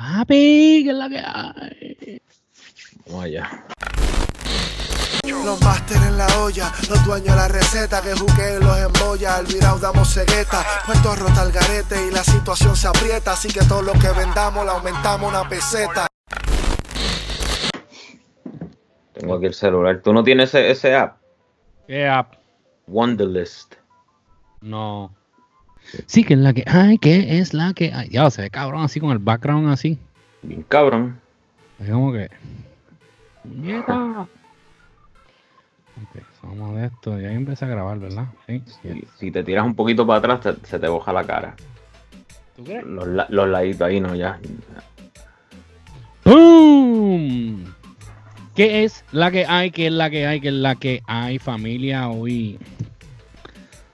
Papi, 0.00 0.80
¿qué 0.82 0.90
es 0.90 0.96
la 0.96 1.08
que 1.10 1.18
hay? 1.18 2.22
Vamos 3.04 3.24
allá. 3.24 3.66
Los 5.44 5.60
máster 5.60 5.98
en 5.98 6.16
la 6.16 6.26
olla, 6.38 6.72
los 6.88 7.04
dueños 7.04 7.28
de 7.28 7.36
la 7.36 7.48
receta 7.48 8.00
que 8.00 8.14
juquen 8.14 8.60
los 8.60 8.78
embolla, 8.78 9.36
al 9.36 9.44
virao 9.44 9.78
damos 9.78 10.08
cegueta, 10.08 10.64
puesto 10.86 11.14
rota 11.16 11.42
el 11.42 11.52
garete 11.52 12.08
y 12.08 12.10
la 12.12 12.24
situación 12.24 12.74
se 12.76 12.88
aprieta, 12.88 13.32
así 13.32 13.48
que 13.48 13.60
todo 13.66 13.82
lo 13.82 13.92
que 13.92 14.08
vendamos 14.16 14.64
le 14.64 14.70
aumentamos 14.70 15.30
una 15.30 15.46
peseta. 15.46 16.06
Tengo 19.12 19.34
aquí 19.34 19.46
el 19.46 19.54
celular. 19.54 20.00
¿Tú 20.02 20.14
no 20.14 20.24
tienes 20.24 20.48
ese, 20.48 20.70
ese 20.70 20.94
app? 20.94 21.18
¿Qué 21.86 22.08
app? 22.08 22.36
Wonderlist. 22.86 23.74
No. 24.62 25.14
Sí, 26.06 26.24
que 26.24 26.34
es 26.34 26.40
la 26.40 26.52
que 26.52 26.64
hay, 26.66 26.98
que 26.98 27.38
es 27.38 27.52
la 27.54 27.72
que 27.74 27.92
hay. 27.92 28.08
Ya, 28.10 28.30
se 28.30 28.42
ve 28.42 28.50
cabrón 28.50 28.82
así 28.82 29.00
con 29.00 29.10
el 29.12 29.18
background 29.18 29.70
así. 29.72 29.98
Bien 30.42 30.62
cabrón. 30.68 31.20
Es 31.78 31.90
como 31.90 32.12
que. 32.12 32.28
¡Nieta! 33.44 34.26
Ok, 36.02 36.22
vamos 36.42 36.76
de 36.76 36.86
esto. 36.86 37.18
Ya 37.20 37.32
empecé 37.32 37.64
a 37.64 37.68
grabar, 37.68 37.98
¿verdad? 37.98 38.26
Sí. 38.46 38.62
Si, 38.82 39.04
si 39.18 39.30
te 39.30 39.42
tiras 39.44 39.64
un 39.64 39.74
poquito 39.74 40.06
para 40.06 40.18
atrás, 40.18 40.40
te- 40.56 40.66
se 40.66 40.78
te 40.78 40.88
boja 40.88 41.12
la 41.12 41.24
cara. 41.24 41.54
¿Tú 42.56 42.64
crees? 42.64 42.84
Los, 42.84 43.06
los 43.28 43.48
laditos 43.48 43.82
ahí, 43.82 44.00
no, 44.00 44.14
ya. 44.14 44.38
¡Boom! 46.24 47.74
¿Qué 48.54 48.84
es 48.84 49.04
la 49.12 49.30
que 49.30 49.46
hay? 49.46 49.70
¿Qué 49.70 49.86
es 49.86 49.92
la 49.92 50.10
que 50.10 50.26
hay? 50.26 50.40
¿Qué 50.40 50.48
es 50.48 50.54
la 50.54 50.74
que 50.74 51.02
hay, 51.06 51.38
familia? 51.38 52.08
Hoy 52.08 52.58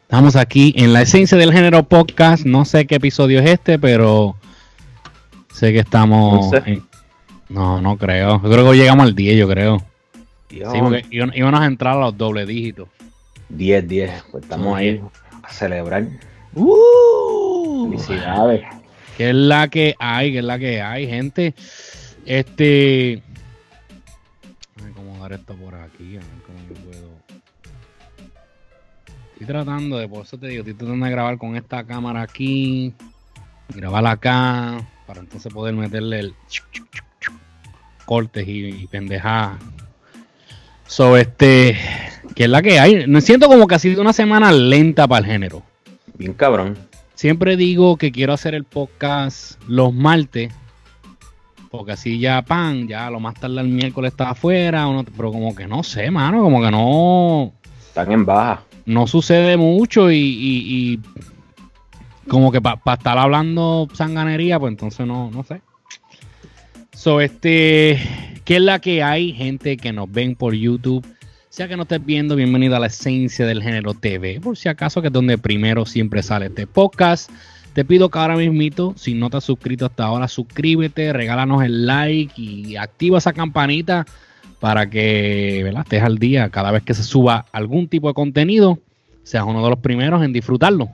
estamos 0.09 0.37
aquí 0.37 0.73
en 0.77 0.93
la 0.93 1.03
esencia 1.03 1.37
del 1.37 1.53
género 1.53 1.83
podcast. 1.85 2.45
No 2.47 2.65
sé 2.65 2.87
qué 2.87 2.97
episodio 2.97 3.41
es 3.41 3.51
este, 3.51 3.79
pero 3.79 4.37
sé 5.53 5.73
que 5.73 5.81
estamos. 5.81 6.47
Once. 6.47 6.63
en- 6.71 6.85
No, 7.49 7.81
no 7.81 7.97
creo. 7.97 8.43
Yo 8.43 8.51
creo 8.51 8.71
que 8.71 8.77
llegamos 8.77 9.05
al 9.07 9.15
10, 9.15 9.37
yo 9.39 9.49
creo. 9.49 9.83
Dios. 10.49 10.73
Sí, 10.73 10.79
porque 10.81 11.05
íbamos 11.11 11.37
íbamos 11.37 11.61
a 11.61 11.67
entrar 11.67 11.97
a 11.97 12.01
los 12.01 12.17
doble 12.17 12.45
dígitos. 12.47 12.89
10, 13.49 13.87
10. 13.87 14.11
Pues 14.33 14.43
estamos 14.45 14.77
ahí 14.77 15.01
a 15.43 15.53
celebrar. 15.53 16.07
¡Uh! 16.55 17.85
Felicidades. 17.91 18.63
que 19.17 19.29
es 19.31 19.35
la 19.35 19.69
que 19.69 19.95
hay, 19.99 20.33
que 20.33 20.39
es 20.39 20.45
la 20.45 20.59
que 20.59 20.83
hay, 20.83 21.07
gente. 21.07 21.55
Este. 22.25 23.23
Voy 24.77 24.87
a 24.87 24.91
acomodar 24.91 25.33
esto 25.33 25.55
por 25.55 25.75
aquí, 25.75 26.17
a 26.17 26.21
ver 26.21 26.29
cómo 26.45 26.59
yo 26.69 26.75
puedo. 26.91 27.06
Estoy 29.39 29.47
tratando 29.49 29.99
de, 29.99 30.09
por 30.09 30.25
eso 30.25 30.39
te 30.39 30.49
digo, 30.49 30.61
estoy 30.61 30.75
tratando 30.75 31.05
de 31.05 31.11
grabar 31.13 31.37
con 31.37 31.57
esta 31.57 31.85
cámara 31.85 32.23
aquí, 32.23 32.93
grabar 33.69 34.07
acá, 34.07 34.81
para 35.07 35.21
entonces 35.21 35.53
poder 35.53 35.75
meterle 35.75 36.21
el 36.21 36.35
cortes 38.07 38.47
y, 38.49 38.67
y 38.67 38.87
pendejadas. 38.87 39.59
So, 40.87 41.17
este, 41.17 41.77
que 42.35 42.45
es 42.45 42.51
la 42.51 42.63
que 42.63 42.79
hay. 42.79 43.07
Me 43.07 43.21
siento 43.21 43.49
como 43.49 43.67
que 43.67 43.75
ha 43.75 43.79
sido 43.79 44.01
una 44.01 44.13
semana 44.13 44.53
lenta 44.53 45.07
para 45.07 45.27
el 45.27 45.33
género. 45.33 45.63
Bien 46.15 46.33
cabrón. 46.33 46.79
Siempre 47.15 47.57
digo 47.57 47.97
que 47.97 48.13
quiero 48.13 48.33
hacer 48.33 48.55
el 48.55 48.65
podcast 48.65 49.61
los 49.69 49.93
martes. 49.93 50.53
Porque 51.71 51.93
así 51.93 52.19
ya 52.21 52.41
pan, 52.43 52.87
ya 52.89 53.11
lo 53.11 53.21
más 53.21 53.35
tarde 53.35 53.61
el 53.61 53.69
miércoles 53.69 54.13
está 54.13 54.31
afuera. 54.31 54.87
uno- 54.87 55.05
pero 55.05 55.31
como 55.33 55.55
que 55.55 55.67
no 55.67 55.83
sé, 55.83 56.11
mano. 56.11 56.41
Como 56.43 56.63
que 56.63 56.71
no, 56.71 57.53
Están 57.89 58.13
en 58.13 58.25
baja. 58.25 58.63
No 58.87 59.07
sucede 59.07 59.57
mucho. 59.57 60.11
Y, 60.11 61.01
como 62.29 62.51
que 62.51 62.61
para 62.61 62.81
estar 62.95 63.19
hablando 63.19 63.89
sanganería, 63.93 64.59
pues 64.59 64.73
entonces 64.73 65.07
no, 65.07 65.31
no 65.31 65.45
sé. 65.45 65.61
So, 66.93 67.21
este, 67.21 68.01
¿qué 68.45 68.57
es 68.57 68.63
la 68.63 68.81
que 68.81 69.03
hay? 69.03 69.33
Gente 69.33 69.77
que 69.77 69.93
nos 69.93 70.11
ven 70.11 70.35
por 70.35 70.55
YouTube. 70.55 71.07
Sea 71.51 71.69
que 71.69 71.77
no 71.77 71.83
estés 71.85 72.05
viendo, 72.05 72.35
bienvenido 72.37 72.77
a 72.77 72.81
la 72.81 72.89
esencia 72.89 73.47
del 73.47 73.63
género 73.63 73.95
TV. 73.95 74.41
Por 74.41 74.57
si 74.57 74.69
acaso, 74.69 75.01
que 75.01 75.09
es 75.09 75.13
donde 75.13 75.39
primero 75.39 75.87
siempre 75.87 76.23
sale 76.23 76.47
este 76.47 76.67
podcast. 76.67 77.31
Te 77.75 77.85
pido 77.85 78.09
que 78.09 78.19
ahora 78.19 78.37
mismito, 78.37 78.95
si 78.97 79.15
no 79.15 79.31
te 79.31 79.37
has 79.37 79.45
suscrito 79.45 79.87
hasta 79.87 80.05
ahora, 80.05 80.29
suscríbete, 80.29 81.13
regálanos 81.13 81.63
el 81.63 81.87
like 81.87 82.33
y 82.41 82.77
activa 82.77 83.19
esa 83.19 83.33
campanita 83.33 84.07
para 84.61 84.89
que 84.89 85.61
¿verdad? 85.65 85.83
estés 85.83 86.03
al 86.03 86.19
día 86.19 86.51
cada 86.51 86.71
vez 86.71 86.83
que 86.83 86.95
se 86.95 87.03
suba 87.03 87.47
algún 87.53 87.89
tipo 87.89 88.09
de 88.09 88.15
contenido, 88.15 88.79
seas 89.23 89.45
uno 89.47 89.63
de 89.63 89.71
los 89.71 89.79
primeros 89.79 90.23
en 90.23 90.33
disfrutarlo. 90.33 90.89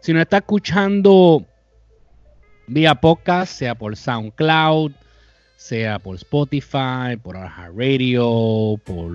Si 0.00 0.12
nos 0.12 0.22
está 0.22 0.38
escuchando 0.38 1.44
vía 2.66 2.94
podcast, 2.94 3.52
sea 3.52 3.74
por 3.74 3.96
SoundCloud, 3.96 4.92
sea 5.56 5.98
por 5.98 6.16
Spotify, 6.16 7.16
por 7.22 7.36
Radio, 7.36 8.80
por 8.84 9.12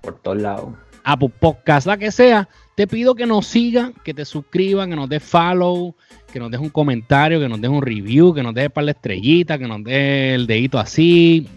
Por 0.00 0.18
todos 0.20 0.38
lados. 0.38 0.74
Apple 1.04 1.30
Podcast, 1.40 1.86
la 1.86 1.96
que 1.96 2.12
sea, 2.12 2.48
te 2.76 2.86
pido 2.86 3.14
que 3.14 3.26
nos 3.26 3.46
siga, 3.46 3.92
que 4.04 4.14
te 4.14 4.24
suscriban, 4.24 4.90
que 4.90 4.96
nos 4.96 5.08
des 5.08 5.22
follow, 5.22 5.94
que 6.32 6.38
nos 6.38 6.50
des 6.50 6.60
un 6.60 6.70
comentario, 6.70 7.40
que 7.40 7.48
nos 7.48 7.60
des 7.60 7.70
un 7.70 7.82
review, 7.82 8.32
que 8.32 8.42
nos 8.42 8.54
des 8.54 8.70
par 8.70 8.84
de 8.84 8.92
estrellitas, 8.92 9.58
que 9.58 9.66
nos 9.66 9.82
des 9.82 10.34
el 10.34 10.46
dedito 10.46 10.78
así, 10.78 11.48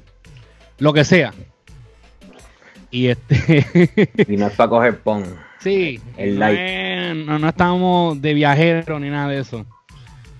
lo 0.80 0.94
que 0.94 1.04
sea. 1.04 1.34
Y 2.92 3.08
este, 3.08 3.66
Y 4.28 4.38
no 4.38 4.48
es 4.48 4.54
para 4.54 4.70
coger 4.70 5.00
pon. 5.00 5.24
sí, 5.60 6.00
El 6.18 6.40
no, 6.40 6.48
es- 6.48 7.26
no, 7.26 7.40
no 7.40 7.50
estamos 7.50 8.22
de 8.22 8.34
viajero 8.34 9.00
ni 9.00 9.10
nada 9.10 9.30
de 9.30 9.40
eso. 9.40 9.66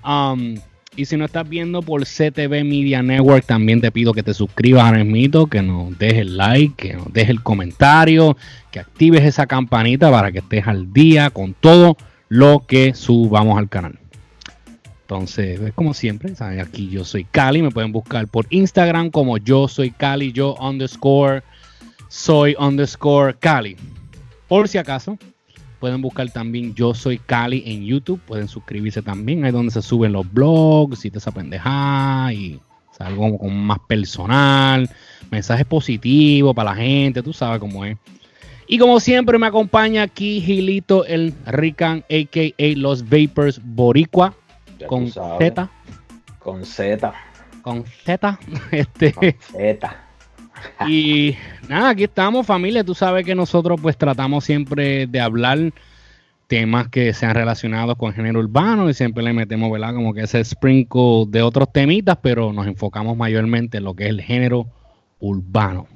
Um, 0.06 0.56
y 0.96 1.06
si 1.06 1.18
no 1.18 1.26
estás 1.26 1.48
viendo 1.50 1.82
por 1.82 2.04
CTV 2.06 2.64
Media 2.64 3.02
Network, 3.04 3.46
también 3.46 3.82
te 3.82 3.92
pido 3.92 4.14
que 4.14 4.24
te 4.24 4.34
suscribas 4.34 4.86
ahora 4.86 5.04
mismo, 5.04 5.48
que 5.48 5.62
nos 5.62 5.98
dejes 5.98 6.20
el 6.20 6.38
like, 6.38 6.76
que 6.90 6.94
nos 6.94 7.12
dejes 7.12 7.32
el 7.32 7.44
comentario, 7.44 8.38
que 8.72 8.80
actives 8.80 9.24
esa 9.24 9.46
campanita 9.46 10.10
para 10.10 10.32
que 10.32 10.40
estés 10.40 10.66
al 10.68 10.94
día 10.94 11.32
con 11.32 11.54
todo 11.54 11.98
lo 12.30 12.64
que 12.66 12.94
subamos 12.94 13.58
al 13.58 13.68
canal. 13.68 14.00
Entonces, 15.06 15.60
es 15.62 15.74
como 15.74 15.94
siempre, 15.94 16.34
aquí 16.40 16.90
yo 16.90 17.06
soy 17.06 17.26
Cali, 17.26 17.62
me 17.62 17.70
pueden 17.70 17.92
buscar 17.92 18.28
por 18.28 18.48
Instagram 18.50 19.12
como 19.12 19.38
yo 19.38 19.68
soy 19.68 19.92
Cali, 19.92 20.32
yo 20.32 20.56
underscore 20.56 21.44
soy 22.08 22.56
underscore 22.58 23.36
Cali. 23.38 23.76
Por 24.48 24.68
si 24.68 24.78
acaso, 24.78 25.18
pueden 25.80 26.02
buscar 26.02 26.30
también 26.32 26.74
Yo 26.74 26.94
Soy 26.94 27.18
Cali 27.18 27.64
en 27.66 27.84
YouTube. 27.84 28.22
Pueden 28.26 28.48
suscribirse 28.48 29.02
también. 29.02 29.44
Ahí 29.44 29.52
donde 29.52 29.72
se 29.72 29.82
suben 29.82 30.14
los 30.14 30.32
blogs 30.32 31.04
y 31.06 31.10
toda 31.10 31.20
esa 31.20 31.32
pendejada. 31.32 32.32
Y 32.34 32.60
algo 33.00 33.38
como 33.38 33.50
más 33.50 33.80
personal. 33.88 34.90
Mensajes 35.30 35.66
positivos 35.66 36.56
para 36.56 36.72
la 36.72 36.78
gente. 36.78 37.22
Tú 37.22 37.34
sabes 37.34 37.60
cómo 37.60 37.84
es. 37.84 37.98
Y 38.68 38.78
como 38.78 39.00
siempre 39.00 39.38
me 39.38 39.48
acompaña 39.48 40.04
aquí 40.04 40.42
Gilito 40.42 41.06
el 41.06 41.34
Rican, 41.46 42.04
a.k.a. 42.10 42.78
Los 42.78 43.04
Vapors 43.04 43.62
Boricua. 43.64 44.34
Ya 44.80 44.88
Con. 44.88 45.08
Z. 45.10 45.70
Con 46.40 46.66
Z. 46.66 47.14
Con 47.62 47.86
Z. 47.86 48.40
Este. 48.72 49.14
Con 49.14 49.32
Z. 49.32 49.96
Y 50.88 51.36
nada, 51.68 51.90
aquí 51.90 52.06
estamos 52.06 52.46
familia. 52.46 52.84
Tú 52.84 52.96
sabes 52.96 53.26
que 53.26 53.36
nosotros 53.36 53.80
pues 53.82 53.98
tratamos 53.98 54.44
siempre 54.44 55.06
de 55.06 55.20
hablar 55.20 55.74
temas 56.48 56.90
que 56.90 57.14
sean 57.14 57.36
relacionados 57.36 57.96
con 57.98 58.10
el 58.10 58.16
género 58.16 58.40
urbano 58.40 58.90
y 58.90 58.94
siempre 58.94 59.24
le 59.24 59.34
metemos, 59.34 59.72
¿verdad? 59.72 59.94
Como 59.94 60.14
que 60.14 60.22
ese 60.22 60.44
sprinkle 60.44 61.26
de 61.28 61.42
otros 61.42 61.72
temitas, 61.72 62.18
pero 62.22 62.54
nos 62.54 62.68
enfocamos 62.68 63.18
mayormente 63.18 63.78
en 63.78 63.84
lo 63.84 63.96
que 63.96 64.06
es 64.06 64.10
el 64.10 64.22
género 64.22 64.68
urbano. 65.20 65.88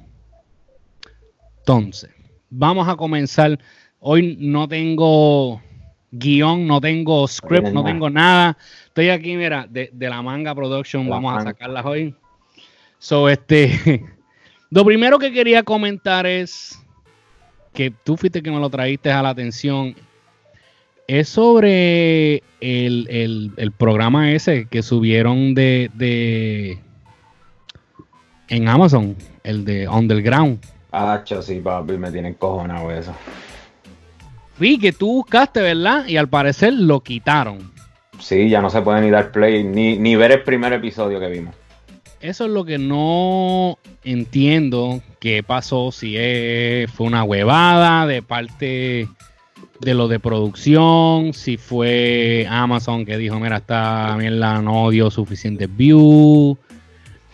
Entonces, 1.58 2.10
vamos 2.48 2.88
a 2.88 2.96
comenzar. 2.96 3.58
Hoy 4.00 4.36
no 4.40 4.66
tengo 4.66 5.60
guion, 6.12 6.66
no 6.66 6.80
tengo 6.80 7.26
script, 7.28 7.68
no 7.74 7.82
tengo 7.84 8.10
nada. 8.10 8.56
Estoy 8.86 9.10
aquí, 9.10 9.36
mira, 9.36 9.66
de, 9.68 9.90
de 9.92 10.08
la 10.08 10.22
manga 10.22 10.54
production, 10.54 11.04
La 11.08 11.16
vamos 11.16 11.32
a 11.32 11.36
sacarlas 11.44 11.84
hoy. 11.86 12.14
So, 12.98 13.28
este, 13.28 14.04
lo 14.70 14.84
primero 14.84 15.18
que 15.18 15.32
quería 15.32 15.62
comentar 15.62 16.26
es 16.26 16.78
que 17.72 17.90
tú 17.90 18.16
fuiste 18.16 18.42
que 18.42 18.50
me 18.50 18.58
lo 18.60 18.68
traíste 18.68 19.10
a 19.12 19.22
la 19.22 19.30
atención. 19.30 19.94
Es 21.06 21.28
sobre 21.28 22.42
el, 22.60 23.06
el- 23.10 23.52
el 23.56 23.72
programa 23.72 24.30
ese 24.32 24.66
que 24.68 24.82
subieron 24.82 25.54
de, 25.54 25.90
de 25.94 26.78
en 28.48 28.68
Amazon, 28.68 29.16
el 29.44 29.64
de 29.64 29.88
Underground. 29.88 30.58
Hacho, 30.92 31.40
sí, 31.42 31.60
papi, 31.60 31.92
me 31.96 32.10
tienen 32.10 32.34
cojonado 32.34 32.90
eso. 32.92 33.12
Vi 34.60 34.78
que 34.78 34.92
tú 34.92 35.06
buscaste, 35.14 35.60
¿verdad? 35.62 36.06
Y 36.06 36.16
al 36.18 36.28
parecer 36.28 36.74
lo 36.74 37.00
quitaron. 37.00 37.58
Sí, 38.18 38.48
ya 38.50 38.60
no 38.60 38.68
se 38.68 38.82
puede 38.82 39.00
ni 39.00 39.10
dar 39.10 39.32
play, 39.32 39.64
ni, 39.64 39.96
ni 39.96 40.14
ver 40.14 40.32
el 40.32 40.42
primer 40.42 40.72
episodio 40.74 41.18
que 41.18 41.28
vimos. 41.28 41.54
Eso 42.20 42.44
es 42.44 42.50
lo 42.50 42.66
que 42.66 42.76
no 42.76 43.78
entiendo 44.04 45.00
qué 45.20 45.42
pasó, 45.42 45.90
si 45.90 46.16
es- 46.18 46.90
fue 46.90 47.06
una 47.06 47.24
huevada 47.24 48.06
de 48.06 48.20
parte 48.20 49.08
de 49.80 49.94
lo 49.94 50.06
de 50.08 50.20
producción, 50.20 51.32
si 51.32 51.56
fue 51.56 52.46
Amazon 52.50 53.06
que 53.06 53.16
dijo, 53.16 53.40
mira, 53.40 53.56
esta 53.56 54.14
mierda 54.18 54.60
no 54.60 54.90
dio 54.90 55.10
suficiente 55.10 55.66
view. 55.66 56.58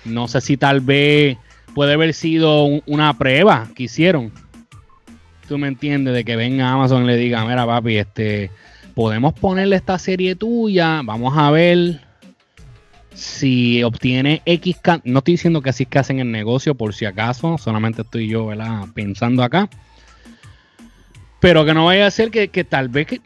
No 0.05 0.29
sé 0.29 0.41
si 0.41 0.57
tal 0.57 0.81
vez 0.81 1.37
puede 1.75 1.95
haber 1.95 2.15
sido 2.15 2.67
una 2.87 3.19
prueba 3.19 3.67
que 3.75 3.83
hicieron. 3.85 4.31
Tú 5.49 5.59
me 5.59 5.69
entiendes, 5.69 6.13
de 6.15 6.25
que 6.25 6.37
venga 6.37 6.73
Amazon 6.73 7.05
y 7.05 7.07
le 7.07 7.17
diga, 7.17 7.45
mira 7.45 7.67
papi, 7.67 7.99
este, 7.99 8.51
podemos 8.95 9.35
ponerle 9.35 9.77
esta 9.77 9.99
serie 9.99 10.35
tuya, 10.35 11.03
vamos 11.05 11.37
a 11.37 11.51
ver 11.51 12.01
si 13.15 13.83
obtiene 13.83 14.43
X, 14.45 14.77
no 15.05 15.19
estoy 15.19 15.35
diciendo 15.35 15.63
que 15.63 15.71
así 15.71 15.85
es 15.85 15.89
que 15.89 15.99
hacen 15.99 16.19
el 16.19 16.31
negocio 16.31 16.75
por 16.75 16.95
si 16.95 17.05
acaso, 17.07 17.57
solamente 17.59 18.03
estoy 18.03 18.29
yo 18.29 18.51
pensando 18.95 19.43
acá. 19.43 19.69
Pero 21.41 21.65
que 21.65 21.75
no 21.75 21.87
vaya 21.87 22.07
a 22.07 22.11
ser 22.11 22.31
que, 22.31 22.65
tal 22.65 22.89
vez 22.89 23.07
que 23.07 23.21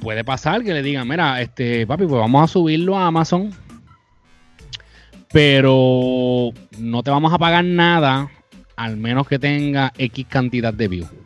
puede 0.00 0.24
pasar 0.24 0.64
que 0.64 0.72
le 0.72 0.82
digan, 0.82 1.06
mira, 1.06 1.40
este 1.40 1.86
papi, 1.86 2.06
pues 2.06 2.20
vamos 2.20 2.44
a 2.44 2.52
subirlo 2.52 2.96
a 2.96 3.06
Amazon, 3.06 3.52
pero 5.32 6.50
no 6.78 7.02
te 7.02 7.10
vamos 7.10 7.32
a 7.32 7.38
pagar 7.38 7.64
nada 7.64 8.30
al 8.76 8.96
menos 8.96 9.26
que 9.26 9.38
tenga 9.38 9.92
X 9.98 10.26
cantidad 10.28 10.72
de 10.72 10.88
views. 10.88 11.25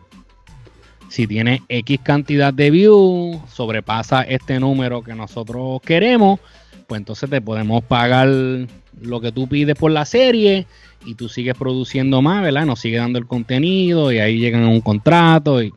Si 1.11 1.27
tiene 1.27 1.61
X 1.69 1.99
cantidad 2.05 2.55
de 2.55 2.71
views, 2.71 3.37
sobrepasa 3.51 4.23
este 4.23 4.61
número 4.61 5.03
que 5.03 5.13
nosotros 5.13 5.83
queremos, 5.83 6.39
pues 6.87 7.01
entonces 7.01 7.29
te 7.29 7.41
podemos 7.41 7.83
pagar 7.83 8.29
lo 8.29 9.21
que 9.21 9.33
tú 9.33 9.49
pides 9.49 9.75
por 9.75 9.91
la 9.91 10.05
serie 10.05 10.69
y 11.05 11.17
tú 11.17 11.29
sigues 11.29 11.57
produciendo 11.57 12.23
más, 12.23 12.45
¿verdad? 12.45 12.65
Nos 12.65 12.79
sigue 12.79 12.99
dando 12.99 13.19
el 13.19 13.27
contenido 13.27 14.13
y 14.13 14.21
ahí 14.21 14.39
llegan 14.39 14.63
a 14.63 14.69
un 14.69 14.81
contrato 14.81 15.61
y... 15.61 15.75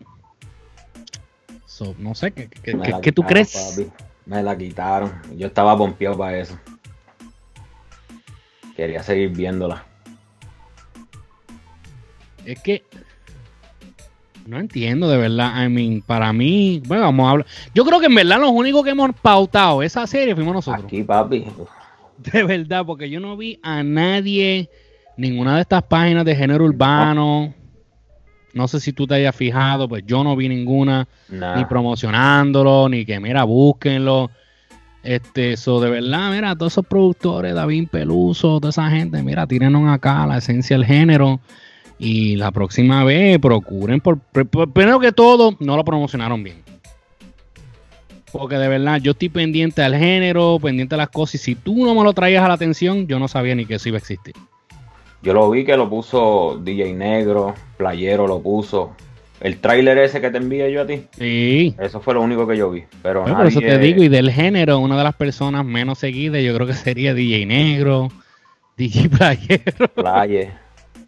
no 1.97 2.13
sé, 2.13 2.31
¿qué, 2.31 2.47
qué, 3.01 3.11
tú 3.11 3.23
crees? 3.23 3.81
Me 4.27 4.43
la 4.43 4.55
quitaron. 4.55 5.13
Yo 5.35 5.47
estaba 5.47 5.75
pompeado 5.75 6.15
para 6.15 6.37
eso. 6.37 6.59
Quería 8.75 9.01
seguir 9.01 9.29
viéndola. 9.29 9.83
Es 12.45 12.61
que 12.61 12.83
no 14.45 14.59
entiendo 14.59 15.09
de 15.09 15.17
verdad. 15.17 15.65
I 15.65 15.69
mean, 15.69 16.01
para 16.01 16.33
mí, 16.33 16.81
bueno, 16.85 17.03
vamos 17.03 17.27
a 17.27 17.31
hablar. 17.31 17.47
Yo 17.73 17.85
creo 17.85 17.99
que 17.99 18.07
en 18.07 18.15
verdad 18.15 18.39
los 18.39 18.51
únicos 18.51 18.83
que 18.83 18.91
hemos 18.91 19.11
pautado 19.21 19.81
esa 19.83 20.05
serie 20.07 20.35
fuimos 20.35 20.53
nosotros. 20.53 20.85
Aquí, 20.85 21.03
papi. 21.03 21.45
De 22.17 22.43
verdad, 22.43 22.85
porque 22.85 23.09
yo 23.09 23.19
no 23.19 23.35
vi 23.35 23.59
a 23.63 23.83
nadie, 23.83 24.69
ninguna 25.17 25.55
de 25.55 25.61
estas 25.61 25.83
páginas 25.83 26.23
de 26.25 26.35
género 26.35 26.65
urbano. 26.65 27.53
No 28.53 28.67
sé 28.67 28.79
si 28.79 28.93
tú 28.93 29.07
te 29.07 29.15
hayas 29.15 29.35
fijado, 29.35 29.89
pues 29.89 30.03
yo 30.05 30.23
no 30.23 30.35
vi 30.35 30.47
ninguna, 30.47 31.07
ni 31.27 31.65
promocionándolo, 31.65 32.87
ni 32.87 33.03
que 33.03 33.19
mira, 33.19 33.43
búsquenlo. 33.43 34.29
Este, 35.01 35.53
eso 35.53 35.81
de 35.81 35.89
verdad, 35.89 36.31
mira, 36.31 36.55
todos 36.55 36.73
esos 36.73 36.85
productores, 36.85 37.55
David 37.55 37.89
Peluso, 37.89 38.59
toda 38.59 38.69
esa 38.69 38.89
gente, 38.89 39.21
mira, 39.23 39.47
tírenos 39.47 39.91
acá 39.91 40.25
la 40.27 40.37
esencia 40.37 40.77
del 40.77 40.85
género. 40.85 41.41
Y 42.03 42.35
la 42.35 42.51
próxima 42.51 43.05
vez 43.05 43.39
procuren, 43.39 44.01
por, 44.01 44.19
primero 44.19 44.99
que 44.99 45.13
todo, 45.13 45.55
no 45.61 45.77
lo 45.77 45.85
promocionaron 45.85 46.43
bien. 46.43 46.57
Porque 48.29 48.57
de 48.57 48.67
verdad, 48.67 48.99
yo 48.99 49.11
estoy 49.11 49.29
pendiente 49.29 49.81
al 49.81 49.95
género, 49.95 50.59
pendiente 50.61 50.95
a 50.95 50.97
las 50.97 51.07
cosas. 51.07 51.35
Y 51.35 51.37
si 51.37 51.55
tú 51.55 51.85
no 51.85 51.95
me 51.95 52.03
lo 52.03 52.11
traías 52.11 52.43
a 52.43 52.49
la 52.49 52.55
atención, 52.55 53.07
yo 53.07 53.19
no 53.19 53.29
sabía 53.29 53.55
ni 53.55 53.65
que 53.65 53.75
eso 53.75 53.87
iba 53.87 53.95
a 53.95 53.99
existir. 53.99 54.33
Yo 55.21 55.33
lo 55.33 55.49
vi 55.49 55.63
que 55.63 55.77
lo 55.77 55.89
puso 55.89 56.59
DJ 56.61 56.93
Negro, 56.93 57.53
Playero 57.77 58.27
lo 58.27 58.41
puso. 58.41 58.97
El 59.39 59.59
tráiler 59.59 59.97
ese 59.99 60.19
que 60.19 60.29
te 60.29 60.39
envié 60.39 60.69
yo 60.73 60.81
a 60.81 60.85
ti. 60.85 61.03
Sí. 61.17 61.73
Eso 61.79 62.01
fue 62.01 62.15
lo 62.15 62.21
único 62.21 62.45
que 62.45 62.57
yo 62.57 62.69
vi. 62.69 62.83
Pero 63.01 63.23
Por 63.23 63.47
eso 63.47 63.61
te 63.61 63.77
digo, 63.77 64.03
y 64.03 64.09
del 64.09 64.29
género, 64.29 64.79
una 64.79 64.97
de 64.97 65.05
las 65.05 65.15
personas 65.15 65.63
menos 65.63 65.99
seguidas, 65.99 66.43
yo 66.43 66.53
creo 66.53 66.67
que 66.67 66.73
sería 66.73 67.13
DJ 67.13 67.45
Negro, 67.45 68.09
DJ 68.75 69.07
Playero. 69.07 69.87
Player. 69.95 70.62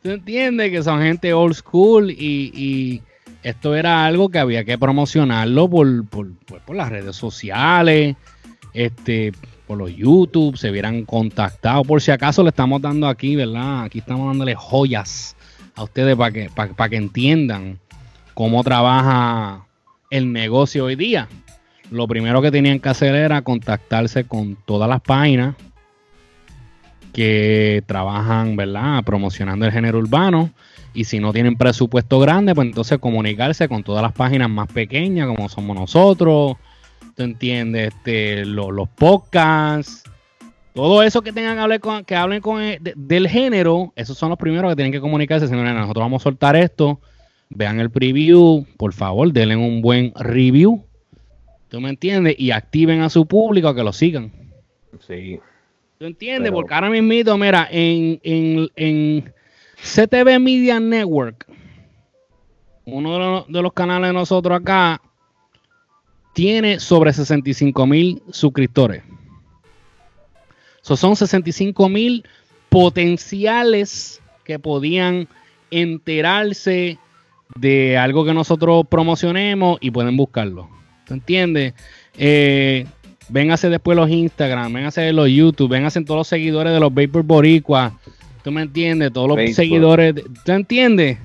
¿Tú 0.05 0.11
entiendes? 0.11 0.69
Que 0.69 0.83
son 0.83 1.01
gente 1.01 1.33
old 1.33 1.55
school 1.55 2.11
y, 2.11 3.01
esto 3.41 3.73
era 3.73 4.05
algo 4.05 4.29
que 4.29 4.37
había 4.37 4.63
que 4.63 4.77
promocionarlo 4.77 5.67
por, 5.67 6.05
por, 6.05 6.75
las 6.75 6.89
redes 6.89 7.15
sociales, 7.15 8.15
este, 8.75 9.31
por 9.65 9.79
los 9.79 9.95
YouTube, 9.95 10.57
se 10.57 10.69
hubieran 10.69 11.05
contactado. 11.05 11.83
Por 11.83 12.03
si 12.03 12.11
acaso 12.11 12.43
le 12.43 12.49
estamos 12.49 12.83
dando 12.83 13.07
aquí, 13.07 13.35
¿verdad? 13.35 13.85
Aquí 13.85 13.97
estamos 13.97 14.27
dándole 14.27 14.53
joyas 14.53 15.35
a 15.73 15.83
ustedes 15.85 16.15
para, 16.15 16.89
que 16.89 16.95
entiendan 16.95 17.79
cómo 18.35 18.63
trabaja 18.63 19.65
el 20.11 20.31
negocio 20.31 20.85
hoy 20.85 20.95
día. 20.95 21.27
Lo 21.89 22.07
primero 22.07 22.43
que 22.43 22.51
tenían 22.51 22.79
que 22.79 22.89
hacer 22.89 23.15
era 23.15 23.41
contactarse 23.41 24.25
con 24.25 24.55
todas 24.67 24.87
las 24.87 25.01
páginas 25.01 25.55
que 27.15 27.81
trabajan, 27.85 28.57
¿verdad? 28.57 29.01
Promocionando 29.05 29.65
el 29.65 29.71
género 29.71 29.99
urbano. 29.99 30.51
Y 30.93 31.05
si 31.05 31.21
no 31.21 31.31
tienen 31.31 31.55
presupuesto 31.55 32.19
grande, 32.19 32.53
pues 32.53 32.67
entonces 32.67 32.99
comunicarse 32.99 33.69
con 33.69 33.83
todas 33.83 34.01
las 34.01 34.11
páginas 34.11 34.49
más 34.49 34.67
pequeñas, 34.67 35.27
como 35.27 35.47
somos 35.47 35.77
nosotros. 35.77 36.57
¿Tú 37.15 37.23
entiendes? 37.23 37.93
Este, 37.95 38.43
los 38.45 38.89
podcasts. 38.89 40.03
Todo 40.73 41.03
eso 41.03 41.21
que 41.21 41.31
tengan 41.31 41.55
que 41.55 41.61
hablar 41.61 41.79
con, 41.79 42.03
que 42.03 42.17
hablen 42.17 42.41
con 42.41 42.61
eh, 42.61 42.79
del 42.81 43.29
género, 43.29 43.93
esos 43.95 44.17
son 44.17 44.27
los 44.27 44.37
primeros 44.37 44.69
que 44.69 44.75
tienen 44.75 44.91
que 44.91 44.99
comunicarse. 44.99 45.47
Señores, 45.47 45.73
nosotros 45.73 46.03
vamos 46.03 46.21
a 46.21 46.23
soltar 46.23 46.57
esto. 46.57 46.99
Vean 47.47 47.79
el 47.79 47.91
preview. 47.91 48.65
Por 48.75 48.91
favor, 48.91 49.31
denle 49.31 49.55
un 49.55 49.81
buen 49.81 50.11
review. 50.15 50.83
¿Tú 51.69 51.79
me 51.79 51.91
entiendes? 51.91 52.35
Y 52.37 52.51
activen 52.51 53.03
a 53.03 53.09
su 53.09 53.25
público 53.25 53.69
a 53.69 53.75
que 53.75 53.83
lo 53.83 53.93
sigan. 53.93 54.33
Sí. 55.07 55.39
¿Tú 55.97 56.05
entiendes? 56.05 56.51
Porque 56.51 56.73
ahora 56.73 56.89
mismo, 56.89 57.37
mira, 57.37 57.67
en, 57.71 58.19
en, 58.23 58.69
en 58.75 59.33
CTV 59.81 60.39
Media 60.39 60.79
Network, 60.79 61.45
uno 62.85 63.45
de 63.47 63.61
los, 63.61 63.73
canales 63.73 64.09
de 64.09 64.13
nosotros 64.13 64.59
acá, 64.59 65.01
tiene 66.33 66.79
sobre 66.79 67.13
65 67.13 67.87
mil 67.87 68.21
suscriptores. 68.29 69.03
son 70.81 71.15
65 71.15 71.87
mil 71.89 72.25
potenciales 72.69 74.21
que 74.43 74.59
podían 74.59 75.27
enterarse 75.71 76.99
de 77.55 77.97
algo 77.97 78.25
que 78.25 78.33
nosotros 78.33 78.85
promocionemos 78.89 79.77
y 79.81 79.91
pueden 79.91 80.17
buscarlo. 80.17 80.69
¿Tú 81.05 81.13
entiendes? 81.13 81.73
Eh, 82.17 82.85
Véngase 83.29 83.69
después 83.69 83.95
los 83.95 84.09
Instagram, 84.09 84.71
véngase 84.71 85.11
los 85.11 85.29
YouTube, 85.29 85.69
véngase 85.69 86.01
todos 86.03 86.19
los 86.19 86.27
seguidores 86.27 86.73
de 86.73 86.79
los 86.79 86.93
Vapor 86.93 87.23
Boricua. 87.23 87.93
¿Tú 88.43 88.51
me 88.51 88.61
entiendes? 88.61 89.11
Todos 89.11 89.29
los 89.29 89.55
seguidores, 89.55 90.13
¿tú 90.43 90.51
entiendes? 90.51 91.17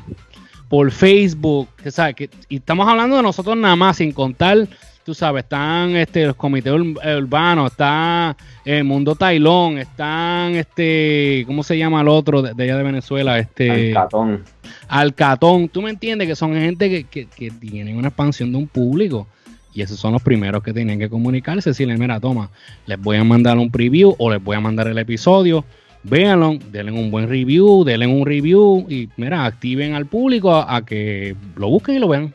Por 0.68 0.90
Facebook, 0.90 1.68
¿sabes? 1.88 2.14
Que, 2.14 2.30
y 2.48 2.56
estamos 2.56 2.88
hablando 2.88 3.16
de 3.16 3.22
nosotros 3.22 3.56
nada 3.56 3.76
más, 3.76 3.98
sin 3.98 4.12
contar, 4.12 4.66
tú 5.04 5.12
sabes, 5.12 5.42
están 5.44 5.96
este, 5.96 6.26
los 6.26 6.36
comités 6.36 6.72
urbanos, 6.72 7.72
está 7.72 8.34
el 8.64 8.78
eh, 8.78 8.82
Mundo 8.82 9.14
Tailón, 9.14 9.76
están, 9.76 10.54
este, 10.54 11.44
¿cómo 11.46 11.62
se 11.62 11.76
llama 11.76 12.00
el 12.00 12.08
otro 12.08 12.40
de, 12.40 12.62
allá 12.62 12.76
de 12.76 12.82
Venezuela? 12.82 13.38
Este, 13.38 13.90
Alcatón. 13.90 14.44
Alcatón, 14.88 15.68
¿tú 15.68 15.82
me 15.82 15.90
entiendes? 15.90 16.28
Que 16.28 16.36
son 16.36 16.54
gente 16.54 16.88
que, 16.88 17.04
que, 17.04 17.26
que 17.26 17.50
tienen 17.50 17.96
una 17.98 18.08
expansión 18.08 18.50
de 18.52 18.58
un 18.58 18.66
público. 18.66 19.26
Y 19.72 19.82
esos 19.82 19.98
son 19.98 20.12
los 20.12 20.22
primeros 20.22 20.62
que 20.62 20.72
tienen 20.72 20.98
que 20.98 21.08
comunicarse. 21.08 21.70
Decirle, 21.70 21.96
mira, 21.96 22.18
toma, 22.18 22.50
les 22.86 23.00
voy 23.00 23.16
a 23.16 23.24
mandar 23.24 23.58
un 23.58 23.70
preview 23.70 24.14
o 24.18 24.30
les 24.30 24.42
voy 24.42 24.56
a 24.56 24.60
mandar 24.60 24.88
el 24.88 24.98
episodio. 24.98 25.64
Véanlo, 26.02 26.58
denle 26.70 26.92
un 26.92 27.10
buen 27.10 27.28
review, 27.28 27.84
denle 27.84 28.06
un 28.06 28.24
review 28.24 28.86
y 28.88 29.08
mira, 29.16 29.44
activen 29.44 29.94
al 29.94 30.06
público 30.06 30.54
a, 30.54 30.84
que 30.84 31.36
lo 31.56 31.68
busquen 31.68 31.96
y 31.96 31.98
lo 31.98 32.08
vean. 32.08 32.34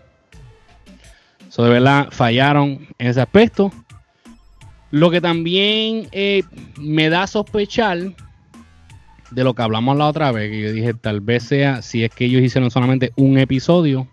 Eso 1.48 1.64
de 1.64 1.72
verdad 1.72 2.08
fallaron 2.12 2.88
en 2.98 3.08
ese 3.08 3.22
aspecto. 3.22 3.72
Lo 4.92 5.10
que 5.10 5.20
también 5.20 6.08
eh, 6.12 6.44
me 6.80 7.10
da 7.10 7.24
a 7.24 7.28
sospechar 7.28 7.98
de 9.32 9.44
lo 9.44 9.54
que 9.54 9.62
hablamos 9.64 9.98
la 9.98 10.08
otra 10.08 10.32
vez, 10.32 10.52
que 10.52 10.62
yo 10.62 10.72
dije, 10.72 10.94
tal 10.94 11.20
vez 11.20 11.44
sea 11.44 11.82
si 11.82 12.04
es 12.04 12.12
que 12.12 12.26
ellos 12.26 12.42
hicieron 12.42 12.72
solamente 12.72 13.12
un 13.16 13.38
episodio 13.38 14.08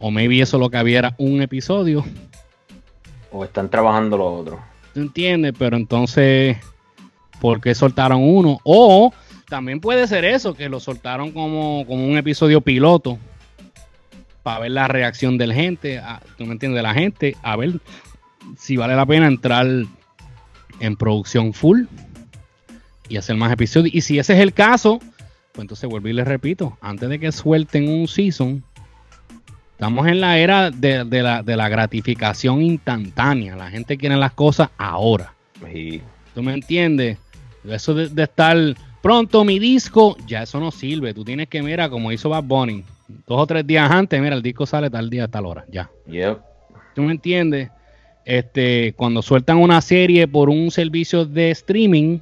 o 0.00 0.10
maybe 0.10 0.40
eso 0.40 0.58
lo 0.58 0.70
que 0.70 0.78
había 0.78 0.98
era 0.98 1.14
un 1.18 1.40
episodio. 1.42 2.04
O 3.30 3.44
están 3.44 3.68
trabajando 3.70 4.16
los 4.16 4.40
otros. 4.40 4.60
¿Tú 4.92 5.00
entiendes? 5.00 5.52
Pero 5.56 5.76
entonces, 5.76 6.56
¿por 7.40 7.60
qué 7.60 7.74
soltaron 7.74 8.22
uno? 8.22 8.58
O 8.64 9.12
también 9.48 9.80
puede 9.80 10.08
ser 10.08 10.24
eso, 10.24 10.54
que 10.54 10.68
lo 10.68 10.80
soltaron 10.80 11.30
como, 11.30 11.84
como 11.86 12.06
un 12.06 12.16
episodio 12.16 12.60
piloto. 12.60 13.18
Para 14.42 14.60
ver 14.60 14.70
la 14.72 14.88
reacción 14.88 15.36
de 15.38 15.46
la 15.46 15.54
gente. 15.54 16.02
¿Tú 16.38 16.46
me 16.46 16.52
entiendes? 16.52 16.78
De 16.78 16.82
la 16.82 16.94
gente. 16.94 17.36
A 17.42 17.56
ver 17.56 17.78
si 18.56 18.76
vale 18.76 18.96
la 18.96 19.04
pena 19.06 19.26
entrar 19.26 19.66
en 20.80 20.96
producción 20.96 21.52
full 21.52 21.82
y 23.08 23.18
hacer 23.18 23.36
más 23.36 23.52
episodios. 23.52 23.94
Y 23.94 24.00
si 24.00 24.18
ese 24.18 24.32
es 24.32 24.40
el 24.40 24.54
caso, 24.54 24.98
pues 25.52 25.62
entonces 25.62 25.90
vuelvo 25.90 26.08
y 26.08 26.14
les 26.14 26.26
repito, 26.26 26.78
antes 26.80 27.08
de 27.08 27.18
que 27.18 27.30
suelten 27.32 27.88
un 27.88 28.08
season, 28.08 28.64
Estamos 29.80 30.06
en 30.08 30.20
la 30.20 30.36
era 30.36 30.70
de, 30.70 31.06
la, 31.22 31.42
de 31.42 31.56
la 31.56 31.70
gratificación 31.70 32.60
instantánea. 32.60 33.56
La 33.56 33.70
gente 33.70 33.96
quiere 33.96 34.14
las 34.18 34.32
cosas 34.32 34.68
ahora. 34.76 35.32
Sí. 35.72 36.02
¿Tú 36.34 36.42
me 36.42 36.52
entiendes? 36.52 37.16
Eso 37.66 37.94
de, 37.94 38.22
estar 38.22 38.58
pronto 39.00 39.42
mi 39.42 39.58
disco, 39.58 40.18
ya 40.26 40.42
eso 40.42 40.60
no 40.60 40.70
sirve. 40.70 41.14
Tú 41.14 41.24
tienes 41.24 41.48
que, 41.48 41.62
mira, 41.62 41.88
como 41.88 42.12
hizo 42.12 42.28
Bad 42.28 42.44
Bunny, 42.44 42.84
dos 43.26 43.40
o 43.40 43.46
tres 43.46 43.66
días 43.66 43.90
antes, 43.90 44.20
mira, 44.20 44.36
el 44.36 44.42
disco 44.42 44.66
sale 44.66 44.90
tal 44.90 45.08
día, 45.08 45.28
tal 45.28 45.46
hora, 45.46 45.64
ya. 45.66 45.90
Yep. 46.08 46.38
¿Tú 46.94 47.00
me 47.00 47.12
entiendes? 47.12 47.70
Este, 48.26 48.92
cuando 48.98 49.22
sueltan 49.22 49.56
una 49.56 49.80
serie 49.80 50.28
por 50.28 50.50
un 50.50 50.70
servicio 50.70 51.24
de 51.24 51.52
streaming, 51.52 52.18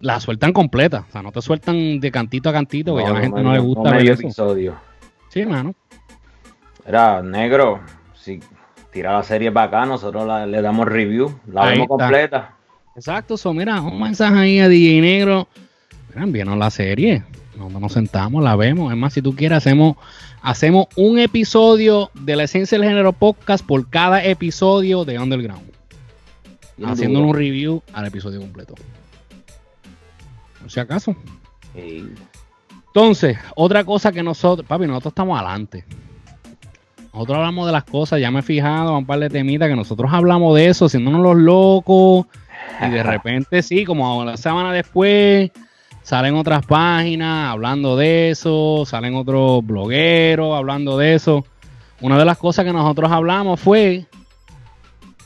la 0.00 0.18
sueltan 0.18 0.54
completa. 0.54 1.04
O 1.10 1.12
sea, 1.12 1.20
no 1.20 1.30
te 1.30 1.42
sueltan 1.42 2.00
de 2.00 2.10
cantito 2.10 2.48
a 2.48 2.54
cantito, 2.54 2.96
que 2.96 3.04
a 3.04 3.10
la 3.10 3.20
gente 3.20 3.42
no, 3.42 3.52
le 3.52 3.58
gusta 3.58 3.90
ver 3.90 4.08
eso. 4.08 4.22
episodio. 4.22 4.91
Sí, 5.32 5.40
hermano. 5.40 5.74
Era 6.84 7.22
negro, 7.22 7.80
si 8.14 8.38
tira 8.92 9.14
la 9.14 9.22
serie 9.22 9.50
para 9.50 9.66
acá, 9.66 9.86
nosotros 9.86 10.28
le 10.46 10.60
damos 10.60 10.86
review, 10.86 11.40
la 11.50 11.64
vemos 11.70 11.88
completa. 11.88 12.54
Exacto, 12.94 13.38
so, 13.38 13.54
mira, 13.54 13.80
un 13.80 13.98
mensaje 13.98 14.38
ahí 14.38 14.60
a 14.60 14.68
DJ 14.68 15.00
Negro. 15.00 15.48
Mira, 16.10 16.24
envíanos 16.24 16.58
la 16.58 16.68
serie. 16.68 17.24
Nos, 17.56 17.72
nos 17.72 17.94
sentamos, 17.94 18.44
la 18.44 18.56
vemos. 18.56 18.92
Es 18.92 18.98
más, 18.98 19.14
si 19.14 19.22
tú 19.22 19.34
quieres, 19.34 19.56
hacemos, 19.56 19.96
hacemos 20.42 20.88
un 20.96 21.18
episodio 21.18 22.10
de 22.12 22.36
la 22.36 22.42
esencia 22.42 22.76
del 22.76 22.86
género 22.86 23.14
podcast 23.14 23.64
por 23.64 23.88
cada 23.88 24.22
episodio 24.22 25.06
de 25.06 25.18
Underground. 25.18 25.72
haciendo 26.84 27.20
un 27.20 27.34
review 27.34 27.82
al 27.94 28.06
episodio 28.06 28.38
completo. 28.38 28.74
Por 30.60 30.70
si 30.70 30.78
acaso. 30.78 31.16
Entonces, 32.94 33.38
otra 33.56 33.84
cosa 33.84 34.12
que 34.12 34.22
nosotros, 34.22 34.68
papi, 34.68 34.86
nosotros 34.86 35.12
estamos 35.12 35.40
adelante. 35.40 35.86
Nosotros 37.14 37.38
hablamos 37.38 37.64
de 37.64 37.72
las 37.72 37.84
cosas, 37.84 38.20
ya 38.20 38.30
me 38.30 38.40
he 38.40 38.42
fijado, 38.42 38.98
un 38.98 39.06
par 39.06 39.18
de 39.18 39.30
temitas 39.30 39.66
que 39.66 39.74
nosotros 39.74 40.12
hablamos 40.12 40.54
de 40.54 40.66
eso, 40.66 40.84
haciéndonos 40.84 41.22
los 41.22 41.36
locos. 41.36 42.26
Y 42.86 42.90
de 42.90 43.02
repente, 43.02 43.62
sí, 43.62 43.86
como 43.86 44.26
la 44.26 44.36
semana 44.36 44.74
después, 44.74 45.50
salen 46.02 46.34
otras 46.34 46.66
páginas 46.66 47.50
hablando 47.50 47.96
de 47.96 48.28
eso, 48.28 48.84
salen 48.84 49.14
otros 49.14 49.64
blogueros 49.64 50.54
hablando 50.54 50.98
de 50.98 51.14
eso. 51.14 51.46
Una 52.02 52.18
de 52.18 52.26
las 52.26 52.36
cosas 52.36 52.66
que 52.66 52.74
nosotros 52.74 53.10
hablamos 53.10 53.58
fue 53.58 54.04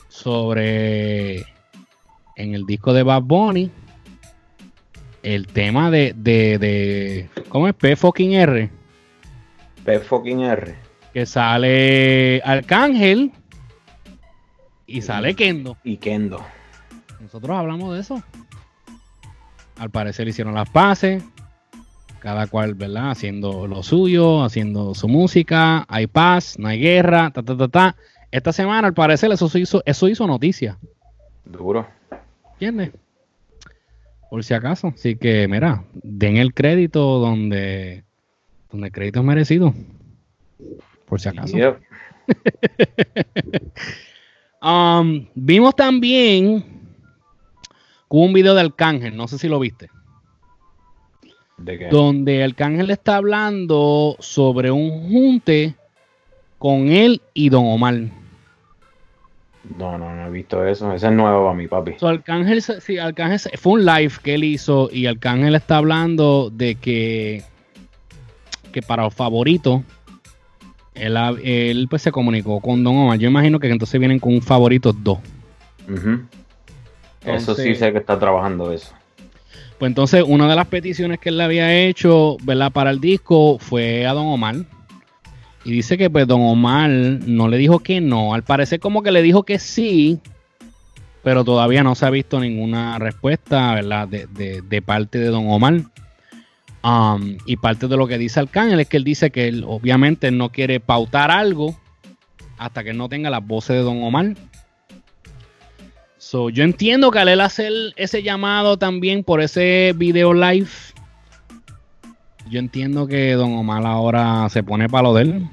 sobre 0.07 1.39
en 2.37 2.53
el 2.53 2.65
disco 2.65 2.93
de 2.93 3.03
Bad 3.03 3.23
Bunny 3.23 3.69
el 5.33 5.47
tema 5.47 5.91
de, 5.91 6.13
de, 6.15 6.57
de 6.57 7.29
¿cómo 7.49 7.67
es? 7.67 7.73
P 7.73 7.95
fucking 7.95 8.33
R. 8.33 8.69
P 9.83 9.99
fucking 9.99 10.41
R. 10.41 10.75
Que 11.13 11.25
sale 11.25 12.41
Arcángel 12.45 13.31
y 14.85 15.01
sale 15.01 15.35
Kendo. 15.35 15.77
Y 15.83 15.97
Kendo. 15.97 16.41
Nosotros 17.19 17.57
hablamos 17.57 17.93
de 17.93 17.99
eso. 17.99 18.23
Al 19.77 19.89
parecer 19.89 20.27
hicieron 20.27 20.53
las 20.53 20.69
paces. 20.69 21.23
Cada 22.19 22.47
cual, 22.47 22.73
¿verdad? 22.73 23.11
Haciendo 23.11 23.67
lo 23.67 23.83
suyo, 23.83 24.43
haciendo 24.43 24.95
su 24.95 25.07
música. 25.07 25.85
Hay 25.89 26.07
paz, 26.07 26.57
no 26.57 26.69
hay 26.69 26.79
guerra, 26.79 27.31
ta, 27.31 27.43
ta, 27.43 27.57
ta, 27.57 27.67
ta. 27.67 27.95
Esta 28.31 28.51
semana, 28.53 28.87
al 28.87 28.93
parecer, 28.93 29.31
eso 29.31 29.49
hizo, 29.57 29.83
eso 29.85 30.07
hizo 30.07 30.25
noticia. 30.25 30.77
Duro. 31.45 31.87
¿Entiendes? 32.53 32.91
Por 34.29 34.43
si 34.43 34.53
acaso. 34.53 34.89
Así 34.89 35.15
que, 35.15 35.47
mira, 35.47 35.83
den 35.93 36.37
el 36.37 36.53
crédito 36.53 37.19
donde, 37.19 38.03
donde 38.71 38.87
el 38.87 38.93
crédito 38.93 39.19
es 39.19 39.25
merecido. 39.25 39.73
Por 41.05 41.21
si 41.21 41.29
acaso. 41.29 41.57
Um, 44.59 45.27
vimos 45.35 45.75
también 45.75 46.65
hubo 48.09 48.25
un 48.25 48.33
video 48.33 48.55
de 48.55 48.61
Arcángel, 48.61 49.15
no 49.15 49.27
sé 49.27 49.37
si 49.37 49.47
lo 49.47 49.59
viste. 49.59 49.89
¿De 51.57 51.77
qué? 51.77 51.87
Donde 51.89 52.43
Arcángel 52.43 52.89
está 52.91 53.17
hablando 53.17 54.15
sobre 54.19 54.71
un 54.71 55.09
junte 55.09 55.75
con 56.57 56.89
él 56.89 57.21
y 57.33 57.49
Don 57.49 57.65
Omar. 57.65 57.95
No, 59.75 59.97
no, 59.97 60.13
no 60.13 60.27
he 60.27 60.29
visto 60.29 60.65
eso. 60.65 60.93
Ese 60.93 61.07
es 61.07 61.13
nuevo 61.13 61.45
para 61.45 61.55
mi 61.55 61.67
papi. 61.67 61.95
So, 61.97 62.07
Arcángel, 62.07 62.61
sí, 62.61 62.97
Arcángel 62.97 63.39
fue 63.57 63.73
un 63.73 63.85
live 63.85 64.13
que 64.23 64.35
él 64.35 64.43
hizo 64.43 64.89
y 64.91 65.05
Arcángel 65.07 65.55
está 65.55 65.77
hablando 65.77 66.49
de 66.51 66.75
que, 66.75 67.43
que 68.71 68.81
para 68.81 69.03
los 69.03 69.13
favoritos, 69.13 69.81
él, 70.95 71.87
pues 71.89 72.01
se 72.01 72.11
comunicó 72.11 72.59
con 72.59 72.83
Don 72.83 72.95
Omar. 72.95 73.19
Yo 73.19 73.29
imagino 73.29 73.59
que 73.59 73.69
entonces 73.69 73.99
vienen 73.99 74.19
con 74.19 74.33
un 74.33 74.41
favorito 74.41 74.93
dos. 74.93 75.19
eso 77.25 77.55
sí 77.55 77.75
sé 77.75 77.91
que 77.91 77.99
está 77.99 78.17
trabajando 78.17 78.71
eso. 78.71 78.93
Pues 79.77 79.89
entonces 79.89 80.23
una 80.25 80.47
de 80.47 80.55
las 80.55 80.67
peticiones 80.67 81.19
que 81.19 81.29
él 81.29 81.37
le 81.37 81.43
había 81.43 81.71
hecho, 81.73 82.37
¿verdad? 82.43 82.71
Para 82.71 82.89
el 82.89 82.99
disco 82.99 83.59
fue 83.59 84.07
a 84.07 84.13
Don 84.13 84.25
Omar 84.25 84.55
y 85.67 85.71
dice 85.71 85.97
que 85.97 86.09
pues 86.09 86.25
Don 86.25 86.39
Omar 86.43 86.89
no 86.89 87.49
le 87.49 87.57
dijo 87.57 87.79
que 87.79 87.99
no. 87.99 88.33
Al 88.33 88.41
parecer 88.41 88.79
como 88.79 89.03
que 89.03 89.11
le 89.11 89.21
dijo 89.21 89.43
que 89.43 89.59
sí. 89.59 90.17
Pero 91.25 91.43
todavía 91.43 91.83
no 91.83 91.93
se 91.93 92.05
ha 92.05 92.09
visto 92.09 92.39
ninguna 92.39 92.97
respuesta, 92.99 93.73
¿verdad? 93.73 94.07
De, 94.07 94.81
parte 94.81 95.19
de 95.19 95.27
Don 95.27 95.49
Omar. 95.49 95.81
Um, 96.85 97.37
y 97.45 97.57
parte 97.57 97.89
de 97.89 97.97
lo 97.97 98.07
que 98.07 98.17
dice 98.17 98.39
Arcángel 98.39 98.79
es 98.79 98.87
que 98.87 98.95
él 98.95 99.03
dice 99.03 99.29
que 99.29 99.49
él 99.49 99.65
obviamente 99.67 100.31
no 100.31 100.53
quiere 100.53 100.79
pautar 100.79 101.31
algo 101.31 101.77
hasta 102.57 102.85
que 102.85 102.93
no 102.93 103.09
tenga 103.09 103.29
las 103.29 103.45
voces 103.45 103.75
de 103.75 103.81
Don 103.81 104.01
Omar. 104.01 104.35
So, 106.17 106.49
yo 106.49 106.63
entiendo 106.63 107.11
que 107.11 107.19
al 107.19 107.27
él 107.27 107.41
hacer 107.41 107.73
ese 107.97 108.23
llamado 108.23 108.77
también 108.77 109.21
por 109.21 109.41
ese 109.41 109.93
video 109.97 110.33
live, 110.33 110.69
yo 112.49 112.59
entiendo 112.59 113.05
que 113.05 113.33
Don 113.33 113.53
Omar 113.53 113.85
ahora 113.85 114.47
se 114.47 114.63
pone 114.63 114.87
para 114.87 115.03
lo 115.03 115.13
de 115.13 115.23
él. 115.23 115.49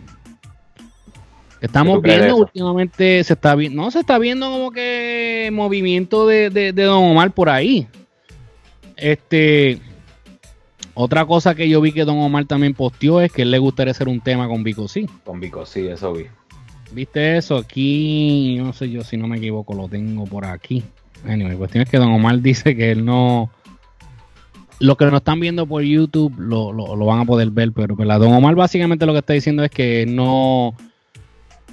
Estamos 1.65 2.03
viendo 2.03 2.37
últimamente, 2.37 3.25
se 3.25 3.33
está 3.33 3.55
viendo, 3.55 3.83
no 3.83 3.91
se 3.91 4.01
está 4.01 4.19
viendo 4.19 4.51
como 4.51 4.71
que 4.71 5.49
movimiento 5.51 6.27
de, 6.27 6.73
Don 6.75 7.03
Omar 7.03 7.33
por 7.33 7.49
ahí. 7.49 7.87
Este, 8.99 9.81
otra 10.93 11.25
cosa 11.25 11.55
que 11.55 11.67
yo 11.67 11.81
vi 11.81 11.93
que 11.93 12.05
Don 12.05 12.19
Omar 12.19 12.45
también 12.45 12.75
posteó 12.75 13.23
es 13.23 13.33
que 13.33 13.43
él 13.43 13.51
le 13.51 13.57
gustaría 13.57 13.93
hacer 13.93 14.09
un 14.09 14.21
tema 14.21 14.47
con 14.47 14.63
Vico 14.63 14.89
sí. 14.89 15.09
Con 15.25 15.41
Vico 15.41 15.65
sí, 15.65 15.87
eso 15.87 16.13
vi. 16.13 16.27
¿Viste 16.93 17.39
eso? 17.39 17.57
Aquí, 17.57 18.59
no 18.59 18.75
sé 18.75 18.91
yo 18.91 19.03
si 19.03 19.17
no 19.17 19.27
me 19.27 19.39
equivoco, 19.39 19.73
lo 19.73 19.89
tengo 19.89 20.27
por 20.27 20.45
aquí. 20.45 20.85
Anyway, 21.27 21.53
la 21.53 21.59
cuestión 21.59 21.83
es 21.85 21.89
que 21.89 21.97
Don 21.97 22.13
Omar 22.13 22.41
dice 22.43 22.77
que 22.77 22.91
él 22.91 23.07
no. 23.07 23.49
Los 24.81 24.99
que 24.99 25.07
no 25.07 25.17
están 25.17 25.41
viendo 25.41 25.67
por 25.67 25.83
YouTube 25.83 26.35
lo, 26.37 26.75
van 27.07 27.21
a 27.21 27.25
poder 27.25 27.49
ver, 27.49 27.73
pero 27.73 27.97
Don 27.97 28.35
Omar 28.35 28.55
básicamente 28.55 29.07
lo 29.07 29.13
que 29.13 29.21
está 29.21 29.33
diciendo 29.33 29.65
es 29.65 29.71
que 29.71 30.05
no 30.05 30.75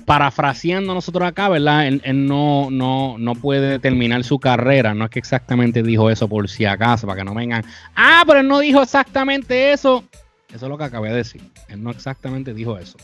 parafraseando 0.06 0.94
nosotros 0.94 1.28
acá, 1.28 1.50
¿verdad? 1.50 1.88
Él, 1.88 2.26
no, 2.26 2.70
no, 2.72 3.18
no 3.18 3.36
puede 3.36 3.80
terminar 3.80 4.24
su 4.24 4.40
carrera. 4.40 4.94
No 4.94 5.06
es 5.06 5.12
que 5.12 5.20
exactamente 5.20 5.84
dijo 5.84 6.10
eso 6.10 6.28
por 6.28 6.50
si 6.50 6.66
acaso, 6.66 7.08
para 7.08 7.20
que 7.20 7.26
no 7.26 7.34
vengan. 7.34 7.64
Ah, 7.96 8.24
pero 8.26 8.40
él 8.40 8.48
no 8.48 8.60
dijo 8.60 8.82
exactamente 8.82 9.72
eso. 9.72 10.04
Eso 10.50 10.66
es 10.66 10.70
lo 10.70 10.78
que 10.78 10.84
acabé 10.84 11.10
de 11.10 11.16
decir. 11.16 11.42
Él 11.70 11.82
no 11.82 11.92
exactamente 11.92 12.54
dijo 12.54 12.78
eso. 12.78 12.98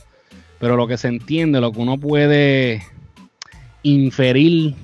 Pero 0.60 0.75
lo 0.75 0.88
que 0.88 0.98
se 0.98 1.08
entiende, 1.08 1.62
lo 1.62 1.72
que 1.72 1.80
uno 1.80 1.98
puede 1.98 2.84
inferir 3.84 4.75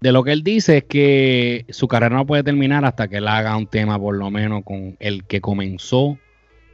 de 0.00 0.12
lo 0.12 0.22
que 0.22 0.32
él 0.32 0.42
dice 0.42 0.78
es 0.78 0.84
que 0.84 1.64
su 1.70 1.88
carrera 1.88 2.16
no 2.16 2.26
puede 2.26 2.44
terminar 2.44 2.84
hasta 2.84 3.08
que 3.08 3.16
él 3.16 3.28
haga 3.28 3.56
un 3.56 3.66
tema, 3.66 3.98
por 3.98 4.16
lo 4.16 4.30
menos, 4.30 4.64
con 4.64 4.96
el 5.00 5.24
que 5.24 5.40
comenzó 5.40 6.18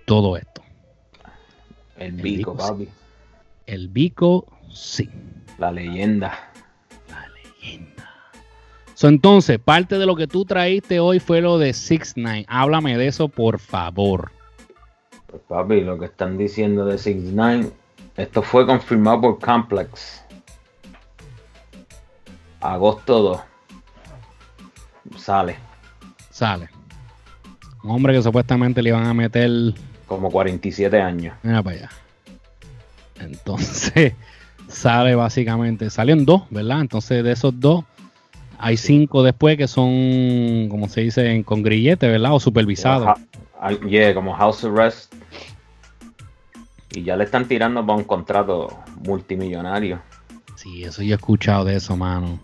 todo 0.04 0.36
esto. 0.36 0.62
El, 1.96 2.12
bico, 2.12 2.56
papi. 2.56 2.88
El 3.66 3.88
bico 3.88 4.46
Sí. 4.74 5.08
La 5.58 5.70
leyenda. 5.70 6.50
La 7.08 7.28
leyenda. 7.28 8.10
entonces, 9.02 9.58
parte 9.58 9.98
de 9.98 10.06
lo 10.06 10.16
que 10.16 10.26
tú 10.26 10.44
traíste 10.44 10.98
hoy 10.98 11.20
fue 11.20 11.40
lo 11.40 11.58
de 11.58 11.72
6 11.72 12.14
9 12.16 12.44
Háblame 12.48 12.98
de 12.98 13.06
eso, 13.06 13.28
por 13.28 13.60
favor. 13.60 14.32
Pues 15.28 15.42
papi, 15.48 15.80
lo 15.80 15.98
que 15.98 16.06
están 16.06 16.36
diciendo 16.36 16.84
de 16.86 16.98
6 16.98 17.16
9 17.32 17.72
esto 18.16 18.42
fue 18.42 18.64
confirmado 18.64 19.20
por 19.20 19.38
Complex. 19.40 20.24
Agosto 22.60 23.22
2. 23.22 23.40
Sale. 25.20 25.56
Sale. 26.30 26.68
Un 27.82 27.90
hombre 27.90 28.14
que 28.14 28.22
supuestamente 28.22 28.82
le 28.82 28.90
iban 28.90 29.04
a 29.04 29.14
meter. 29.14 29.50
Como 30.06 30.30
47 30.30 31.00
años. 31.00 31.36
Mira 31.42 31.62
para 31.62 31.76
allá. 31.76 31.90
Entonces, 33.20 34.14
sale 34.68 35.14
básicamente, 35.14 35.90
salen 35.90 36.24
dos, 36.24 36.42
¿verdad? 36.50 36.80
Entonces 36.80 37.22
de 37.24 37.32
esos 37.32 37.58
dos, 37.58 37.84
hay 38.58 38.76
cinco 38.76 39.22
después 39.22 39.56
que 39.56 39.68
son, 39.68 40.68
como 40.68 40.88
se 40.88 41.02
dice, 41.02 41.42
con 41.44 41.62
grillete, 41.62 42.08
¿verdad? 42.08 42.34
O 42.34 42.40
supervisados. 42.40 43.18
Yeah, 43.88 44.14
como 44.14 44.34
house 44.34 44.64
arrest. 44.64 45.14
Y 46.92 47.02
ya 47.02 47.16
le 47.16 47.24
están 47.24 47.48
tirando 47.48 47.84
para 47.84 47.98
un 47.98 48.04
contrato 48.04 48.78
multimillonario. 49.04 50.00
Sí, 50.56 50.84
eso 50.84 51.02
yo 51.02 51.12
he 51.12 51.16
escuchado 51.16 51.64
de 51.64 51.76
eso, 51.76 51.96
mano. 51.96 52.38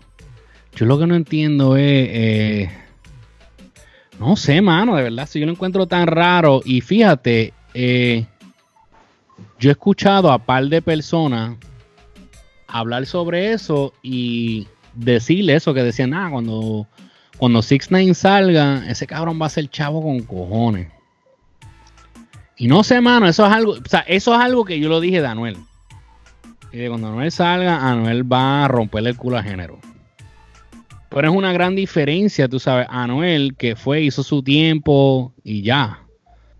Yo 0.75 0.85
lo 0.85 0.99
que 0.99 1.07
no 1.07 1.15
entiendo 1.15 1.77
es. 1.77 1.83
Eh, 1.85 2.69
no 4.19 4.35
sé, 4.35 4.61
mano, 4.61 4.95
de 4.95 5.03
verdad, 5.03 5.27
si 5.27 5.39
yo 5.39 5.45
lo 5.45 5.53
encuentro 5.53 5.87
tan 5.87 6.07
raro. 6.07 6.61
Y 6.65 6.81
fíjate, 6.81 7.53
eh, 7.73 8.25
yo 9.61 9.69
he 9.69 9.73
escuchado 9.73 10.31
a 10.31 10.39
par 10.39 10.65
de 10.65 10.81
personas 10.81 11.55
hablar 12.67 13.05
sobre 13.05 13.53
eso 13.53 13.93
y 14.01 14.67
decirle 14.95 15.53
eso, 15.53 15.75
que 15.75 15.83
decían, 15.83 16.15
ah, 16.15 16.29
cuando, 16.31 16.87
cuando 17.37 17.61
Six 17.61 17.91
Nine 17.91 18.15
salga, 18.15 18.83
ese 18.89 19.05
cabrón 19.05 19.39
va 19.39 19.45
a 19.45 19.49
ser 19.49 19.69
chavo 19.69 20.01
con 20.01 20.19
cojones. 20.21 20.87
Y 22.57 22.67
no 22.67 22.83
sé, 22.83 23.01
mano, 23.01 23.27
eso 23.27 23.45
es 23.45 23.51
algo, 23.51 23.73
o 23.73 23.87
sea, 23.89 23.99
eso 24.01 24.33
es 24.33 24.41
algo 24.41 24.65
que 24.65 24.79
yo 24.79 24.89
lo 24.89 24.99
dije 24.99 25.21
de 25.21 25.27
Anuel. 25.27 25.57
Y 26.73 26.87
cuando 26.87 27.09
Anuel 27.09 27.31
salga, 27.31 27.87
Anuel 27.87 28.29
va 28.29 28.65
a 28.65 28.67
romperle 28.67 29.11
el 29.11 29.17
culo 29.17 29.37
a 29.37 29.43
género. 29.43 29.79
Pero 31.09 31.29
es 31.29 31.35
una 31.35 31.53
gran 31.53 31.75
diferencia, 31.75 32.47
tú 32.47 32.59
sabes, 32.59 32.87
Anuel 32.89 33.55
que 33.55 33.75
fue, 33.75 34.01
hizo 34.01 34.23
su 34.23 34.41
tiempo 34.41 35.33
y 35.43 35.61
ya. 35.61 35.99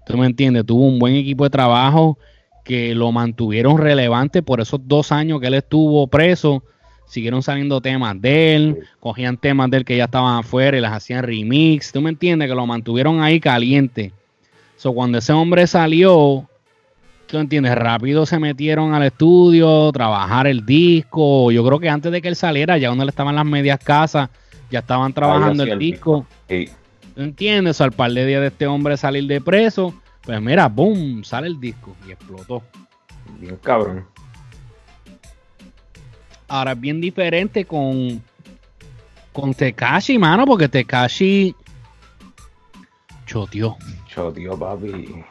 ¿Tú 0.05 0.17
me 0.17 0.27
entiendes? 0.27 0.67
Tuvo 0.67 0.85
un 0.85 0.99
buen 0.99 1.15
equipo 1.15 1.45
de 1.45 1.49
trabajo 1.49 2.19
que 2.71 2.95
lo 2.95 3.11
mantuvieron 3.11 3.77
relevante 3.77 4.41
por 4.41 4.61
esos 4.61 4.79
dos 4.87 5.11
años 5.11 5.41
que 5.41 5.47
él 5.47 5.55
estuvo 5.55 6.07
preso. 6.07 6.63
Siguieron 7.05 7.43
saliendo 7.43 7.81
temas 7.81 8.21
de 8.21 8.55
él, 8.55 8.77
cogían 9.01 9.35
temas 9.35 9.69
de 9.69 9.75
él 9.75 9.83
que 9.83 9.97
ya 9.97 10.05
estaban 10.05 10.39
afuera 10.39 10.77
y 10.77 10.79
las 10.79 10.93
hacían 10.93 11.21
remix. 11.23 11.91
¿Tú 11.91 11.99
me 11.99 12.11
entiendes? 12.11 12.47
Que 12.47 12.55
lo 12.55 12.65
mantuvieron 12.65 13.21
ahí 13.21 13.41
caliente. 13.41 14.13
So, 14.77 14.93
cuando 14.93 15.17
ese 15.17 15.33
hombre 15.33 15.67
salió, 15.67 16.47
tú 17.27 17.39
entiendes, 17.39 17.75
rápido 17.75 18.25
se 18.25 18.39
metieron 18.39 18.93
al 18.93 19.03
estudio, 19.03 19.91
trabajar 19.91 20.47
el 20.47 20.65
disco. 20.65 21.51
Yo 21.51 21.65
creo 21.65 21.77
que 21.77 21.89
antes 21.89 22.09
de 22.09 22.21
que 22.21 22.29
él 22.29 22.37
saliera, 22.37 22.77
ya 22.77 22.87
donde 22.87 23.03
le 23.03 23.09
estaban 23.09 23.35
las 23.35 23.45
medias 23.45 23.79
casas, 23.83 24.29
ya 24.69 24.79
estaban 24.79 25.11
trabajando 25.11 25.63
el, 25.63 25.77
disco. 25.77 26.25
¿Tú 26.47 27.21
entiendes? 27.21 27.81
al 27.81 27.91
par 27.91 28.13
de 28.13 28.25
días 28.25 28.39
de 28.39 28.47
este 28.47 28.65
hombre 28.65 28.95
salir 28.95 29.27
de 29.27 29.41
preso, 29.41 29.93
pues 30.23 30.41
mira, 30.41 30.67
boom, 30.67 31.23
sale 31.23 31.47
el 31.47 31.59
disco 31.59 31.95
y 32.07 32.11
explotó. 32.11 32.63
Bien 33.39 33.57
cabrón. 33.57 34.05
Ahora 36.47 36.73
es 36.73 36.79
bien 36.79 36.99
diferente 36.99 37.65
con 37.65 38.21
con 39.31 39.53
Tekashi, 39.53 40.17
mano, 40.17 40.45
porque 40.45 40.67
Tekashi 40.67 41.55
choteó. 43.25 43.77
Choteó, 44.07 44.57
papi. 44.57 45.23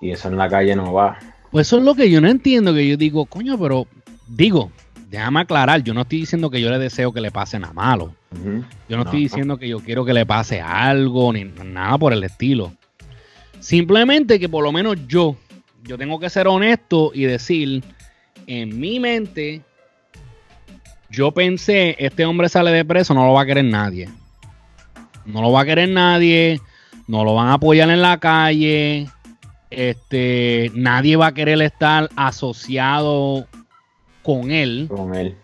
Y 0.00 0.10
eso 0.10 0.28
en 0.28 0.36
la 0.36 0.48
calle 0.48 0.76
no 0.76 0.92
va. 0.92 1.18
Pues 1.50 1.66
eso 1.66 1.78
es 1.78 1.84
lo 1.84 1.94
que 1.94 2.10
yo 2.10 2.20
no 2.20 2.28
entiendo, 2.28 2.72
que 2.72 2.86
yo 2.88 2.96
digo, 2.96 3.26
coño, 3.26 3.58
pero 3.58 3.86
digo, 4.28 4.70
déjame 5.08 5.40
aclarar, 5.40 5.82
yo 5.82 5.92
no 5.92 6.02
estoy 6.02 6.20
diciendo 6.20 6.48
que 6.48 6.60
yo 6.60 6.70
le 6.70 6.78
deseo 6.78 7.12
que 7.12 7.20
le 7.20 7.32
pase 7.32 7.58
nada 7.58 7.72
malo. 7.72 8.14
Yo 8.88 8.96
no, 8.96 9.02
estoy 9.02 9.22
diciendo 9.22 9.58
que 9.58 9.68
yo 9.68 9.80
quiero 9.80 10.04
que 10.04 10.12
le 10.12 10.24
pase 10.24 10.60
algo, 10.60 11.32
ni 11.32 11.44
nada 11.44 11.98
por 11.98 12.12
el 12.12 12.22
estilo. 12.22 12.72
Simplemente 13.60 14.40
que 14.40 14.48
por 14.48 14.64
lo 14.64 14.72
menos 14.72 14.96
yo, 15.06 15.36
yo 15.84 15.96
tengo 15.96 16.18
que 16.18 16.30
ser 16.30 16.48
honesto 16.48 17.12
y 17.14 17.24
decir, 17.24 17.84
en 18.46 18.80
mi 18.80 18.98
mente, 18.98 19.62
yo 21.10 21.32
pensé, 21.32 21.94
este 21.98 22.24
hombre 22.24 22.48
sale 22.48 22.70
de 22.72 22.84
preso, 22.84 23.14
no 23.14 23.26
lo 23.26 23.34
va 23.34 23.42
a 23.42 23.46
querer 23.46 23.64
nadie. 23.64 24.08
No 25.26 25.42
lo 25.42 25.52
va 25.52 25.60
a 25.60 25.64
querer 25.64 25.88
nadie, 25.88 26.60
no 27.06 27.24
lo 27.24 27.34
van 27.34 27.48
a 27.48 27.54
apoyar 27.54 27.90
en 27.90 28.02
la 28.02 28.18
calle, 28.18 29.08
este, 29.70 30.70
nadie 30.74 31.16
va 31.16 31.28
a 31.28 31.34
querer 31.34 31.60
estar 31.62 32.08
asociado 32.16 33.46
con 34.22 34.50
él. 34.50 34.86
Con 34.88 35.14
él. 35.14 35.36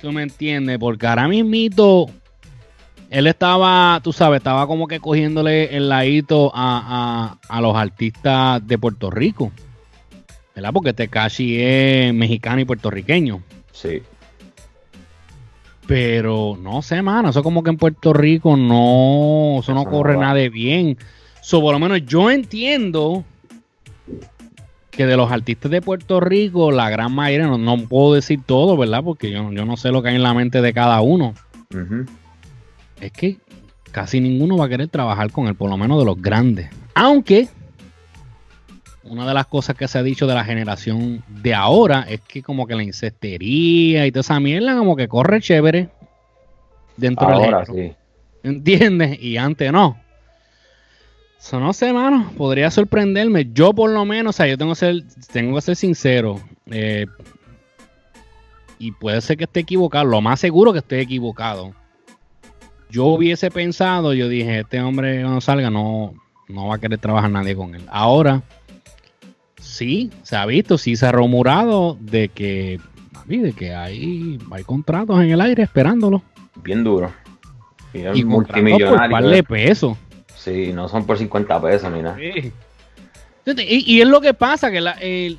¿Tú 0.00 0.12
me 0.12 0.22
entiendes? 0.22 0.78
Porque 0.78 1.06
ahora 1.06 1.28
mismito, 1.28 2.10
él 3.12 3.26
estaba, 3.26 4.00
tú 4.02 4.14
sabes, 4.14 4.38
estaba 4.38 4.66
como 4.66 4.88
que 4.88 4.98
cogiéndole 4.98 5.76
el 5.76 5.90
ladito 5.90 6.50
a, 6.54 7.36
a, 7.46 7.60
los 7.60 7.76
artistas 7.76 8.66
de 8.66 8.78
Puerto 8.78 9.10
Rico. 9.10 9.52
¿Verdad? 10.54 10.70
Porque 10.72 10.94
Tekashi 10.94 11.60
es 11.60 12.14
mexicano 12.14 12.62
y 12.62 12.64
puertorriqueño. 12.64 13.42
Sí. 13.70 14.00
Pero 15.86 16.56
no 16.58 16.80
sé, 16.80 17.02
mano, 17.02 17.28
eso 17.28 17.42
como 17.42 17.62
que 17.62 17.68
en 17.68 17.76
Puerto 17.76 18.14
Rico 18.14 18.56
no, 18.56 19.58
eso, 19.60 19.74
no 19.74 19.84
corre 19.84 20.16
nada 20.16 20.34
de 20.34 20.48
bien. 20.48 20.96
So, 21.42 21.60
por 21.60 21.74
lo 21.74 21.78
menos 21.78 22.06
yo 22.06 22.30
entiendo 22.30 23.24
que 24.90 25.04
de 25.04 25.18
los 25.18 25.30
artistas 25.30 25.70
de 25.70 25.82
Puerto 25.82 26.18
Rico, 26.18 26.70
la 26.70 26.88
gran 26.88 27.14
mayoría, 27.14 27.46
no, 27.46 27.76
puedo 27.88 28.14
decir 28.14 28.40
todo, 28.46 28.74
¿verdad? 28.78 29.04
Porque 29.04 29.30
yo, 29.30 29.52
yo, 29.52 29.66
no 29.66 29.76
sé 29.76 29.90
lo 29.90 30.02
que 30.02 30.08
hay 30.08 30.16
en 30.16 30.22
la 30.22 30.32
mente 30.32 30.62
de 30.62 30.72
cada 30.72 31.02
uno. 31.02 31.34
Es 33.02 33.10
que 33.10 33.36
casi 33.90 34.20
ninguno 34.20 34.56
va 34.56 34.66
a 34.66 34.68
querer 34.68 34.86
trabajar 34.86 35.32
con 35.32 35.48
él, 35.48 35.56
por 35.56 35.68
lo 35.68 35.76
menos 35.76 35.98
de 35.98 36.04
los 36.04 36.22
grandes. 36.22 36.70
Aunque 36.94 37.48
una 39.02 39.26
de 39.26 39.34
las 39.34 39.46
cosas 39.46 39.74
que 39.74 39.88
se 39.88 39.98
ha 39.98 40.04
dicho 40.04 40.28
de 40.28 40.34
la 40.34 40.44
generación 40.44 41.24
de 41.26 41.52
ahora 41.52 42.06
es 42.08 42.20
que 42.20 42.44
como 42.44 42.68
que 42.68 42.76
la 42.76 42.84
incestería 42.84 44.06
y 44.06 44.12
toda 44.12 44.20
esa 44.20 44.38
mierda 44.38 44.76
como 44.76 44.94
que 44.94 45.08
corre 45.08 45.40
chévere 45.40 45.88
dentro 46.96 47.26
ahora, 47.28 47.66
sí. 47.66 47.92
¿Entiendes? 48.44 49.20
Y 49.20 49.36
antes 49.36 49.72
no. 49.72 49.98
Eso 51.40 51.58
no 51.58 51.72
sé, 51.72 51.92
mano. 51.92 52.30
Podría 52.36 52.70
sorprenderme. 52.70 53.48
Yo, 53.52 53.72
por 53.72 53.90
lo 53.90 54.04
menos, 54.04 54.36
o 54.36 54.36
sea, 54.36 54.46
yo 54.46 54.56
tengo 54.56 54.72
que 54.72 54.76
ser, 54.76 55.02
tengo 55.32 55.56
que 55.56 55.60
ser 55.60 55.74
sincero. 55.74 56.40
Eh, 56.70 57.06
y 58.78 58.92
puede 58.92 59.20
ser 59.20 59.36
que 59.36 59.44
esté 59.44 59.60
equivocado. 59.60 60.04
Lo 60.04 60.20
más 60.20 60.38
seguro 60.38 60.72
que 60.72 60.78
esté 60.78 61.00
equivocado. 61.00 61.74
Yo 62.92 63.06
hubiese 63.06 63.50
pensado, 63.50 64.12
yo 64.12 64.28
dije, 64.28 64.60
este 64.60 64.82
hombre 64.82 65.22
cuando 65.22 65.40
salga 65.40 65.70
no, 65.70 66.12
no 66.46 66.66
va 66.66 66.74
a 66.74 66.78
querer 66.78 66.98
trabajar 66.98 67.30
nadie 67.30 67.56
con 67.56 67.74
él. 67.74 67.80
Ahora, 67.88 68.42
sí, 69.58 70.10
se 70.22 70.36
ha 70.36 70.44
visto, 70.44 70.76
sí 70.76 70.94
se 70.94 71.06
ha 71.06 71.12
rumorado 71.12 71.96
de 71.98 72.28
que, 72.28 72.78
de 73.26 73.54
que 73.54 73.74
hay, 73.74 74.38
hay 74.50 74.64
contratos 74.64 75.22
en 75.22 75.30
el 75.30 75.40
aire 75.40 75.62
esperándolo. 75.62 76.22
Bien 76.62 76.84
duro. 76.84 77.10
Y, 77.94 78.24
multimillonario. 78.24 79.16
Por 79.16 79.30
de 79.30 79.42
peso. 79.42 79.96
Sí, 80.36 80.70
no 80.74 80.86
son 80.86 81.06
por 81.06 81.16
50 81.16 81.62
pesos 81.62 81.90
ni 81.90 82.02
nada. 82.02 82.18
Y, 82.22 84.00
es 84.02 84.06
lo 84.06 84.20
que 84.20 84.34
pasa, 84.34 84.70
que 84.70 84.78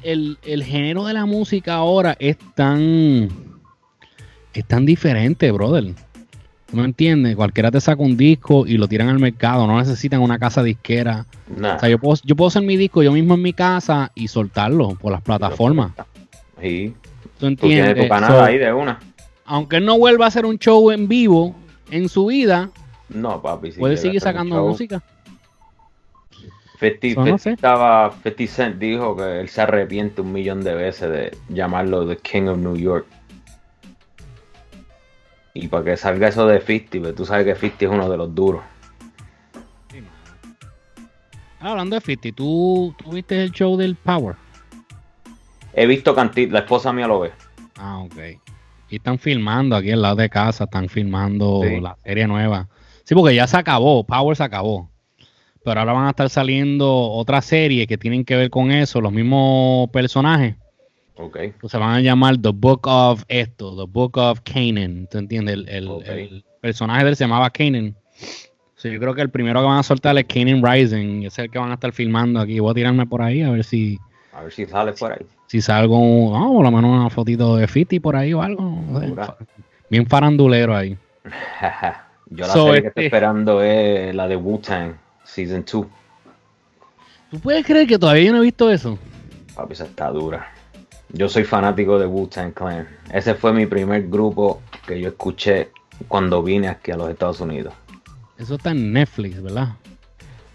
el, 0.02 0.64
género 0.64 1.06
de 1.06 1.14
la 1.14 1.28
música 1.28 1.76
ahora 1.76 2.18
es 2.18 2.36
tan, 2.56 3.30
es 4.56 4.66
tan 4.66 4.88
diferente, 4.88 5.52
brother. 5.52 5.94
¿Tú 6.74 6.80
me 6.80 6.86
entiendes? 6.86 7.36
Cualquiera 7.36 7.70
te 7.70 7.80
saca 7.80 8.02
un 8.02 8.18
disco 8.18 8.66
y 8.66 8.78
lo 8.78 8.88
tiran 8.88 9.08
al 9.08 9.20
mercado, 9.20 9.68
no 9.68 9.78
necesitan 9.78 10.22
una 10.22 10.40
casa 10.40 10.64
disquera. 10.64 11.28
O 11.56 11.80
sea, 11.80 11.88
yo 11.88 12.00
puedo, 12.00 12.20
yo 12.24 12.36
puedo 12.36 12.48
hacer 12.48 12.64
mi 12.64 12.78
disco 12.78 13.04
yo 13.04 13.12
mismo 13.12 13.36
en 13.36 13.44
mi 13.44 13.54
casa 13.54 14.12
y 14.16 14.28
soltarlo 14.28 14.96
por 14.96 15.12
las 15.12 15.22
plataformas. 15.22 15.92
Sí. 16.60 16.96
¿Tú 17.38 17.46
entiendes? 17.46 18.04
tu 18.04 18.10
canal 18.10 18.44
ahí 18.44 18.58
de 18.58 18.74
una. 18.74 19.00
Aunque 19.46 19.76
él 19.78 19.86
no 19.86 20.00
vuelva 20.00 20.26
a 20.26 20.30
hacer 20.30 20.48
un 20.48 20.58
show 20.58 20.90
en 20.90 21.08
vivo 21.08 21.56
en 21.92 22.10
su 22.10 22.26
vida, 22.26 22.72
no, 23.10 23.40
papi. 23.40 23.74
¿Puede 23.74 23.98
seguir 23.98 24.20
sacando 24.20 24.66
música? 24.66 25.04
50, 26.80 27.38
50 27.40 28.48
Cent 28.48 28.80
dijo 28.80 29.16
que 29.16 29.42
él 29.42 29.48
se 29.48 29.62
arrepiente 29.62 30.22
un 30.22 30.34
millón 30.34 30.64
de 30.64 30.74
veces 30.74 31.10
de 31.12 31.38
llamarlo 31.50 32.08
The 32.08 32.18
King 32.18 32.48
of 32.48 32.58
New 32.58 32.76
York. 32.76 33.06
Y 35.54 35.68
para 35.68 35.84
que 35.84 35.98
salga 35.98 36.28
eso 36.28 36.48
de 36.48 36.60
50, 36.60 37.00
pues 37.00 37.16
tú 37.16 37.26
sabes 37.26 37.46
que 37.46 37.56
50 37.56 37.86
es 37.86 37.92
uno 37.92 38.10
de 38.10 38.18
los 38.18 38.34
duros. 38.34 38.64
hablando 41.60 41.96
de 41.96 42.02
50, 42.02 42.36
¿tú, 42.36 42.94
¿tú 43.02 43.12
viste 43.12 43.42
el 43.42 43.52
show 43.52 43.78
del 43.78 43.96
Power? 43.96 44.36
He 45.74 45.86
visto 45.86 46.14
Cantit, 46.14 46.52
la 46.52 46.60
esposa 46.60 46.92
mía 46.92 47.08
lo 47.08 47.22
ve. 47.22 47.32
Ah, 47.78 48.00
ok. 48.00 48.16
Y 48.90 48.98
están 48.98 49.18
filmando 49.18 49.76
aquí 49.76 49.92
al 49.92 50.02
lado 50.02 50.18
de 50.18 50.30
casa, 50.30 50.66
están 50.66 50.90
filmando 50.90 51.62
la 51.82 51.96
serie 52.04 52.28
nueva. 52.28 52.68
Sí, 53.06 53.16
porque 53.16 53.36
ya 53.36 53.48
se 53.48 53.58
acabó, 53.58 54.04
Power 54.04 54.36
se 54.36 54.44
acabó. 54.44 54.90
Pero 55.64 55.80
ahora 55.80 55.94
van 55.94 56.08
a 56.08 56.10
estar 56.10 56.30
saliendo 56.30 56.92
otras 56.92 57.46
series 57.46 57.88
que 57.88 57.98
tienen 57.98 58.26
que 58.26 58.36
ver 58.36 58.50
con 58.50 58.72
eso, 58.72 59.02
los 59.02 59.14
mismos 59.14 59.90
personajes. 59.92 60.56
Ok. 61.16 61.38
Pues 61.60 61.72
se 61.72 61.78
van 61.78 61.96
a 61.96 62.02
llamar 62.02 62.38
The 62.38 62.50
Book 62.54 62.88
of 62.88 63.24
esto, 63.28 63.76
The 63.76 63.92
Book 63.92 64.18
of 64.18 64.42
Canaan. 64.42 65.08
¿Tú 65.10 65.20
entiendes? 65.20 65.66
El, 65.68 66.44
personaje 66.62 67.04
de 67.04 67.10
él 67.10 67.16
se 67.16 67.26
llamaba 67.26 67.50
Canaan. 67.50 67.96
Sí, 68.76 68.92
yo 68.92 69.00
creo 69.00 69.14
que 69.14 69.22
el 69.22 69.30
primero 69.30 69.60
que 69.62 69.66
van 69.68 69.80
a 69.80 69.84
soltar 69.84 70.18
es 70.18 70.26
Canaan 70.26 70.64
Rising. 70.64 71.24
Y 71.24 71.26
es 71.28 71.38
el 71.40 71.50
que 71.50 71.60
van 71.60 71.72
a 71.72 71.76
estar 71.76 71.92
filmando 71.92 72.40
aquí. 72.40 72.60
Voy 72.60 72.72
a 72.72 72.74
tirarme 72.74 73.06
por 73.06 73.22
ahí 73.22 73.42
a 73.42 73.52
ver 73.52 73.64
si. 73.64 74.00
A 74.34 74.44
ver 74.44 74.52
si 74.52 74.66
sale 74.66 74.94
por 74.94 75.12
ahí. 75.12 75.26
Si 75.48 75.62
salgo, 75.62 75.98
no, 75.98 76.54
por 76.54 76.64
lo 76.64 76.72
menos 76.72 76.92
una 76.92 77.10
fotito 77.10 77.58
de 77.58 77.68
Fiti 77.68 78.00
por 78.00 78.16
ahí 78.16 78.34
o 78.34 78.42
algo. 78.42 78.82
Bien 79.90 80.08
farandulero 80.08 80.76
ahí. 80.76 80.98
Yo 82.30 82.48
la 82.48 82.54
serie 82.54 82.82
que 82.82 82.88
estoy 82.88 82.88
este 82.88 83.06
esperando 83.06 83.62
es 83.62 84.16
la 84.16 84.28
de 84.28 84.36
Wu-Tang 84.36 84.96
Season 85.24 85.64
2. 85.72 85.86
¿Tú 87.30 87.40
puedes 87.40 87.66
creer 87.66 87.88
que 87.88 88.00
todavía 88.00 88.24
yo 88.26 88.32
no 88.32 88.40
he 88.40 88.44
visto 88.44 88.70
eso? 88.70 88.98
Papi, 89.56 89.74
esa 89.74 89.86
está 89.86 90.10
dura. 90.10 90.48
Yo 91.16 91.30
soy 91.30 91.44
fanático 91.44 92.00
de 92.00 92.08
Wu-Tang 92.08 92.54
Clan. 92.54 92.88
Ese 93.14 93.36
fue 93.36 93.54
mi 93.54 93.68
primer 93.68 94.10
grupo 94.10 94.62
que 94.88 95.00
yo 95.00 95.10
escuché 95.10 95.70
cuando 96.08 96.42
vine 96.42 96.68
aquí 96.68 96.90
a 96.90 96.98
los 96.98 97.10
Estados 97.10 97.40
Unidos. 97.40 97.72
Eso 98.40 98.56
está 98.56 98.72
en 98.72 98.92
Netflix, 98.92 99.42
¿verdad? 99.42 99.70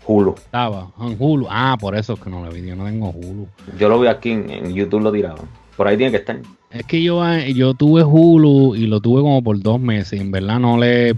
Hulu. 0.04 0.34
Estaba 0.36 0.90
en 1.00 1.16
Hulu. 1.16 1.46
Ah, 1.48 1.76
por 1.80 1.94
eso 1.94 2.14
es 2.14 2.20
que 2.20 2.28
no 2.28 2.44
lo 2.44 2.50
vi. 2.50 2.66
Yo 2.66 2.74
no 2.74 2.86
tengo 2.86 3.10
Hulu. 3.10 3.46
Yo 3.78 3.88
lo 3.88 4.00
vi 4.00 4.08
aquí 4.08 4.32
en, 4.32 4.50
en 4.50 4.74
YouTube, 4.74 5.02
lo 5.02 5.12
tiraban. 5.12 5.46
Por 5.76 5.86
ahí 5.86 5.96
tiene 5.96 6.10
que 6.10 6.18
estar. 6.18 6.40
Es 6.70 6.84
que 6.86 7.04
yo, 7.04 7.24
eh, 7.30 7.54
yo 7.54 7.74
tuve 7.74 8.02
Hulu 8.02 8.74
y 8.74 8.88
lo 8.88 9.00
tuve 9.00 9.20
como 9.20 9.40
por 9.44 9.60
dos 9.60 9.78
meses. 9.78 10.20
En 10.20 10.32
verdad 10.32 10.58
no 10.58 10.76
le. 10.76 11.14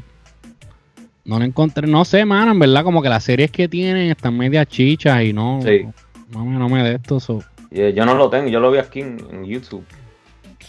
No 1.24 1.38
le 1.38 1.46
encontré. 1.46 1.87
No 1.87 2.05
sé, 2.05 2.26
mano. 2.26 2.53
En 2.53 2.59
verdad, 2.59 2.85
como 2.85 3.00
que 3.00 3.09
las 3.09 3.24
series 3.24 3.50
que 3.50 3.68
tienen 3.68 4.11
están 4.11 4.37
media 4.37 4.66
chichas 4.66 5.22
y 5.22 5.33
no. 5.33 5.61
Sí. 5.64 5.87
No, 6.31 6.44
me, 6.44 6.59
no 6.59 6.68
me 6.68 6.83
de 6.83 6.96
esto. 6.96 7.20
so. 7.20 7.42
Eh, 7.70 7.92
Yo 7.94 8.04
no 8.04 8.14
lo 8.14 8.28
tengo, 8.30 8.48
yo 8.48 8.61
lo 8.61 8.70
vi 8.70 8.78
aquí 8.78 9.00
en, 9.00 9.18
en 9.30 9.44
YouTube. 9.44 9.85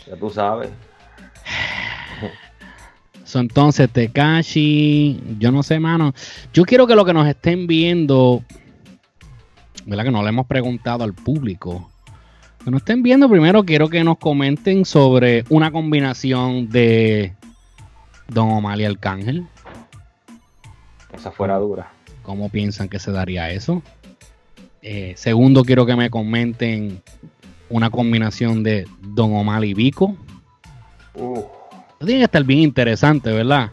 Ya 0.07 0.15
tú 0.15 0.29
sabes. 0.29 0.69
So, 3.23 3.39
entonces, 3.39 3.89
Tekashi, 3.89 5.37
yo 5.39 5.51
no 5.51 5.63
sé, 5.63 5.79
mano. 5.79 6.13
Yo 6.53 6.63
quiero 6.65 6.85
que 6.85 6.95
lo 6.95 7.05
que 7.05 7.13
nos 7.13 7.25
estén 7.27 7.65
viendo, 7.65 8.43
¿verdad? 9.85 10.03
Que 10.03 10.11
no 10.11 10.21
le 10.21 10.29
hemos 10.29 10.47
preguntado 10.47 11.03
al 11.05 11.13
público. 11.13 11.89
Que 12.63 12.69
nos 12.71 12.81
estén 12.81 13.01
viendo 13.03 13.29
primero, 13.29 13.63
quiero 13.63 13.87
que 13.87 14.03
nos 14.03 14.17
comenten 14.17 14.83
sobre 14.83 15.45
una 15.49 15.71
combinación 15.71 16.67
de 16.69 17.33
Don 18.27 18.49
Omar 18.51 18.79
y 18.81 18.85
Arcángel. 18.85 19.45
Esa 21.13 21.31
fuera 21.31 21.57
dura. 21.57 21.89
¿Cómo 22.23 22.49
piensan 22.49 22.89
que 22.89 22.99
se 22.99 23.11
daría 23.11 23.49
eso? 23.49 23.81
Eh, 24.81 25.13
segundo, 25.15 25.63
quiero 25.63 25.85
que 25.85 25.95
me 25.95 26.09
comenten 26.09 27.01
una 27.69 27.89
combinación 27.89 28.63
de 28.63 28.87
Don 28.99 29.33
Omar 29.35 29.63
y 29.63 29.73
Vico. 29.73 30.15
Uf. 31.13 31.45
Tiene 31.99 32.19
que 32.19 32.25
estar 32.25 32.43
bien 32.43 32.61
interesante, 32.61 33.31
¿verdad? 33.31 33.71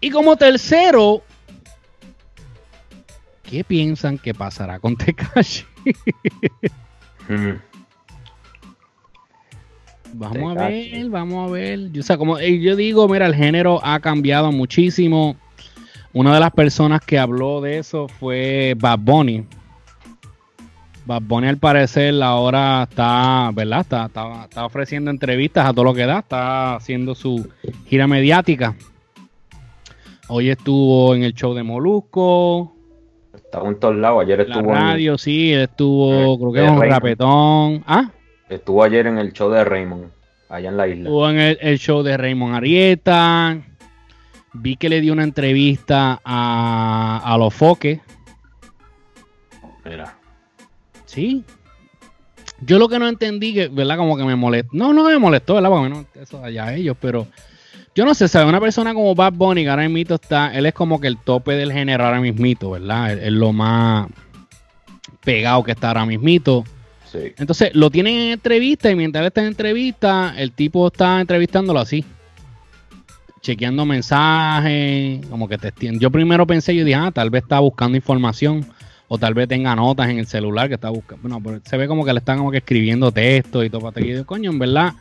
Y 0.00 0.10
como 0.10 0.36
tercero, 0.36 1.22
¿qué 3.42 3.64
piensan 3.64 4.18
que 4.18 4.34
pasará 4.34 4.78
con 4.78 4.96
Tekashi? 4.98 5.64
Mm. 7.28 7.70
Vamos 10.12 10.56
a 10.56 10.68
ver, 10.68 11.08
vamos 11.08 11.48
a 11.48 11.52
ver. 11.52 11.92
Yo, 11.92 12.00
o 12.00 12.02
sea, 12.02 12.18
como 12.18 12.38
eh, 12.38 12.58
yo 12.60 12.76
digo, 12.76 13.08
mira, 13.08 13.26
el 13.26 13.34
género 13.34 13.80
ha 13.84 14.00
cambiado 14.00 14.50
muchísimo. 14.52 15.36
Una 16.12 16.34
de 16.34 16.40
las 16.40 16.50
personas 16.50 17.00
que 17.02 17.18
habló 17.18 17.60
de 17.60 17.78
eso 17.78 18.08
fue 18.08 18.74
Bad 18.76 18.98
Bunny. 18.98 19.44
Bad 21.06 21.22
Bunny 21.22 21.46
al 21.46 21.58
parecer 21.58 22.20
ahora 22.20 22.86
está, 22.88 23.50
¿verdad? 23.54 23.80
Está, 23.80 24.06
está, 24.06 24.44
está 24.44 24.64
ofreciendo 24.64 25.10
entrevistas 25.10 25.66
a 25.66 25.72
todo 25.72 25.84
lo 25.84 25.94
que 25.94 26.06
da. 26.06 26.18
Está 26.18 26.74
haciendo 26.74 27.14
su 27.14 27.48
gira 27.86 28.08
mediática. 28.08 28.74
Hoy 30.28 30.50
estuvo 30.50 31.14
en 31.14 31.22
el 31.22 31.32
show 31.32 31.54
de 31.54 31.62
Molusco. 31.62 32.74
Estaba 33.32 33.68
en 33.68 33.78
todos 33.78 33.96
lados. 33.96 34.22
Ayer 34.22 34.38
La 34.38 34.44
estuvo, 34.44 34.70
en, 34.70 34.76
radio, 34.76 35.18
sí, 35.18 35.52
él 35.52 35.62
estuvo, 35.62 36.34
Eh, 36.34 36.38
creo 36.38 36.52
que 36.52 36.64
en 36.64 36.74
un 36.74 36.90
rapetón. 36.90 37.84
Ah, 37.86 38.10
estuvo 38.48 38.82
ayer 38.82 39.06
en 39.06 39.18
el 39.18 39.32
show 39.32 39.48
de 39.48 39.64
Raymond, 39.64 40.10
allá 40.48 40.68
en 40.68 40.76
la 40.76 40.88
isla. 40.88 41.02
Estuvo 41.02 41.30
en 41.30 41.38
el, 41.38 41.58
el 41.60 41.78
show 41.78 42.02
de 42.02 42.16
Raymond 42.16 42.54
Arieta. 42.56 43.60
Vi 44.52 44.76
que 44.76 44.88
le 44.88 45.00
dio 45.00 45.12
una 45.12 45.24
entrevista 45.24 46.20
a, 46.24 47.22
a 47.24 47.38
los 47.38 47.54
foques. 47.54 48.00
Mira. 49.84 50.16
Sí. 51.06 51.44
Yo 52.62 52.78
lo 52.78 52.88
que 52.88 52.98
no 52.98 53.08
entendí, 53.08 53.54
que, 53.54 53.68
¿verdad? 53.68 53.96
Como 53.96 54.16
que 54.16 54.24
me 54.24 54.36
molestó. 54.36 54.70
No, 54.72 54.92
no 54.92 55.04
me 55.04 55.18
molestó, 55.18 55.54
¿verdad? 55.54 55.70
Porque 55.70 55.88
no, 55.88 56.06
eso 56.20 56.44
allá 56.44 56.74
ellos, 56.74 56.96
pero 57.00 57.26
yo 57.94 58.04
no 58.04 58.14
sé, 58.14 58.28
¿sabes? 58.28 58.48
Una 58.48 58.60
persona 58.60 58.94
como 58.94 59.14
Bad 59.14 59.32
Bunny, 59.32 59.64
que 59.64 59.70
ahora 59.70 59.88
mismo 59.88 60.14
está, 60.14 60.54
él 60.54 60.66
es 60.66 60.74
como 60.74 61.00
que 61.00 61.08
el 61.08 61.16
tope 61.16 61.52
del 61.52 61.72
género 61.72 62.04
ahora 62.04 62.20
mismito, 62.20 62.70
¿verdad? 62.70 63.12
Es 63.12 63.32
lo 63.32 63.52
más 63.52 64.08
pegado 65.24 65.64
que 65.64 65.72
está 65.72 65.88
ahora 65.88 66.06
mismito. 66.06 66.64
Sí. 67.10 67.32
Entonces 67.38 67.70
lo 67.74 67.90
tienen 67.90 68.14
en 68.14 68.32
entrevista 68.32 68.90
y 68.90 68.94
mientras 68.94 69.22
él 69.22 69.26
está 69.26 69.40
en 69.40 69.48
entrevista, 69.48 70.34
el 70.36 70.52
tipo 70.52 70.86
está 70.86 71.20
entrevistándolo 71.20 71.80
así. 71.80 72.04
Chequeando 73.42 73.86
mensajes, 73.86 75.24
como 75.28 75.48
que 75.48 75.56
te 75.56 75.72
Yo 75.98 76.10
primero 76.10 76.46
pensé, 76.46 76.74
yo 76.74 76.84
dije, 76.84 76.96
ah, 76.96 77.10
tal 77.10 77.30
vez 77.30 77.42
está 77.42 77.58
buscando 77.60 77.96
información 77.96 78.66
o 79.08 79.16
tal 79.18 79.32
vez 79.34 79.48
tenga 79.48 79.74
notas 79.74 80.08
en 80.10 80.18
el 80.18 80.26
celular 80.26 80.68
que 80.68 80.74
está 80.74 80.90
buscando. 80.90 81.22
Bueno, 81.22 81.40
pero 81.42 81.60
se 81.64 81.76
ve 81.76 81.88
como 81.88 82.04
que 82.04 82.12
le 82.12 82.18
están 82.18 82.38
como 82.38 82.50
que 82.50 82.58
escribiendo 82.58 83.10
texto 83.10 83.64
y 83.64 83.70
todo 83.70 83.80
para 83.80 83.94
te 84.04 84.24
coño, 84.24 84.50
en 84.50 84.58
verdad, 84.58 84.92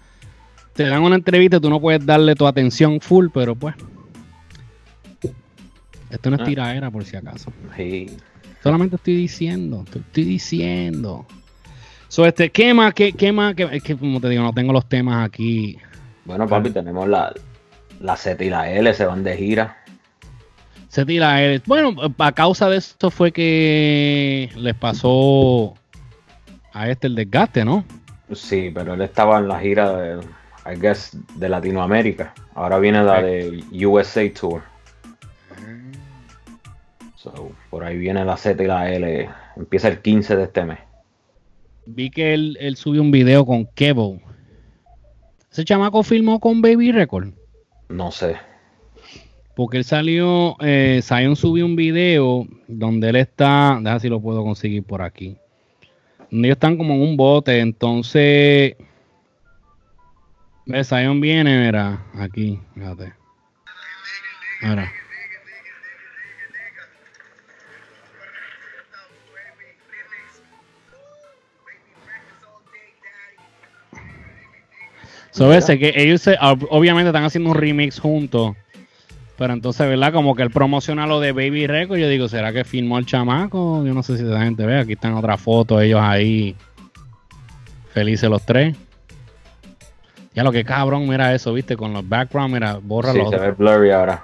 te 0.73 0.83
dan 0.85 1.03
una 1.03 1.15
entrevista 1.15 1.57
y 1.57 1.59
tú 1.59 1.69
no 1.69 1.81
puedes 1.81 2.05
darle 2.05 2.33
tu 2.35 2.47
atención 2.47 3.01
full, 3.01 3.27
pero 3.33 3.55
pues. 3.55 3.75
Esto 6.09 6.29
no 6.29 6.37
es 6.37 6.41
Ah. 6.41 6.45
tiraera 6.45 6.89
por 6.89 7.03
si 7.05 7.17
acaso. 7.17 7.51
Sí. 7.75 8.07
Solamente 8.63 8.95
estoy 8.95 9.15
diciendo, 9.15 9.85
te 9.91 9.99
estoy 9.99 10.23
diciendo. 10.23 11.25
So, 12.07 12.25
este, 12.25 12.49
¿qué 12.49 12.73
más? 12.73 12.93
¿Qué, 12.93 13.13
qué 13.13 13.31
más? 13.31 13.53
¿Qué- 13.53 13.69
es 13.71 13.83
que, 13.83 13.95
como 13.95 14.19
te 14.19 14.29
digo, 14.29 14.41
no 14.43 14.53
tengo 14.53 14.73
los 14.73 14.87
temas 14.89 15.23
aquí. 15.25 15.77
Bueno, 16.25 16.47
papi, 16.47 16.71
tenemos 16.71 17.07
la, 17.07 17.31
la 17.99 18.15
Z 18.15 18.43
y 18.43 18.49
la 18.49 18.71
L, 18.71 18.93
se 18.93 19.05
van 19.05 19.23
de 19.23 19.37
gira. 19.37 19.77
Se 20.89 21.05
tira 21.05 21.41
él. 21.43 21.61
Bueno, 21.65 21.95
a 22.17 22.31
causa 22.31 22.69
de 22.69 22.77
esto 22.77 23.11
fue 23.11 23.31
que 23.31 24.49
les 24.55 24.75
pasó 24.75 25.75
a 26.73 26.89
este 26.89 27.07
el 27.07 27.15
desgaste, 27.15 27.63
¿no? 27.63 27.85
Sí, 28.33 28.71
pero 28.73 28.95
él 28.95 29.01
estaba 29.01 29.37
en 29.39 29.47
la 29.47 29.59
gira 29.59 29.91
de, 29.93 30.19
I 30.65 30.79
guess, 30.79 31.15
de 31.35 31.49
Latinoamérica. 31.49 32.33
Ahora 32.55 32.79
viene 32.79 33.03
la 33.03 33.21
de 33.21 33.63
USA 33.85 34.21
Tour. 34.33 34.61
So, 37.15 37.51
por 37.69 37.83
ahí 37.83 37.97
viene 37.97 38.23
la 38.25 38.37
Z 38.37 38.63
y 38.63 38.67
la 38.67 38.91
L. 38.91 39.29
Empieza 39.57 39.89
el 39.89 40.01
15 40.01 40.35
de 40.37 40.43
este 40.43 40.65
mes. 40.65 40.79
Vi 41.85 42.09
que 42.09 42.33
él, 42.33 42.57
él 42.61 42.77
subió 42.77 43.01
un 43.01 43.11
video 43.11 43.45
con 43.45 43.65
Kevo. 43.65 44.19
Ese 45.51 45.65
chamaco 45.65 46.01
filmó 46.03 46.39
con 46.39 46.61
Baby 46.61 46.91
Record. 46.91 47.33
No 47.89 48.11
sé. 48.11 48.37
Porque 49.55 49.77
él 49.77 49.83
salió, 49.83 50.55
eh, 50.61 51.01
Zion 51.03 51.35
subió 51.35 51.65
un 51.65 51.75
video 51.75 52.47
donde 52.67 53.09
él 53.09 53.17
está, 53.17 53.77
déjame 53.81 53.99
si 53.99 54.07
lo 54.07 54.21
puedo 54.21 54.43
conseguir 54.43 54.83
por 54.83 55.01
aquí. 55.01 55.35
Donde 56.31 56.47
ellos 56.47 56.55
están 56.55 56.77
como 56.77 56.93
en 56.93 57.01
un 57.01 57.17
bote, 57.17 57.59
entonces... 57.59 58.75
Ve, 60.65 60.83
Zion 60.83 61.19
viene, 61.19 61.65
mira, 61.65 62.05
aquí, 62.13 62.59
fíjate. 62.75 63.11
Mira. 64.61 64.91
So, 75.31 75.47
ves 75.47 75.65
que 75.65 75.93
ellos 75.95 76.21
se- 76.21 76.37
obviamente 76.41 77.09
están 77.09 77.23
haciendo 77.23 77.51
un 77.51 77.55
remix 77.55 77.99
juntos. 77.99 78.55
Pero 79.37 79.53
entonces, 79.53 79.87
¿verdad? 79.87 80.11
Como 80.11 80.35
que 80.35 80.43
él 80.43 80.49
promociona 80.51 81.07
lo 81.07 81.19
de 81.21 81.31
Baby 81.31 81.65
Record. 81.67 81.97
Yo 81.97 82.09
digo, 82.09 82.27
¿será 82.27 82.51
que 82.51 82.65
filmó 82.65 82.97
el 82.99 83.05
chamaco? 83.05 83.85
Yo 83.85 83.93
no 83.93 84.03
sé 84.03 84.17
si 84.17 84.23
la 84.23 84.41
gente 84.41 84.65
ve. 84.65 84.79
Aquí 84.79 84.93
están 84.93 85.13
otras 85.13 85.39
fotos, 85.39 85.81
ellos 85.81 86.01
ahí. 86.03 86.55
Felices 87.93 88.29
los 88.29 88.45
tres. 88.45 88.75
Ya 90.35 90.43
lo 90.43 90.51
que 90.51 90.63
cabrón, 90.63 91.07
mira 91.07 91.33
eso, 91.33 91.53
viste, 91.53 91.75
con 91.75 91.93
los 91.93 92.07
background, 92.07 92.53
mira, 92.53 92.79
borra 92.81 93.11
Sí, 93.13 93.17
los 93.17 93.29
se 93.29 93.37
ve 93.37 93.51
blurry 93.51 93.91
ahora. 93.91 94.23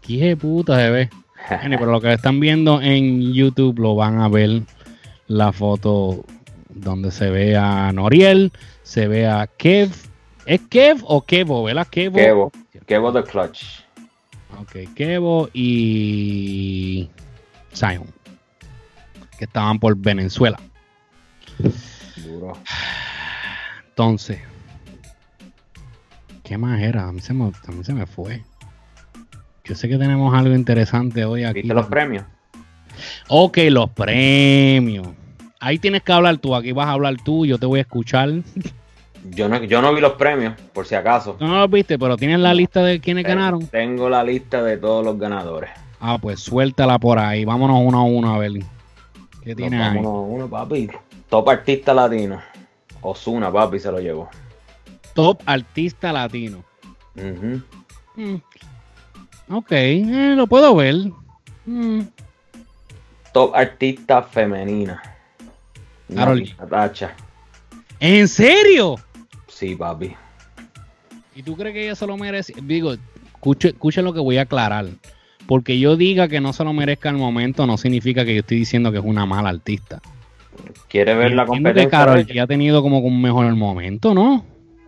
¿Qué 0.00 0.36
puta 0.36 0.76
se 0.76 0.90
ve? 0.90 1.10
Pero 1.48 1.86
lo 1.86 2.00
que 2.00 2.12
están 2.12 2.40
viendo 2.40 2.80
en 2.80 3.32
YouTube 3.32 3.78
lo 3.80 3.94
van 3.94 4.20
a 4.20 4.28
ver 4.28 4.62
la 5.26 5.52
foto 5.52 6.24
donde 6.68 7.10
se 7.10 7.30
ve 7.30 7.56
a 7.56 7.92
Noriel, 7.92 8.52
se 8.82 9.08
ve 9.08 9.26
a 9.26 9.46
Kev. 9.46 9.90
¿Es 10.46 10.60
Kev 10.68 11.02
o 11.04 11.22
Kevo, 11.22 11.64
verdad? 11.64 11.86
Kevo. 11.88 12.16
Kevo. 12.16 12.52
Kevo 12.86 13.12
the 13.12 13.22
Clutch. 13.22 13.84
Ok, 14.60 14.94
Kevo 14.94 15.48
y 15.52 17.08
Zion. 17.74 18.06
Que 19.38 19.44
estaban 19.44 19.78
por 19.78 19.96
Venezuela. 19.96 20.58
Duro. 22.16 22.52
Entonces, 23.88 24.40
¿qué 26.42 26.58
más 26.58 26.80
era? 26.80 27.08
A 27.08 27.12
mí 27.12 27.20
se 27.20 27.32
me, 27.32 27.44
a 27.44 27.72
mí 27.72 27.84
se 27.84 27.94
me 27.94 28.06
fue. 28.06 28.42
Yo 29.64 29.74
sé 29.74 29.88
que 29.88 29.96
tenemos 29.96 30.34
algo 30.34 30.54
interesante 30.54 31.24
hoy 31.24 31.44
aquí. 31.44 31.60
¿Viste 31.60 31.74
los 31.74 31.86
premios? 31.86 32.24
Ok, 33.28 33.58
los 33.70 33.90
premios. 33.90 35.08
Ahí 35.60 35.78
tienes 35.78 36.02
que 36.02 36.12
hablar 36.12 36.38
tú. 36.38 36.54
Aquí 36.56 36.72
vas 36.72 36.88
a 36.88 36.92
hablar 36.92 37.16
tú. 37.24 37.46
Yo 37.46 37.58
te 37.58 37.66
voy 37.66 37.78
a 37.78 37.82
escuchar. 37.82 38.30
Yo 39.30 39.48
no, 39.48 39.62
yo 39.62 39.80
no 39.80 39.94
vi 39.94 40.00
los 40.00 40.14
premios, 40.14 40.54
por 40.72 40.86
si 40.86 40.94
acaso. 40.94 41.34
Tú 41.38 41.46
no 41.46 41.58
los 41.60 41.70
viste, 41.70 41.98
pero 41.98 42.16
tienes 42.16 42.40
la 42.40 42.52
lista 42.52 42.82
de 42.82 43.00
quienes 43.00 43.24
ganaron. 43.24 43.66
Tengo 43.68 44.08
la 44.08 44.24
lista 44.24 44.62
de 44.62 44.76
todos 44.76 45.04
los 45.04 45.18
ganadores. 45.18 45.70
Ah, 46.00 46.18
pues 46.20 46.40
suéltala 46.40 46.98
por 46.98 47.18
ahí. 47.18 47.44
Vámonos 47.44 47.80
uno 47.84 47.98
a 48.00 48.02
uno 48.04 48.34
a 48.34 48.38
ver. 48.38 48.52
¿Qué 49.42 49.50
Nos 49.50 49.56
tienes 49.56 49.80
ahí? 49.80 49.96
vámonos 49.96 50.26
uno, 50.28 50.48
papi. 50.48 50.90
Top 51.28 51.48
artista 51.48 51.94
latino. 51.94 52.40
Osuna, 53.00 53.52
papi, 53.52 53.78
se 53.78 53.92
lo 53.92 54.00
llevó. 54.00 54.28
Top 55.14 55.40
artista 55.46 56.12
latino. 56.12 56.64
Mm. 57.14 58.34
Ok, 59.50 59.72
eh, 59.72 60.34
lo 60.36 60.46
puedo 60.46 60.74
ver. 60.74 60.96
Mm. 61.66 62.00
Top 63.32 63.54
artista 63.54 64.22
femenina. 64.22 65.00
Karol 66.14 66.42
G. 66.42 66.56
Natacha. 66.58 67.14
¿En 68.00 68.26
serio? 68.28 68.96
Sí, 69.62 69.76
papi. 69.76 70.12
¿Y 71.36 71.44
tú 71.44 71.56
crees 71.56 71.72
que 71.72 71.84
ella 71.84 71.94
se 71.94 72.04
lo 72.04 72.16
merece? 72.16 72.52
Digo, 72.64 72.94
escuche, 72.94 73.68
escuche 73.68 74.02
lo 74.02 74.12
que 74.12 74.18
voy 74.18 74.38
a 74.38 74.42
aclarar. 74.42 74.86
Porque 75.46 75.78
yo 75.78 75.94
diga 75.94 76.26
que 76.26 76.40
no 76.40 76.52
se 76.52 76.64
lo 76.64 76.72
merezca 76.72 77.10
al 77.10 77.16
momento 77.16 77.64
no 77.64 77.76
significa 77.76 78.24
que 78.24 78.34
yo 78.34 78.40
estoy 78.40 78.56
diciendo 78.56 78.90
que 78.90 78.98
es 78.98 79.04
una 79.04 79.24
mala 79.24 79.50
artista. 79.50 80.00
¿Quiere 80.88 81.14
ver 81.14 81.34
la 81.34 81.44
que 81.44 81.50
competencia? 81.50 82.06
De 82.06 82.20
ella? 82.22 82.34
G 82.34 82.42
ha 82.42 82.46
tenido 82.48 82.82
como 82.82 82.98
un 82.98 83.22
mejor 83.22 83.54
momento, 83.54 84.14
¿no? 84.14 84.44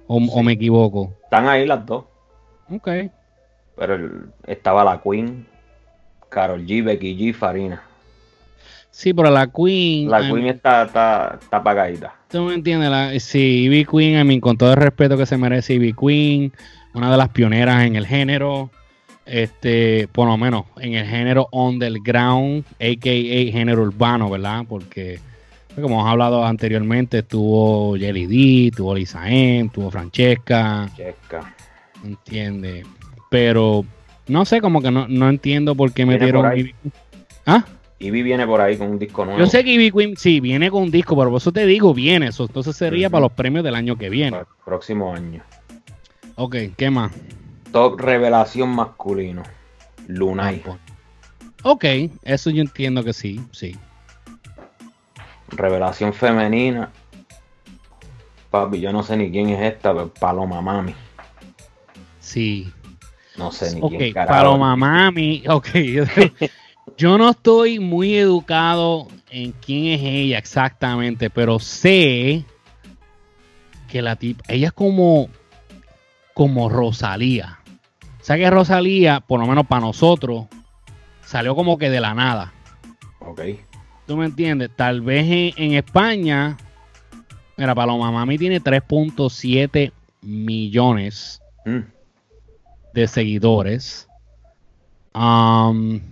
O, 0.08 0.16
o 0.16 0.42
me 0.42 0.54
equivoco. 0.54 1.14
Están 1.22 1.46
ahí 1.46 1.68
las 1.68 1.86
dos. 1.86 2.06
Ok. 2.68 2.88
Pero 3.76 4.10
estaba 4.44 4.82
la 4.82 5.00
Queen, 5.00 5.46
Carol 6.30 6.66
G, 6.66 6.82
Becky 6.82 7.16
G, 7.16 7.32
Farina. 7.32 7.80
Sí, 8.94 9.12
pero 9.12 9.28
la 9.28 9.48
Queen. 9.48 10.08
La 10.08 10.20
I 10.20 10.26
Queen 10.26 10.44
mean, 10.44 10.54
está, 10.54 10.84
está, 10.84 11.36
está 11.42 11.56
apagadita. 11.56 12.14
¿Tú 12.28 12.42
me 12.42 12.54
entiendes? 12.54 12.88
La, 12.90 13.18
sí, 13.18 13.64
Ivy 13.64 13.84
Queen, 13.86 14.20
I 14.20 14.24
mean, 14.24 14.40
con 14.40 14.56
todo 14.56 14.70
el 14.70 14.76
respeto 14.76 15.18
que 15.18 15.26
se 15.26 15.36
merece 15.36 15.74
Ivy 15.74 15.94
Queen, 15.94 16.52
una 16.94 17.10
de 17.10 17.16
las 17.16 17.28
pioneras 17.30 17.82
en 17.82 17.96
el 17.96 18.06
género, 18.06 18.70
este, 19.26 20.06
por 20.12 20.28
lo 20.28 20.36
menos 20.36 20.66
en 20.76 20.94
el 20.94 21.06
género 21.06 21.48
underground, 21.50 22.64
a.k.a. 22.74 23.52
género 23.52 23.82
urbano, 23.82 24.30
¿verdad? 24.30 24.64
Porque, 24.68 25.18
como 25.74 25.96
hemos 25.96 26.08
hablado 26.08 26.44
anteriormente, 26.46 27.18
estuvo 27.18 27.96
Jelly 27.96 28.26
D, 28.26 28.68
estuvo 28.68 28.94
Lisa 28.94 29.28
M, 29.28 29.66
estuvo 29.66 29.90
Francesca, 29.90 30.88
Checa. 30.94 31.52
¿entiendes? 32.04 32.86
Pero, 33.28 33.84
no 34.28 34.44
sé, 34.44 34.60
como 34.60 34.80
que 34.80 34.92
no, 34.92 35.08
no 35.08 35.28
entiendo 35.28 35.74
por 35.74 35.92
qué 35.92 36.06
metieron. 36.06 36.46
¿Ah? 37.44 37.64
Ivy 37.98 38.22
viene 38.22 38.46
por 38.46 38.60
ahí 38.60 38.76
con 38.76 38.88
un 38.88 38.98
disco 38.98 39.24
nuevo. 39.24 39.38
Yo 39.38 39.46
sé 39.46 39.64
que 39.64 39.72
Ivy 39.72 39.90
Queen, 39.92 40.16
sí, 40.16 40.40
viene 40.40 40.70
con 40.70 40.82
un 40.82 40.90
disco, 40.90 41.16
pero 41.16 41.30
por 41.30 41.40
eso 41.40 41.52
te 41.52 41.64
digo, 41.64 41.94
viene. 41.94 42.28
Eso, 42.28 42.44
entonces 42.44 42.76
sería 42.76 43.08
para 43.08 43.22
los 43.22 43.32
premios 43.32 43.64
del 43.64 43.74
año 43.74 43.96
que 43.96 44.10
viene. 44.10 44.32
Para 44.32 44.42
el 44.42 44.48
próximo 44.64 45.14
año. 45.14 45.42
Ok, 46.34 46.56
¿qué 46.76 46.90
más? 46.90 47.12
Top 47.72 48.00
revelación 48.00 48.70
masculino. 48.70 49.42
Lunay. 50.08 50.62
Ok, 51.62 51.84
eso 52.22 52.50
yo 52.50 52.60
entiendo 52.60 53.02
que 53.04 53.12
sí, 53.12 53.40
sí. 53.52 53.76
Revelación 55.48 56.12
femenina. 56.12 56.90
Papi, 58.50 58.80
yo 58.80 58.92
no 58.92 59.02
sé 59.02 59.16
ni 59.16 59.30
quién 59.30 59.48
es 59.48 59.72
esta, 59.72 59.92
pero 59.94 60.12
Paloma 60.12 60.60
Mami. 60.60 60.94
Sí. 62.20 62.70
No 63.36 63.50
sé 63.50 63.74
ni 63.74 63.80
Ok, 63.82 63.90
quién 63.96 64.12
carajo. 64.12 64.32
Paloma 64.32 64.76
Mami, 64.76 65.44
ok. 65.48 65.68
Yo 66.96 67.18
no 67.18 67.30
estoy 67.30 67.80
muy 67.80 68.14
educado 68.14 69.08
en 69.30 69.52
quién 69.52 69.86
es 69.98 70.00
ella 70.02 70.38
exactamente, 70.38 71.28
pero 71.28 71.58
sé 71.58 72.44
que 73.88 74.00
la 74.00 74.16
tipa, 74.16 74.44
ella 74.48 74.68
es 74.68 74.72
como, 74.72 75.28
como 76.34 76.68
Rosalía. 76.68 77.58
O 78.20 78.24
sea 78.24 78.36
que 78.36 78.48
Rosalía, 78.48 79.20
por 79.20 79.40
lo 79.40 79.46
menos 79.46 79.66
para 79.66 79.80
nosotros, 79.82 80.46
salió 81.24 81.54
como 81.56 81.78
que 81.78 81.90
de 81.90 82.00
la 82.00 82.14
nada. 82.14 82.52
Ok. 83.20 83.40
¿Tú 84.06 84.16
me 84.16 84.26
entiendes? 84.26 84.70
Tal 84.74 85.00
vez 85.00 85.24
en, 85.56 85.64
en 85.64 85.72
España, 85.74 86.56
mira, 87.56 87.74
Paloma 87.74 88.10
Mami 88.12 88.38
tiene 88.38 88.60
3.7 88.62 89.92
millones 90.22 91.40
Mm. 91.66 91.78
de 92.92 93.08
seguidores. 93.08 94.06
Am, 95.14 96.02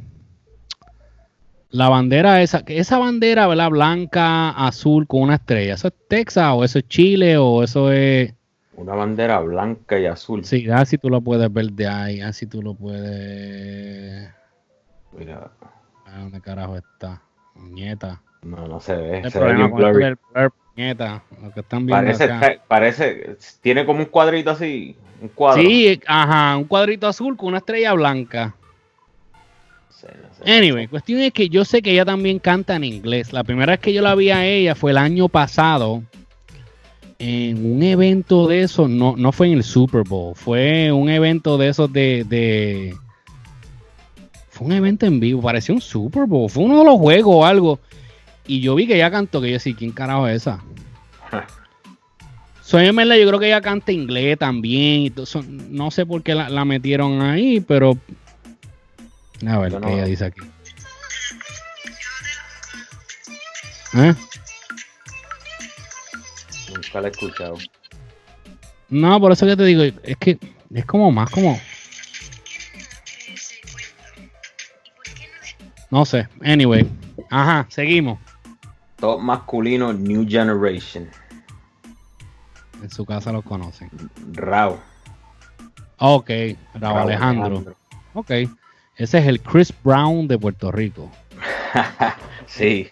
la 1.72 1.88
bandera 1.88 2.42
esa, 2.42 2.64
que 2.64 2.78
esa 2.78 2.98
bandera, 2.98 3.46
¿verdad? 3.46 3.70
Blanca, 3.70 4.50
azul 4.50 5.06
con 5.06 5.22
una 5.22 5.34
estrella. 5.36 5.74
¿Eso 5.74 5.88
es 5.88 5.94
Texas 6.08 6.52
o 6.54 6.64
eso 6.64 6.78
es 6.78 6.88
Chile 6.88 7.36
o 7.38 7.62
eso 7.62 7.90
es... 7.90 8.32
Una 8.76 8.94
bandera 8.94 9.38
blanca 9.40 9.98
y 9.98 10.06
azul. 10.06 10.44
Sí, 10.44 10.68
así 10.70 10.96
tú 10.98 11.08
lo 11.10 11.20
puedes 11.20 11.52
ver 11.52 11.72
de 11.72 11.86
ahí, 11.86 12.20
así 12.20 12.46
tú 12.46 12.62
lo 12.62 12.74
puedes... 12.74 14.30
Mira, 15.16 15.50
¿A 16.06 16.18
dónde 16.20 16.40
carajo 16.40 16.76
está? 16.76 17.20
Nieta. 17.56 18.20
no, 18.42 18.66
no 18.66 18.80
se 18.80 18.94
ve. 18.96 19.18
El 19.20 19.30
Se 19.30 19.38
ve 19.40 19.54
bien 19.54 19.72
blurry. 19.74 20.14
blur, 20.34 20.52
nieta, 20.76 21.22
lo 21.42 21.52
que 21.52 21.60
están 21.60 21.86
viendo 21.86 22.04
Parece, 22.04 22.24
acá. 22.24 22.54
parece, 22.66 23.36
tiene 23.60 23.84
como 23.84 24.00
un 24.00 24.06
cuadrito 24.06 24.50
así, 24.50 24.96
un 25.20 25.28
cuadro. 25.28 25.62
Sí, 25.62 26.00
ajá, 26.06 26.56
un 26.56 26.64
cuadrito 26.64 27.06
azul 27.06 27.36
con 27.36 27.48
una 27.48 27.58
estrella 27.58 27.92
blanca. 27.92 28.54
Sí, 30.02 30.08
no 30.20 30.44
sé. 30.44 30.52
Anyway, 30.52 30.88
cuestión 30.88 31.20
es 31.20 31.32
que 31.32 31.48
yo 31.48 31.64
sé 31.64 31.80
que 31.80 31.92
ella 31.92 32.04
también 32.04 32.38
canta 32.40 32.74
en 32.76 32.82
inglés. 32.84 33.32
La 33.32 33.44
primera 33.44 33.72
vez 33.74 33.80
que 33.80 33.92
yo 33.92 34.02
la 34.02 34.14
vi 34.16 34.30
a 34.30 34.44
ella 34.44 34.74
fue 34.74 34.90
el 34.90 34.98
año 34.98 35.28
pasado 35.28 36.02
en 37.18 37.64
un 37.64 37.82
evento 37.84 38.48
de 38.48 38.62
esos, 38.62 38.90
no, 38.90 39.14
no 39.16 39.30
fue 39.30 39.46
en 39.46 39.52
el 39.54 39.62
Super 39.62 40.02
Bowl, 40.02 40.34
fue 40.34 40.90
un 40.90 41.08
evento 41.08 41.56
de 41.56 41.68
esos 41.68 41.92
de, 41.92 42.24
de- 42.28 42.96
Fue 44.50 44.66
un 44.66 44.72
evento 44.72 45.06
en 45.06 45.20
vivo, 45.20 45.40
parecía 45.40 45.72
un 45.74 45.80
Super 45.80 46.26
Bowl, 46.26 46.50
fue 46.50 46.64
uno 46.64 46.80
de 46.80 46.84
los 46.84 46.96
juegos 46.98 47.34
o 47.36 47.46
algo. 47.46 47.78
Y 48.44 48.60
yo 48.60 48.74
vi 48.74 48.88
que 48.88 48.96
ella 48.96 49.10
cantó, 49.10 49.40
que 49.40 49.46
yo 49.48 49.52
decía, 49.54 49.74
¿quién 49.78 49.92
carajo 49.92 50.26
es 50.26 50.38
esa? 50.42 50.64
Soy 52.62 52.86
yo 52.86 52.92
creo 52.94 53.38
que 53.38 53.46
ella 53.46 53.60
canta 53.60 53.92
inglés 53.92 54.38
también. 54.38 55.02
y 55.02 55.10
todo 55.10 55.24
eso. 55.24 55.44
no 55.68 55.90
sé 55.90 56.06
por 56.06 56.22
qué 56.22 56.34
la, 56.34 56.48
la 56.48 56.64
metieron 56.64 57.20
ahí, 57.20 57.60
pero. 57.60 57.96
A 59.48 59.58
ver, 59.58 59.72
Yo 59.72 59.80
¿qué 59.80 59.86
no- 59.86 59.92
ella 59.92 60.04
dice 60.04 60.24
aquí? 60.26 60.40
¿Eh? 63.94 64.14
Nunca 66.72 67.00
la 67.00 67.08
he 67.08 67.10
escuchado. 67.10 67.56
No, 68.88 69.20
por 69.20 69.32
eso 69.32 69.46
que 69.46 69.56
te 69.56 69.64
digo, 69.64 69.82
es 70.02 70.16
que 70.18 70.38
es 70.74 70.84
como 70.86 71.10
más 71.10 71.30
como. 71.30 71.60
No 75.90 76.04
sé, 76.06 76.28
anyway. 76.42 76.88
Ajá, 77.30 77.66
seguimos. 77.68 78.18
Top 78.96 79.20
masculino 79.20 79.92
New 79.92 80.26
Generation. 80.28 81.08
En 82.82 82.90
su 82.90 83.04
casa 83.04 83.30
lo 83.32 83.42
conocen. 83.42 83.90
Rao. 84.32 84.80
Ok, 85.98 86.28
Raúl 86.28 86.80
Raúl 86.80 86.98
Alejandro. 87.00 87.76
Ok, 88.14 88.30
ese 88.96 89.18
es 89.18 89.26
el 89.26 89.40
Chris 89.40 89.72
Brown 89.82 90.28
de 90.28 90.38
Puerto 90.38 90.70
Rico. 90.72 91.10
sí. 92.46 92.88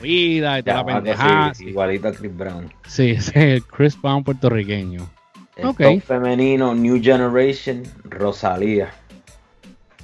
Vida 0.00 0.58
y 0.58 0.62
toda 0.62 0.76
la 0.78 0.84
pendejada. 0.86 1.46
así, 1.48 1.66
igualito 1.68 2.08
a 2.08 2.12
Chris 2.12 2.36
Brown. 2.36 2.72
Sí, 2.86 3.10
ese 3.10 3.30
es 3.30 3.36
el 3.36 3.64
Chris 3.64 4.00
Brown 4.00 4.22
puertorriqueño. 4.24 5.08
El 5.56 5.66
Ok. 5.66 5.80
top 5.80 6.00
femenino 6.02 6.74
New 6.74 7.02
Generation 7.02 7.82
Rosalía. 8.04 8.90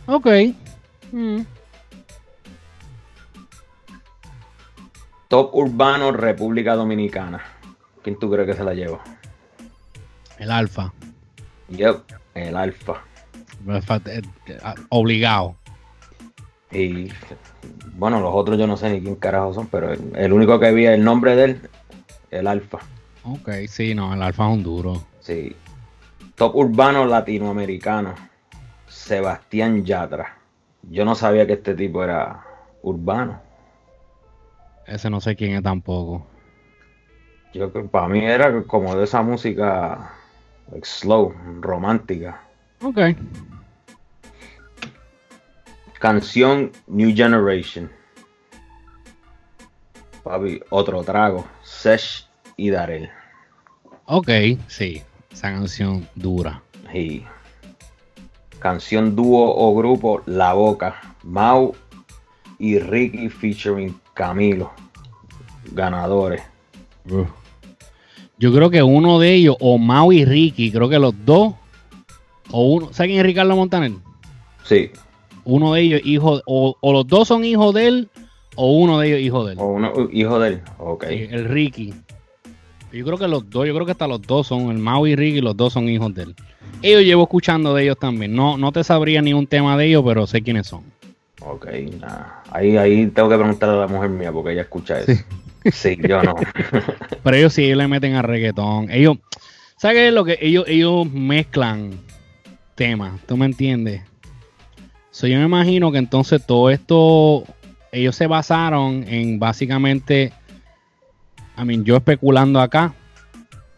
Ok. 0.06 0.26
Mm. 1.12 1.42
Top 5.28 5.54
urbano 5.54 6.12
República 6.12 6.74
Dominicana. 6.74 7.42
¿Quién 8.02 8.18
tú 8.18 8.30
crees 8.30 8.46
que 8.46 8.54
se 8.54 8.64
la 8.64 8.74
lleva? 8.74 9.00
El 10.38 10.50
alfa. 10.50 10.92
Yep, 11.70 12.02
el 12.34 12.56
Alfa. 12.56 13.02
Eh, 13.66 14.22
Obligado. 14.88 15.56
Y 16.70 17.08
bueno, 17.96 18.20
los 18.20 18.34
otros 18.34 18.58
yo 18.58 18.66
no 18.66 18.76
sé 18.76 18.90
ni 18.90 19.00
quién 19.00 19.14
carajo 19.16 19.54
son, 19.54 19.66
pero 19.68 19.92
el, 19.92 20.12
el 20.16 20.32
único 20.32 20.58
que 20.58 20.72
vi 20.72 20.86
el 20.86 21.04
nombre 21.04 21.36
de 21.36 21.44
él, 21.44 21.60
el 22.30 22.46
Alfa. 22.46 22.78
Ok, 23.24 23.48
sí, 23.68 23.94
no, 23.94 24.12
el 24.12 24.22
alfa 24.22 24.46
es 24.46 24.54
un 24.54 24.62
duro. 24.62 25.02
Sí. 25.20 25.56
Top 26.34 26.54
urbano 26.56 27.06
latinoamericano. 27.06 28.14
Sebastián 28.86 29.84
Yatra. 29.84 30.36
Yo 30.82 31.04
no 31.04 31.14
sabía 31.14 31.46
que 31.46 31.54
este 31.54 31.74
tipo 31.74 32.04
era 32.04 32.44
urbano. 32.82 33.40
Ese 34.86 35.08
no 35.08 35.20
sé 35.20 35.34
quién 35.36 35.54
es 35.54 35.62
tampoco. 35.62 36.26
Yo 37.54 37.72
creo 37.72 37.86
para 37.86 38.08
mí 38.08 38.24
era 38.24 38.62
como 38.64 38.94
de 38.94 39.04
esa 39.04 39.22
música 39.22 40.12
like, 40.70 40.86
slow, 40.86 41.32
romántica. 41.60 42.42
Ok. 42.82 42.98
Canción 46.04 46.70
New 46.86 47.16
Generation. 47.16 47.90
Papi, 50.22 50.60
otro 50.68 51.02
trago. 51.02 51.46
Sesh 51.62 52.26
y 52.58 52.68
Darel. 52.68 53.08
Ok, 54.04 54.28
sí. 54.66 55.02
Esa 55.32 55.52
canción 55.52 56.06
dura. 56.14 56.60
Y 56.92 57.22
canción 58.58 59.16
dúo 59.16 59.56
o 59.56 59.74
grupo 59.74 60.20
La 60.26 60.52
Boca. 60.52 61.00
Mau 61.22 61.74
y 62.58 62.78
Ricky 62.78 63.30
featuring 63.30 63.98
Camilo. 64.12 64.72
Ganadores. 65.72 66.42
Yo 68.36 68.52
creo 68.52 68.68
que 68.68 68.82
uno 68.82 69.18
de 69.18 69.32
ellos, 69.32 69.56
o 69.58 69.78
Mau 69.78 70.12
y 70.12 70.26
Ricky, 70.26 70.70
creo 70.70 70.90
que 70.90 70.98
los 70.98 71.14
dos, 71.24 71.54
o 72.50 72.74
uno, 72.74 72.92
¿saben 72.92 73.12
quién 73.12 73.20
es 73.20 73.26
Ricardo 73.26 73.56
Montaner? 73.56 73.92
Sí. 74.64 74.90
Uno 75.44 75.74
de 75.74 75.80
ellos, 75.82 76.00
hijo, 76.04 76.40
o, 76.46 76.76
o 76.80 76.92
los 76.92 77.06
dos 77.06 77.28
son 77.28 77.44
hijos 77.44 77.74
de 77.74 77.86
él, 77.86 78.08
o 78.56 78.72
uno 78.72 78.98
de 78.98 79.08
ellos 79.08 79.20
hijo 79.20 79.44
de 79.44 79.52
él. 79.52 79.58
O 79.60 79.66
uno, 79.66 79.92
hijo 80.12 80.38
de 80.38 80.48
él. 80.48 80.62
Ok. 80.78 81.06
Sí, 81.08 81.28
el 81.30 81.44
Ricky. 81.46 81.94
Yo 82.92 83.04
creo 83.04 83.18
que 83.18 83.26
los 83.26 83.50
dos, 83.50 83.66
yo 83.66 83.74
creo 83.74 83.86
que 83.86 83.92
hasta 83.92 84.06
los 84.06 84.22
dos 84.22 84.46
son, 84.46 84.70
el 84.70 84.78
Mau 84.78 85.06
y 85.06 85.16
Ricky, 85.16 85.40
los 85.40 85.56
dos 85.56 85.72
son 85.72 85.88
hijos 85.88 86.14
de 86.14 86.22
él. 86.24 86.34
Ellos 86.82 87.02
llevo 87.02 87.22
escuchando 87.24 87.74
de 87.74 87.82
ellos 87.82 87.98
también. 87.98 88.34
No, 88.34 88.56
no 88.56 88.70
te 88.70 88.84
sabría 88.84 89.20
ni 89.22 89.32
un 89.32 89.46
tema 89.46 89.76
de 89.76 89.86
ellos, 89.86 90.04
pero 90.06 90.26
sé 90.26 90.42
quiénes 90.42 90.66
son. 90.66 90.82
Ok, 91.40 91.66
nada. 92.00 92.42
Ahí, 92.50 92.76
ahí 92.76 93.06
tengo 93.08 93.28
que 93.28 93.36
preguntarle 93.36 93.76
a 93.76 93.80
la 93.80 93.86
mujer 93.86 94.10
mía 94.10 94.30
porque 94.32 94.52
ella 94.52 94.62
escucha 94.62 95.00
eso. 95.00 95.24
Sí, 95.72 95.98
yo 96.06 96.22
no. 96.22 96.34
Pero 97.22 97.36
ellos 97.36 97.54
sí 97.54 97.64
ellos 97.64 97.78
le 97.78 97.88
meten 97.88 98.14
a 98.14 98.22
reggaetón. 98.22 98.90
Ellos, 98.90 99.16
¿sabes 99.78 99.96
qué 99.96 100.08
es 100.08 100.14
lo 100.14 100.24
que 100.24 100.38
ellos, 100.40 100.64
ellos 100.68 101.10
mezclan 101.10 101.92
temas? 102.74 103.18
¿Tú 103.26 103.38
me 103.38 103.46
entiendes? 103.46 104.02
So, 105.14 105.28
yo 105.28 105.38
me 105.38 105.44
imagino 105.44 105.92
que 105.92 105.98
entonces 105.98 106.44
todo 106.44 106.70
esto, 106.70 107.44
ellos 107.92 108.16
se 108.16 108.26
basaron 108.26 109.04
en 109.06 109.38
básicamente, 109.38 110.32
I 111.56 111.64
mean, 111.64 111.84
yo 111.84 111.94
especulando 111.96 112.58
acá, 112.60 112.92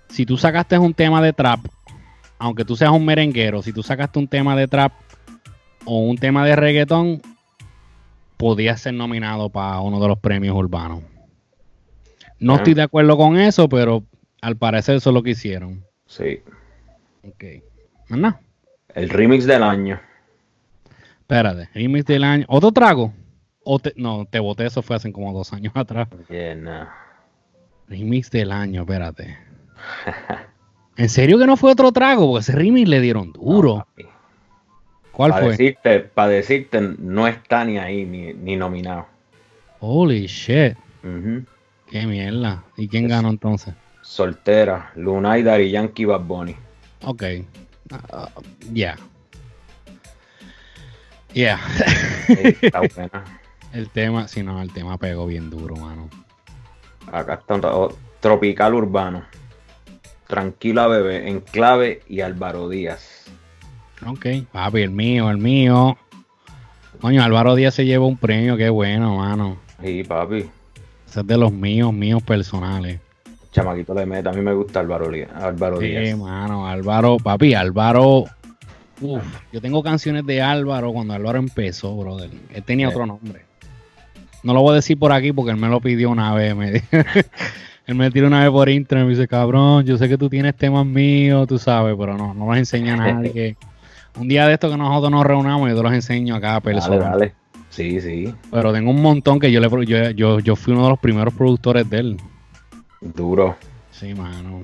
si 0.08 0.24
tú 0.24 0.38
sacaste 0.38 0.78
un 0.78 0.94
tema 0.94 1.20
de 1.20 1.34
trap, 1.34 1.60
aunque 2.38 2.64
tú 2.64 2.74
seas 2.74 2.90
un 2.90 3.04
merenguero, 3.04 3.60
si 3.62 3.70
tú 3.74 3.82
sacaste 3.82 4.18
un 4.18 4.28
tema 4.28 4.56
de 4.56 4.66
trap 4.66 4.92
o 5.84 5.98
un 6.00 6.16
tema 6.16 6.42
de 6.46 6.56
reggaetón, 6.56 7.20
podías 8.38 8.80
ser 8.80 8.94
nominado 8.94 9.50
para 9.50 9.80
uno 9.80 10.00
de 10.00 10.08
los 10.08 10.18
premios 10.18 10.56
urbanos. 10.56 11.02
No 12.38 12.54
Ah. 12.54 12.56
estoy 12.56 12.72
de 12.72 12.82
acuerdo 12.82 13.14
con 13.18 13.38
eso, 13.38 13.68
pero 13.68 14.04
al 14.40 14.56
parecer 14.56 14.96
eso 14.96 15.10
es 15.10 15.14
lo 15.14 15.22
que 15.22 15.32
hicieron. 15.32 15.84
Sí. 16.06 16.40
Ok. 17.28 17.44
Nada. 18.08 18.40
El 18.94 19.10
remix 19.10 19.44
del 19.44 19.62
año. 19.62 20.00
Espérate, 21.26 21.68
remix 21.74 22.04
del 22.06 22.22
año. 22.22 22.44
¿Otro 22.48 22.70
trago? 22.70 23.12
O 23.64 23.80
te- 23.80 23.92
no, 23.96 24.26
te 24.30 24.38
boté, 24.38 24.64
eso 24.66 24.80
fue 24.80 24.94
hace 24.94 25.10
como 25.10 25.32
dos 25.32 25.52
años 25.52 25.72
atrás. 25.76 26.06
Yeah, 26.30 26.54
nah. 26.54 26.86
Remix 27.88 28.30
del 28.30 28.52
año, 28.52 28.82
espérate. 28.82 29.36
¿En 30.96 31.08
serio 31.08 31.36
que 31.36 31.46
no 31.46 31.56
fue 31.56 31.72
otro 31.72 31.90
trago? 31.90 32.28
Porque 32.28 32.42
ese 32.42 32.52
remix 32.52 32.88
le 32.88 33.00
dieron 33.00 33.32
duro. 33.32 33.84
¿Cuál 35.10 35.32
Para 35.32 35.42
fue? 35.42 35.50
decirte, 35.52 36.00
para 36.00 36.28
decirte, 36.28 36.80
no 36.80 37.26
está 37.26 37.64
ni 37.64 37.78
ahí, 37.78 38.04
ni, 38.06 38.32
ni 38.32 38.54
nominado. 38.54 39.06
Holy 39.80 40.26
shit. 40.26 40.76
Ujú. 41.02 41.44
Qué 41.90 42.06
mierda. 42.06 42.62
¿Y 42.76 42.86
quién 42.86 43.08
ganó 43.08 43.30
entonces? 43.30 43.74
Soltera, 44.02 44.92
Lunay, 44.94 45.42
Daddy 45.42 45.70
Yankee, 45.72 46.04
Bad 46.04 46.20
Bunny. 46.20 46.54
Ok. 47.02 47.22
Ah, 47.90 48.28
Ya. 48.66 48.72
Yeah. 48.72 48.96
Sí, 51.32 51.44
está 52.62 52.80
buena. 52.94 53.24
el 53.72 53.88
tema, 53.90 54.26
si 54.28 54.42
no, 54.42 54.60
el 54.62 54.72
tema 54.72 54.96
pegó 54.98 55.26
bien 55.26 55.50
duro, 55.50 55.76
mano. 55.76 56.08
Acá 57.12 57.34
está 57.34 57.54
un 57.54 57.92
Tropical 58.20 58.74
Urbano. 58.74 59.22
Tranquila 60.26 60.88
Bebé, 60.88 61.28
Enclave 61.28 62.02
y 62.08 62.20
Álvaro 62.20 62.68
Díaz. 62.68 63.24
Ok, 64.06 64.26
papi, 64.50 64.80
el 64.82 64.90
mío, 64.90 65.30
el 65.30 65.38
mío. 65.38 65.96
Coño, 67.00 67.22
Álvaro 67.22 67.54
Díaz 67.54 67.74
se 67.74 67.84
lleva 67.84 68.06
un 68.06 68.16
premio, 68.16 68.56
qué 68.56 68.68
bueno, 68.68 69.16
mano. 69.18 69.58
Sí, 69.82 70.02
papi. 70.02 70.48
Ese 71.08 71.20
es 71.20 71.26
de 71.26 71.36
los 71.36 71.52
míos, 71.52 71.92
míos 71.92 72.22
personales. 72.22 73.00
Chamaquito 73.52 73.94
le 73.94 74.04
mete. 74.04 74.28
A 74.28 74.32
mí 74.32 74.40
me 74.40 74.52
gusta 74.52 74.80
Álvaro, 74.80 75.08
Díaz- 75.10 75.30
Álvaro 75.34 75.78
Sí, 75.80 75.86
Díaz. 75.88 76.18
mano, 76.18 76.66
Álvaro, 76.66 77.18
papi, 77.18 77.54
Álvaro. 77.54 78.24
Uf, 79.00 79.22
yo 79.52 79.60
tengo 79.60 79.82
canciones 79.82 80.24
de 80.26 80.40
Álvaro 80.40 80.92
cuando 80.92 81.14
Álvaro 81.14 81.38
empezó, 81.38 81.96
brother. 81.96 82.30
Él 82.54 82.62
tenía 82.62 82.88
Sí. 82.88 82.94
otro 82.94 83.06
nombre. 83.06 83.42
No 84.42 84.54
lo 84.54 84.62
voy 84.62 84.72
a 84.72 84.74
decir 84.76 84.98
por 84.98 85.12
aquí 85.12 85.32
porque 85.32 85.50
él 85.50 85.56
me 85.56 85.68
lo 85.68 85.80
pidió 85.80 86.10
una 86.10 86.32
vez. 86.34 86.54
Me, 86.56 86.82
él 87.86 87.94
me 87.94 88.10
tiró 88.10 88.28
una 88.28 88.40
vez 88.40 88.50
por 88.50 88.68
internet 88.68 89.04
y 89.04 89.08
me 89.08 89.14
dice, 89.14 89.28
cabrón, 89.28 89.84
yo 89.84 89.98
sé 89.98 90.08
que 90.08 90.16
tú 90.16 90.28
tienes 90.28 90.56
temas 90.56 90.86
míos, 90.86 91.46
tú 91.48 91.58
sabes, 91.58 91.94
pero 91.98 92.16
no, 92.16 92.32
no 92.32 92.46
los 92.46 92.56
enseña 92.56 92.94
a 92.94 92.96
nadie. 93.14 93.56
Un 94.18 94.28
día 94.28 94.46
de 94.46 94.54
esto 94.54 94.70
que 94.70 94.76
nosotros 94.76 95.10
nos 95.10 95.26
reunamos, 95.26 95.68
yo 95.68 95.76
te 95.76 95.82
los 95.82 95.92
enseño 95.92 96.34
a 96.36 96.40
cada 96.40 96.60
persona. 96.60 96.96
Dale, 96.96 97.10
dale. 97.10 97.34
Sí, 97.68 98.00
sí. 98.00 98.32
Pero 98.50 98.72
tengo 98.72 98.90
un 98.90 99.02
montón 99.02 99.38
que 99.38 99.52
yo 99.52 99.60
le 99.60 99.68
yo, 99.86 100.10
yo, 100.10 100.40
yo 100.40 100.56
fui 100.56 100.72
uno 100.72 100.84
de 100.84 100.90
los 100.90 100.98
primeros 100.98 101.34
productores 101.34 101.88
de 101.90 101.98
él. 101.98 102.16
Duro. 103.00 103.56
Sí, 103.90 104.14
mano. 104.14 104.62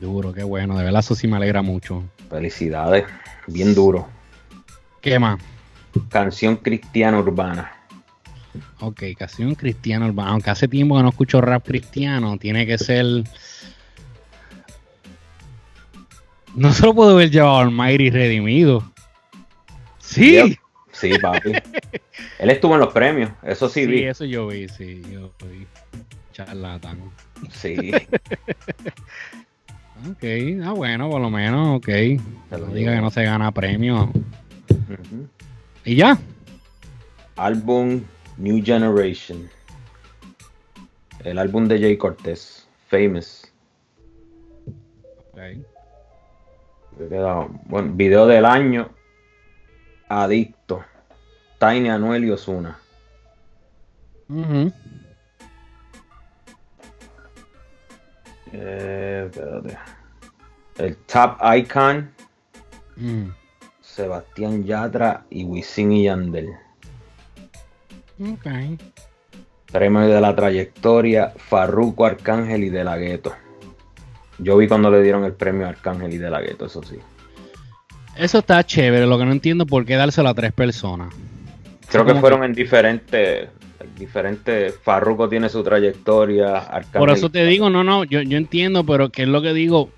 Duro, 0.00 0.32
qué 0.32 0.42
bueno. 0.42 0.76
De 0.78 0.84
verdad, 0.84 1.00
eso 1.00 1.14
sí 1.14 1.28
me 1.28 1.36
alegra 1.36 1.62
mucho. 1.62 2.02
Felicidades. 2.28 3.04
Bien 3.46 3.74
duro. 3.74 4.08
¿Qué 5.00 5.18
más? 5.18 5.40
Canción 6.08 6.56
cristiana 6.56 7.18
urbana. 7.18 7.72
Ok, 8.80 9.02
canción 9.18 9.54
cristiana 9.54 10.06
urbana. 10.06 10.30
Aunque 10.30 10.50
hace 10.50 10.68
tiempo 10.68 10.96
que 10.96 11.02
no 11.02 11.08
escucho 11.10 11.40
rap 11.40 11.64
cristiano, 11.66 12.36
tiene 12.38 12.66
que 12.66 12.78
ser. 12.78 13.04
No 16.54 16.72
se 16.72 16.84
lo 16.84 16.94
puedo 16.94 17.10
haber 17.12 17.30
llevado 17.30 17.58
al 17.58 17.70
Mighty 17.70 18.10
Redimido. 18.10 18.90
Sí. 19.98 20.32
Yep. 20.32 20.58
Sí, 20.92 21.12
papi. 21.20 21.52
Él 22.38 22.50
estuvo 22.50 22.74
en 22.74 22.80
los 22.80 22.92
premios. 22.92 23.30
Eso 23.42 23.68
sí, 23.68 23.82
Sí, 23.82 23.86
vi. 23.86 24.02
eso 24.04 24.24
yo 24.24 24.48
vi, 24.48 24.68
sí, 24.68 25.02
yo 25.12 25.32
vi. 25.46 25.66
Charlatán. 26.32 26.98
Sí. 27.52 27.76
Ok, 30.08 30.24
ah, 30.64 30.72
bueno, 30.72 31.10
por 31.10 31.20
lo 31.20 31.30
menos, 31.30 31.76
ok. 31.78 31.88
lo 32.52 32.58
No 32.58 32.66
digo. 32.66 32.74
diga 32.74 32.94
que 32.94 33.00
no 33.00 33.10
se 33.10 33.24
gana 33.24 33.52
premio. 33.52 34.10
Y 35.84 35.96
ya. 35.96 36.18
Álbum 37.36 38.02
New 38.38 38.62
Generation. 38.64 39.48
El 41.24 41.38
álbum 41.38 41.68
de 41.68 41.78
Jay 41.80 41.96
Cortez. 41.96 42.66
Famous. 42.88 43.52
Ok. 45.32 45.38
Me 46.98 47.08
queda- 47.08 47.46
Bueno, 47.66 47.92
video 47.94 48.26
del 48.26 48.44
año. 48.46 48.88
Adicto. 50.08 50.82
Tiny 51.58 51.88
Anuel 51.90 52.24
y 52.24 52.30
Osuna. 52.30 52.78
Ujú. 54.28 54.72
Eh, 58.52 59.28
espérate. 59.30 59.78
El 60.78 60.96
Top 60.96 61.38
Icon. 61.56 62.10
Mm. 62.96 63.30
Sebastián 63.80 64.64
Yatra 64.64 65.24
y 65.30 65.44
Wisin 65.44 65.92
y 65.92 66.04
Yandel. 66.04 66.48
Ok. 68.20 68.46
Premio 69.70 70.00
de 70.00 70.20
la 70.20 70.34
trayectoria, 70.34 71.32
Farruko, 71.36 72.06
Arcángel 72.06 72.64
y 72.64 72.70
De 72.70 72.84
La 72.84 72.96
Ghetto. 72.96 73.32
Yo 74.38 74.56
vi 74.56 74.68
cuando 74.68 74.90
le 74.90 75.02
dieron 75.02 75.24
el 75.24 75.32
premio 75.32 75.66
a 75.66 75.70
Arcángel 75.70 76.14
y 76.14 76.18
De 76.18 76.30
La 76.30 76.40
Ghetto, 76.40 76.66
eso 76.66 76.82
sí. 76.82 76.98
Eso 78.16 78.38
está 78.38 78.64
chévere, 78.64 79.06
lo 79.06 79.18
que 79.18 79.24
no 79.24 79.32
entiendo 79.32 79.66
por 79.66 79.84
qué 79.84 79.96
dárselo 79.96 80.28
a 80.28 80.34
tres 80.34 80.52
personas. 80.52 81.14
Creo 81.88 82.04
que 82.04 82.14
fueron 82.14 82.44
en 82.44 82.52
diferentes, 82.52 83.48
diferentes. 83.98 84.74
Farruko 84.82 85.28
tiene 85.28 85.48
su 85.48 85.62
trayectoria, 85.62 86.58
Arcángel. 86.58 86.98
Por 86.98 87.10
eso 87.10 87.30
te 87.30 87.44
digo, 87.46 87.70
no, 87.70 87.82
no, 87.84 88.04
yo, 88.04 88.20
yo 88.22 88.36
entiendo, 88.36 88.84
pero 88.84 89.10
que 89.10 89.22
es 89.22 89.28
lo 89.28 89.42
que 89.42 89.52
digo, 89.52 89.90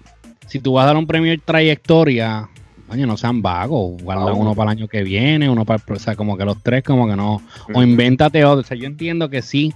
si 0.47 0.61
tú 0.61 0.75
vas 0.75 0.85
a 0.85 0.87
dar 0.89 0.97
un 0.97 1.07
premio 1.07 1.31
de 1.31 1.39
trayectoria, 1.39 2.49
coño, 2.89 3.07
no 3.07 3.17
sean 3.17 3.43
vagos, 3.43 4.03
guarda 4.03 4.33
uno 4.33 4.55
para 4.55 4.73
el 4.73 4.79
año 4.79 4.89
que 4.89 5.03
viene, 5.03 5.49
uno 5.49 5.65
para, 5.65 5.83
o 5.89 5.97
sea, 5.99 6.15
como 6.17 6.37
que 6.37 6.45
los 6.45 6.63
tres, 6.63 6.83
como 6.85 7.09
que 7.09 7.17
no, 7.17 7.43
o 7.73 7.83
invéntate 7.83 8.45
otro, 8.45 8.61
o 8.61 8.65
sea, 8.65 8.77
yo 8.77 8.87
entiendo 8.87 9.29
que 9.31 9.41
sí, 9.43 9.73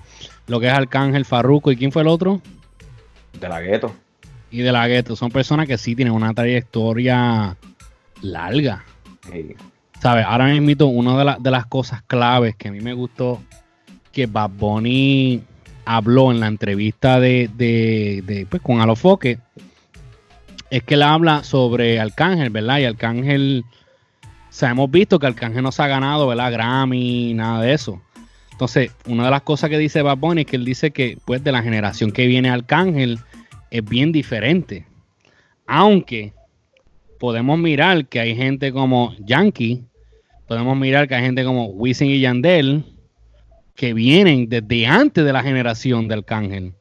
lo 0.46 0.60
que 0.60 0.66
es 0.66 0.72
Arcángel, 0.72 1.24
Farruko, 1.24 1.72
¿y 1.72 1.76
quién 1.76 1.92
fue 1.92 2.02
el 2.02 2.08
otro? 2.08 2.40
De 3.40 3.48
La 3.48 3.60
Ghetto. 3.60 3.92
Y 4.50 4.58
de 4.58 4.70
la 4.72 4.86
Gueto, 4.86 5.16
son 5.16 5.30
personas 5.30 5.66
que 5.66 5.76
sí 5.76 5.96
tienen 5.96 6.14
una 6.14 6.32
trayectoria 6.32 7.56
larga. 8.22 8.84
Sí. 9.30 9.54
¿Sabes? 10.00 10.24
Ahora 10.26 10.46
mismo, 10.46 10.86
una 10.86 11.18
de, 11.18 11.24
la- 11.24 11.38
de 11.40 11.50
las 11.50 11.66
cosas 11.66 12.02
claves 12.02 12.54
que 12.54 12.68
a 12.68 12.72
mí 12.72 12.80
me 12.80 12.92
gustó 12.92 13.40
que 14.16 14.24
Bad 14.24 14.52
Bunny 14.58 15.42
habló 15.84 16.30
en 16.30 16.40
la 16.40 16.46
entrevista 16.46 17.20
de, 17.20 17.50
de, 17.54 18.46
pues, 18.48 18.62
con 18.62 18.80
Alofoque 18.80 19.38
es 20.70 20.82
que 20.84 20.94
él 20.94 21.02
habla 21.02 21.44
sobre 21.44 22.00
Arcángel, 22.00 22.48
¿verdad? 22.48 22.78
Y 22.78 22.84
Arcángel, 22.86 23.66
o 24.22 24.26
sea, 24.48 24.70
hemos 24.70 24.90
visto 24.90 25.18
que 25.18 25.26
Arcángel 25.26 25.62
no 25.62 25.70
se 25.70 25.82
ha 25.82 25.88
ganado, 25.88 26.26
¿verdad? 26.28 26.50
Grammy, 26.50 27.34
nada 27.34 27.60
de 27.60 27.74
eso. 27.74 28.00
Entonces, 28.52 28.90
una 29.06 29.26
de 29.26 29.32
las 29.32 29.42
cosas 29.42 29.68
que 29.68 29.76
dice 29.76 30.00
Bad 30.00 30.16
Bunny 30.16 30.40
es 30.40 30.46
que 30.46 30.56
él 30.56 30.64
dice 30.64 30.92
que, 30.92 31.18
pues, 31.26 31.44
de 31.44 31.52
la 31.52 31.62
generación 31.62 32.10
que 32.10 32.26
viene 32.26 32.48
Arcángel 32.48 33.18
es 33.70 33.84
bien 33.84 34.12
diferente. 34.12 34.86
Aunque 35.66 36.32
podemos 37.20 37.58
mirar 37.58 38.06
que 38.06 38.18
hay 38.18 38.34
gente 38.34 38.72
como 38.72 39.14
Yankee, 39.18 39.84
podemos 40.48 40.74
mirar 40.74 41.06
que 41.06 41.16
hay 41.16 41.22
gente 41.22 41.44
como 41.44 41.66
Wisin 41.66 42.08
y 42.08 42.20
Yandel, 42.20 42.95
que 43.76 43.94
vienen 43.94 44.48
desde 44.48 44.86
antes 44.86 45.24
de 45.24 45.32
la 45.32 45.42
generación 45.42 46.08
de 46.08 46.14
Arcángel. 46.14 46.72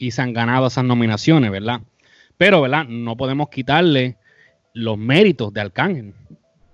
y 0.00 0.12
se 0.12 0.22
han 0.22 0.32
ganado 0.32 0.68
esas 0.68 0.84
nominaciones, 0.84 1.50
¿verdad? 1.50 1.80
Pero, 2.36 2.62
¿verdad? 2.62 2.86
No 2.86 3.16
podemos 3.16 3.48
quitarle 3.48 4.16
los 4.72 4.96
méritos 4.96 5.52
de 5.52 5.60
Arcángel. 5.60 6.14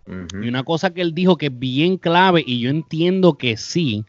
Y 0.07 0.49
una 0.49 0.63
cosa 0.63 0.93
que 0.93 1.01
él 1.01 1.15
dijo 1.15 1.39
que 1.39 1.47
es 1.47 1.59
bien 1.59 1.97
clave, 1.97 2.45
y 2.47 2.61
yo 2.61 2.69
entiendo 2.69 3.39
que 3.39 3.57
sí, 3.57 4.05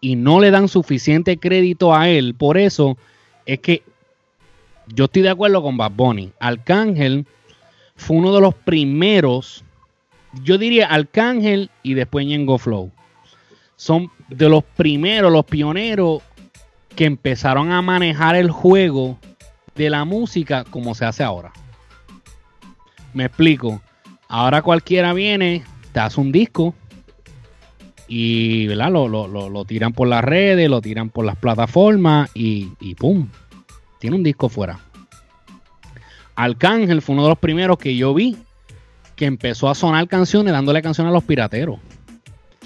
y 0.00 0.16
no 0.16 0.40
le 0.40 0.50
dan 0.50 0.66
suficiente 0.66 1.38
crédito 1.38 1.94
a 1.94 2.08
él, 2.08 2.34
por 2.34 2.58
eso 2.58 2.98
es 3.46 3.60
que 3.60 3.84
yo 4.92 5.04
estoy 5.04 5.22
de 5.22 5.30
acuerdo 5.30 5.62
con 5.62 5.76
Bad 5.76 5.92
Bunny. 5.92 6.32
Arcángel 6.40 7.24
fue 7.94 8.16
uno 8.16 8.34
de 8.34 8.40
los 8.40 8.54
primeros, 8.54 9.64
yo 10.42 10.58
diría 10.58 10.88
Arcángel 10.88 11.70
y 11.84 11.94
después 11.94 12.26
Ñengo 12.26 12.58
Flow. 12.58 12.90
Son 13.76 14.10
de 14.28 14.48
los 14.48 14.64
primeros, 14.64 15.32
los 15.32 15.44
pioneros 15.44 16.22
que 16.94 17.04
empezaron 17.04 17.72
a 17.72 17.82
manejar 17.82 18.34
el 18.36 18.50
juego 18.50 19.18
de 19.74 19.90
la 19.90 20.04
música 20.04 20.64
como 20.64 20.94
se 20.94 21.04
hace 21.04 21.22
ahora. 21.22 21.52
Me 23.12 23.26
explico. 23.26 23.82
Ahora 24.28 24.62
cualquiera 24.62 25.12
viene, 25.12 25.62
te 25.92 26.00
hace 26.00 26.20
un 26.20 26.32
disco 26.32 26.74
y 28.08 28.66
¿verdad? 28.66 28.90
Lo, 28.90 29.64
tiran 29.64 29.92
por 29.92 30.08
las 30.08 30.24
redes, 30.24 30.68
lo 30.68 30.80
tiran 30.80 31.10
por 31.10 31.24
las 31.24 31.36
plataformas 31.36 32.30
y, 32.34 32.72
y 32.80 32.94
¡pum! 32.94 33.28
Tiene 34.00 34.16
un 34.16 34.22
disco 34.22 34.48
fuera. 34.48 34.80
Arcángel 36.34 37.02
fue 37.02 37.14
uno 37.14 37.24
de 37.24 37.30
los 37.30 37.38
primeros 37.38 37.78
que 37.78 37.96
yo 37.96 38.12
vi 38.12 38.36
que 39.14 39.24
empezó 39.24 39.70
a 39.70 39.74
sonar 39.74 40.06
canciones 40.08 40.52
dándole 40.52 40.82
canciones 40.82 41.10
a 41.10 41.14
los 41.14 41.24
pirateros. 41.24 41.78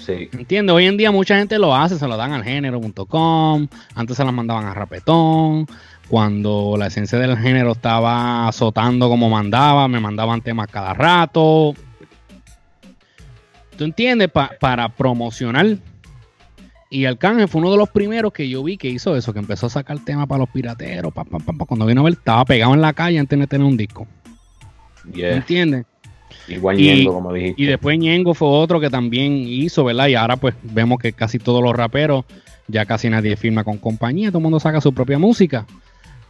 Sí. 0.05 0.29
¿Entiendes? 0.33 0.75
Hoy 0.75 0.85
en 0.87 0.97
día 0.97 1.11
mucha 1.11 1.37
gente 1.37 1.59
lo 1.59 1.75
hace, 1.75 1.97
se 1.97 2.07
lo 2.07 2.17
dan 2.17 2.33
al 2.33 2.43
género.com, 2.43 3.67
antes 3.95 4.17
se 4.17 4.23
las 4.23 4.33
mandaban 4.33 4.65
a 4.65 4.73
Rapetón, 4.73 5.67
cuando 6.09 6.75
la 6.77 6.87
esencia 6.87 7.19
del 7.19 7.37
género 7.37 7.73
estaba 7.73 8.47
azotando 8.47 9.07
como 9.09 9.29
mandaba, 9.29 9.87
me 9.87 9.99
mandaban 9.99 10.41
temas 10.41 10.67
cada 10.67 10.93
rato. 10.93 11.73
¿Tú 13.77 13.83
entiendes? 13.83 14.29
para 14.59 14.89
promocionar. 14.89 15.77
Y 16.89 17.05
Arcángel 17.05 17.47
fue 17.47 17.61
uno 17.61 17.71
de 17.71 17.77
los 17.77 17.89
primeros 17.89 18.33
que 18.33 18.49
yo 18.49 18.61
vi 18.63 18.75
que 18.77 18.89
hizo 18.89 19.15
eso, 19.15 19.31
que 19.31 19.39
empezó 19.39 19.67
a 19.67 19.69
sacar 19.69 19.97
temas 20.03 20.27
para 20.27 20.39
los 20.39 20.49
pirateros. 20.49 21.13
cuando 21.65 21.85
vino 21.85 22.01
a 22.01 22.03
ver, 22.03 22.13
estaba 22.13 22.43
pegado 22.43 22.73
en 22.73 22.81
la 22.81 22.91
calle 22.91 23.17
antes 23.17 23.39
de 23.39 23.47
tener 23.47 23.65
un 23.65 23.77
disco. 23.77 24.05
¿Me 25.05 25.35
entiendes? 25.37 25.85
Igual 26.47 26.77
Ñengo, 26.77 27.13
como 27.13 27.33
dijiste. 27.33 27.61
Y 27.61 27.65
después 27.65 27.97
Ñengo 27.97 28.33
fue 28.33 28.47
otro 28.47 28.79
que 28.79 28.89
también 28.89 29.33
hizo, 29.33 29.83
¿verdad? 29.83 30.07
Y 30.07 30.15
ahora 30.15 30.37
pues 30.37 30.55
vemos 30.63 30.99
que 30.99 31.13
casi 31.13 31.39
todos 31.39 31.63
los 31.63 31.75
raperos, 31.75 32.25
ya 32.67 32.85
casi 32.85 33.09
nadie 33.09 33.35
firma 33.35 33.63
con 33.63 33.77
compañía, 33.77 34.29
todo 34.29 34.39
el 34.39 34.43
mundo 34.43 34.59
saca 34.59 34.81
su 34.81 34.93
propia 34.93 35.19
música. 35.19 35.65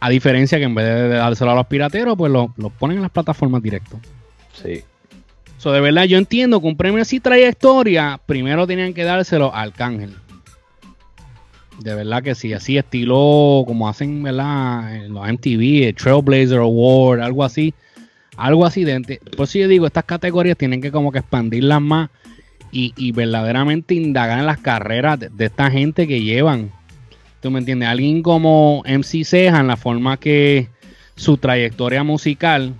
A 0.00 0.10
diferencia 0.10 0.58
que 0.58 0.64
en 0.64 0.74
vez 0.74 0.84
de 0.84 1.08
dárselo 1.08 1.52
a 1.52 1.54
los 1.54 1.66
pirateros, 1.66 2.16
pues 2.16 2.30
lo, 2.32 2.52
ponen 2.78 2.96
en 2.96 3.02
las 3.02 3.12
plataformas 3.12 3.62
directo. 3.62 4.00
Sí. 4.52 4.82
So, 5.58 5.70
de 5.70 5.80
verdad, 5.80 6.04
yo 6.04 6.18
entiendo 6.18 6.60
que 6.60 6.66
un 6.66 6.76
premio 6.76 7.00
así 7.00 7.20
trayectoria, 7.20 8.20
primero 8.26 8.66
tenían 8.66 8.94
que 8.94 9.04
dárselo 9.04 9.54
a 9.54 9.60
Arcángel. 9.60 10.12
De 11.78 11.94
verdad 11.94 12.22
que 12.22 12.34
sí, 12.34 12.52
así 12.52 12.76
estilo 12.76 13.62
como 13.64 13.88
hacen, 13.88 14.22
¿verdad? 14.24 14.94
En 14.94 15.14
los 15.14 15.26
MTV, 15.26 15.88
el 15.88 15.94
Trailblazer 15.94 16.58
Award, 16.58 17.20
algo 17.20 17.44
así 17.44 17.72
algo 18.36 18.64
así 18.64 18.84
de, 18.84 19.20
Por 19.36 19.44
eso 19.44 19.58
yo 19.58 19.68
digo, 19.68 19.86
estas 19.86 20.04
categorías 20.04 20.56
tienen 20.56 20.80
que 20.80 20.90
como 20.90 21.12
que 21.12 21.18
expandirlas 21.18 21.80
más 21.80 22.10
y, 22.74 23.12
verdaderamente 23.12 23.94
indagar 23.94 24.38
en 24.38 24.46
las 24.46 24.58
carreras 24.58 25.18
de, 25.20 25.44
esta 25.44 25.70
gente 25.70 26.08
que 26.08 26.22
llevan. 26.22 26.72
¿Tú 27.40 27.50
me 27.50 27.58
entiendes? 27.58 27.88
Alguien 27.88 28.22
como 28.22 28.82
MC 28.86 29.24
Ceja, 29.24 29.60
en 29.60 29.66
la 29.66 29.76
forma 29.76 30.16
que 30.16 30.68
su 31.14 31.36
trayectoria 31.36 32.02
musical 32.02 32.74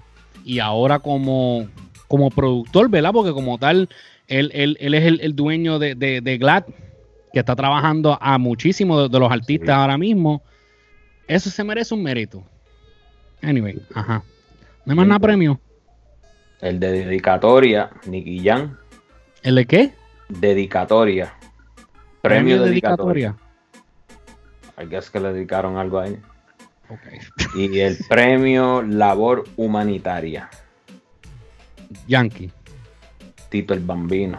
y 0.46 0.61
ahora 0.61 1.00
como, 1.00 1.68
como 2.09 2.30
productor, 2.30 2.88
¿verdad? 2.88 3.12
Porque 3.12 3.32
como 3.32 3.59
tal, 3.59 3.90
él, 4.28 4.50
él, 4.55 4.94
es 4.94 5.05
el, 5.05 5.36
dueño 5.36 5.78
de, 5.78 5.94
de, 5.94 6.38
Glad, 6.38 6.64
que 7.32 7.40
está 7.40 7.55
trabajando 7.55 8.16
a 8.18 8.38
muchísimos 8.38 9.11
de, 9.11 9.18
los 9.18 9.30
artistas 9.30 9.70
ahora 9.70 9.98
mismo. 9.98 10.42
Eso 11.28 11.50
se 11.50 11.64
merece 11.64 11.94
un 11.94 12.03
mérito. 12.03 12.42
Anyway, 13.42 13.78
ajá. 13.94 14.22
¿No 14.85 14.93
hay 14.93 14.97
más 14.97 15.07
nada 15.07 15.20
premio? 15.20 15.61
El 16.61 16.80
de 16.80 16.93
dedicatoria, 16.93 17.91
Nicky 18.07 18.43
Jan. 18.45 18.78
¿El 19.43 19.57
de 19.57 19.66
qué? 19.66 19.93
Dedicatoria. 20.28 21.35
Premio, 22.20 22.62
dedicatoria. 22.62 23.37
I 24.80 24.87
guess 24.87 25.11
que 25.11 25.20
le 25.20 25.33
dedicaron 25.33 25.76
algo 25.76 25.99
a 25.99 26.07
él. 26.07 26.20
Okay. 26.89 27.18
Y 27.55 27.80
el 27.80 27.97
premio 28.09 28.83
Labor 28.83 29.45
Humanitaria. 29.57 30.49
Yankee. 32.07 32.51
Tito 33.49 33.74
el 33.74 33.80
Bambino. 33.80 34.39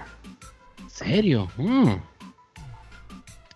¿Serio? 0.88 1.50
Mm. 1.58 1.94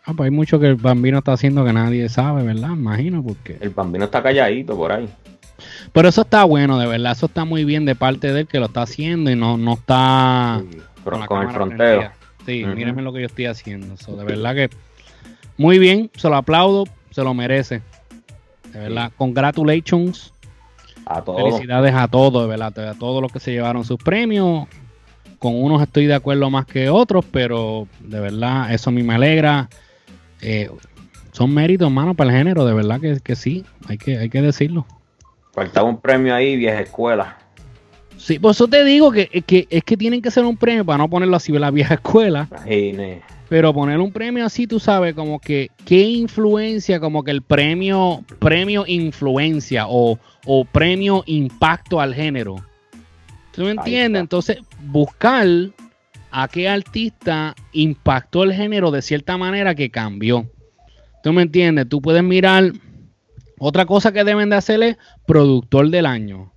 Ah, 0.05 0.13
pues 0.15 0.27
hay 0.27 0.31
mucho 0.31 0.59
que 0.59 0.67
el 0.67 0.75
Bambino 0.75 1.17
está 1.17 1.33
haciendo 1.33 1.65
que 1.65 1.73
nadie 1.73 2.07
sabe, 2.07 2.43
¿verdad? 2.43 2.71
Imagino, 2.71 3.21
porque... 3.23 3.57
El 3.59 3.71
Bambino 3.71 4.05
está 4.05 4.23
calladito 4.23 4.77
por 4.77 4.91
ahí. 4.91 5.09
Pero 5.93 6.09
eso 6.09 6.21
está 6.21 6.43
bueno, 6.43 6.77
de 6.77 6.87
verdad. 6.87 7.13
Eso 7.13 7.27
está 7.27 7.45
muy 7.45 7.65
bien 7.65 7.85
de 7.85 7.95
parte 7.95 8.31
de 8.31 8.41
él 8.41 8.47
que 8.47 8.59
lo 8.59 8.67
está 8.67 8.83
haciendo 8.83 9.31
y 9.31 9.35
no, 9.35 9.57
no 9.57 9.73
está 9.73 10.61
con, 11.03 11.41
el 11.41 11.49
fronteo. 11.51 12.11
Sí, 12.45 12.63
mírenme 12.63 13.01
lo 13.01 13.11
que 13.11 13.21
yo 13.21 13.25
estoy 13.25 13.45
haciendo. 13.45 13.95
de 13.95 14.23
verdad 14.23 14.55
que 14.55 14.69
muy 15.57 15.79
bien, 15.79 16.11
se 16.15 16.29
lo 16.29 16.35
aplaudo, 16.35 16.85
se 17.11 17.23
lo 17.23 17.33
merece. 17.33 17.81
De 18.71 18.79
verdad, 18.79 19.11
congratulations. 19.17 20.33
A 21.05 21.21
todos. 21.21 21.41
Felicidades 21.41 21.93
a 21.95 22.07
todos, 22.07 22.43
de 22.43 22.49
verdad, 22.49 22.77
a 22.89 22.93
todos 22.93 23.21
los 23.21 23.31
que 23.31 23.39
se 23.39 23.51
llevaron 23.51 23.83
sus 23.83 23.97
premios. 23.97 24.67
Con 25.39 25.61
unos 25.61 25.81
estoy 25.81 26.05
de 26.05 26.15
acuerdo 26.15 26.49
más 26.49 26.65
que 26.65 26.89
otros, 26.89 27.25
pero 27.31 27.87
de 27.99 28.19
verdad, 28.19 28.73
eso 28.73 28.89
a 28.89 28.93
mí 28.93 29.03
me 29.03 29.15
alegra. 29.15 29.69
Eh, 30.41 30.69
son 31.31 31.53
méritos, 31.53 31.87
hermano, 31.87 32.13
para 32.13 32.31
el 32.31 32.37
género, 32.37 32.65
de 32.65 32.73
verdad 32.73 32.99
que, 32.99 33.19
que 33.19 33.35
sí, 33.35 33.63
hay 33.87 33.97
que, 33.97 34.17
hay 34.17 34.29
que 34.29 34.41
decirlo. 34.41 34.85
Faltaba 35.57 35.89
un 35.89 35.99
premio 35.99 36.35
ahí, 36.35 36.55
vieja 36.55 36.81
escuela. 36.81 37.35
Sí, 38.15 38.37
por 38.37 38.51
eso 38.51 38.67
te 38.67 38.83
digo 38.83 39.11
que, 39.11 39.27
es 39.31 39.83
que 39.83 39.97
tienen 39.97 40.21
que 40.21 40.29
ser 40.29 40.45
un 40.45 40.55
premio 40.55 40.85
para 40.85 40.99
no 40.99 41.09
ponerlo 41.09 41.35
así, 41.35 41.51
la 41.51 41.71
vieja 41.71 41.95
escuela. 41.95 42.47
Pero 43.49 43.73
poner 43.73 43.99
un 43.99 44.11
premio 44.11 44.45
así, 44.45 44.67
tú 44.67 44.79
sabes, 44.79 45.15
como 45.15 45.39
que 45.39 45.71
qué 45.83 45.99
influencia, 46.03 46.99
como 46.99 47.23
que 47.23 47.31
el 47.31 47.41
premio, 47.41 48.23
premio 48.37 48.83
influencia 48.85 49.85
o, 49.89 50.19
premio 50.71 51.23
impacto 51.25 51.99
al 51.99 52.13
género. 52.13 52.57
¿Tú 53.51 53.63
me 53.63 53.71
entiendes? 53.71 54.19
Entonces, 54.19 54.59
buscar 54.83 55.47
a 56.29 56.47
qué 56.49 56.69
artista 56.69 57.55
impactó 57.71 58.43
el 58.43 58.53
género 58.53 58.91
de 58.91 59.01
cierta 59.01 59.39
manera 59.39 59.73
que 59.73 59.89
cambió. 59.89 60.47
¿Tú 61.23 61.33
me 61.33 61.41
entiendes? 61.41 61.89
Tú 61.89 61.99
puedes 61.99 62.21
mirar 62.21 62.73
otra 63.59 63.85
cosa 63.85 64.11
que 64.11 64.23
deben 64.23 64.49
de 64.49 64.55
hacer 64.55 64.83
es 64.83 64.97
productor 65.25 65.89
del 65.89 66.05
año. 66.05 66.51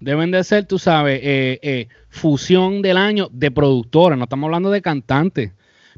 Deben 0.00 0.30
de 0.30 0.42
ser, 0.44 0.66
tú 0.66 0.78
sabes, 0.78 1.20
eh, 1.22 1.58
eh, 1.62 1.88
fusión 2.08 2.82
del 2.82 2.96
año 2.96 3.28
de 3.32 3.50
productores. 3.50 4.18
No 4.18 4.24
estamos 4.24 4.48
hablando 4.48 4.70
de 4.70 4.82
cantantes. 4.82 5.52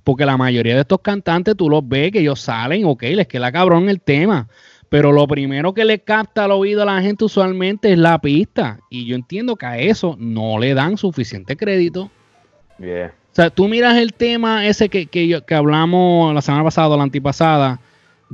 Porque 0.04 0.26
la 0.26 0.36
mayoría 0.36 0.74
de 0.74 0.82
estos 0.82 1.00
cantantes 1.00 1.56
tú 1.56 1.70
los 1.70 1.86
ves 1.88 2.12
que 2.12 2.20
ellos 2.20 2.38
salen, 2.38 2.84
ok, 2.84 3.02
les 3.04 3.26
queda 3.26 3.50
cabrón 3.50 3.88
el 3.88 4.02
tema. 4.02 4.48
Pero 4.90 5.10
lo 5.10 5.26
primero 5.26 5.72
que 5.72 5.84
le 5.84 6.00
capta 6.00 6.44
al 6.44 6.52
oído 6.52 6.82
a 6.82 6.84
la 6.84 7.00
gente 7.00 7.24
usualmente 7.24 7.90
es 7.90 7.98
la 7.98 8.20
pista. 8.20 8.80
Y 8.90 9.06
yo 9.06 9.16
entiendo 9.16 9.56
que 9.56 9.66
a 9.66 9.78
eso 9.78 10.14
no 10.18 10.58
le 10.58 10.74
dan 10.74 10.98
suficiente 10.98 11.56
crédito. 11.56 12.10
O 13.32 13.34
sea, 13.34 13.50
tú 13.50 13.66
miras 13.66 13.96
el 13.96 14.12
tema 14.12 14.66
ese 14.66 14.90
que, 14.90 15.06
que, 15.06 15.42
que 15.44 15.54
hablamos 15.54 16.34
la 16.34 16.42
semana 16.42 16.62
pasada 16.62 16.88
o 16.90 16.96
la 16.96 17.02
antipasada 17.02 17.80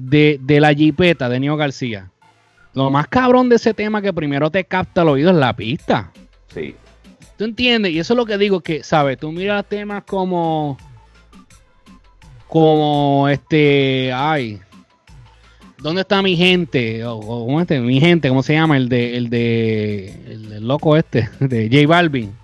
de, 0.08 0.60
la 0.60 0.74
jipeta 0.74 1.28
de 1.28 1.40
Nio 1.40 1.56
García. 1.56 2.10
Lo 2.74 2.90
más 2.90 3.08
cabrón 3.08 3.48
de 3.48 3.56
ese 3.56 3.74
tema 3.74 4.00
que 4.00 4.12
primero 4.12 4.50
te 4.50 4.64
capta 4.64 5.02
el 5.02 5.08
oído 5.08 5.30
es 5.30 5.36
la 5.36 5.54
pista. 5.54 6.12
Sí. 6.54 6.74
¿Tú 7.36 7.44
entiendes? 7.44 7.92
Y 7.92 7.98
eso 7.98 8.12
es 8.12 8.16
lo 8.16 8.26
que 8.26 8.38
digo, 8.38 8.60
que, 8.60 8.82
¿sabes? 8.82 9.18
Tú 9.18 9.32
miras 9.32 9.64
temas 9.66 10.04
como... 10.04 10.78
Como 12.46 13.28
este... 13.28 14.12
Ay. 14.12 14.60
¿Dónde 15.78 16.02
está 16.02 16.20
mi 16.20 16.36
gente? 16.36 17.02
O, 17.04 17.60
este, 17.60 17.80
mi 17.80 18.00
gente, 18.00 18.28
¿cómo 18.28 18.42
se 18.42 18.52
llama? 18.52 18.76
El 18.76 18.88
de... 18.88 19.16
El 19.16 19.30
de... 19.30 20.08
El, 20.26 20.66
loco 20.66 20.96
este. 20.96 21.28
De 21.40 21.68
J 21.72 21.86
Balvin. 21.88 22.34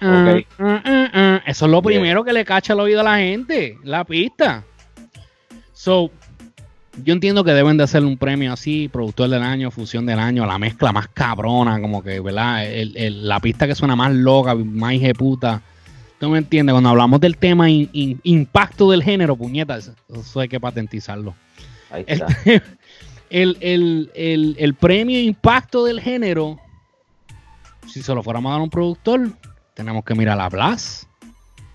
Ah, 0.00 0.40
ah, 0.58 1.10
ah, 1.12 1.42
eso 1.46 1.64
es 1.66 1.70
lo 1.70 1.82
primero 1.82 2.24
que 2.24 2.32
le 2.32 2.44
cacha 2.44 2.72
el 2.72 2.80
oído 2.80 3.00
a 3.00 3.04
la 3.04 3.16
gente. 3.18 3.76
La 3.82 4.04
pista. 4.04 4.64
So, 5.72 6.10
yo 6.96 7.12
entiendo 7.12 7.44
que 7.44 7.52
deben 7.52 7.76
de 7.76 7.84
hacer 7.84 8.04
un 8.04 8.16
premio 8.16 8.52
así, 8.52 8.88
productor 8.88 9.28
del 9.28 9.42
año, 9.42 9.70
fusión 9.70 10.06
del 10.06 10.18
año, 10.18 10.44
la 10.46 10.58
mezcla 10.58 10.92
más 10.92 11.08
cabrona, 11.08 11.80
como 11.80 12.02
que, 12.02 12.20
¿verdad? 12.20 12.64
la 12.84 13.40
pista 13.40 13.66
que 13.66 13.74
suena 13.74 13.96
más 13.96 14.12
loca, 14.12 14.54
más 14.54 14.94
puta. 15.16 15.62
¿Tú 16.18 16.28
me 16.28 16.38
entiendes? 16.38 16.72
Cuando 16.74 16.90
hablamos 16.90 17.20
del 17.20 17.36
tema 17.36 17.70
impacto 17.70 18.90
del 18.90 19.02
género, 19.02 19.36
puñetas, 19.36 19.92
eso, 20.08 20.40
hay 20.40 20.48
que 20.48 20.60
patentizarlo. 20.60 21.34
el, 23.30 23.56
el, 23.60 24.56
el, 24.58 24.74
premio 24.74 25.20
impacto 25.20 25.84
del 25.84 26.00
género, 26.00 26.58
si 27.86 28.02
se 28.02 28.14
lo 28.14 28.22
fuéramos 28.22 28.50
a 28.50 28.52
dar 28.52 28.60
a 28.60 28.64
un 28.64 28.70
productor, 28.70 29.32
tenemos 29.74 30.04
que 30.04 30.14
mirar 30.14 30.38
a 30.40 30.48
Blas, 30.48 31.08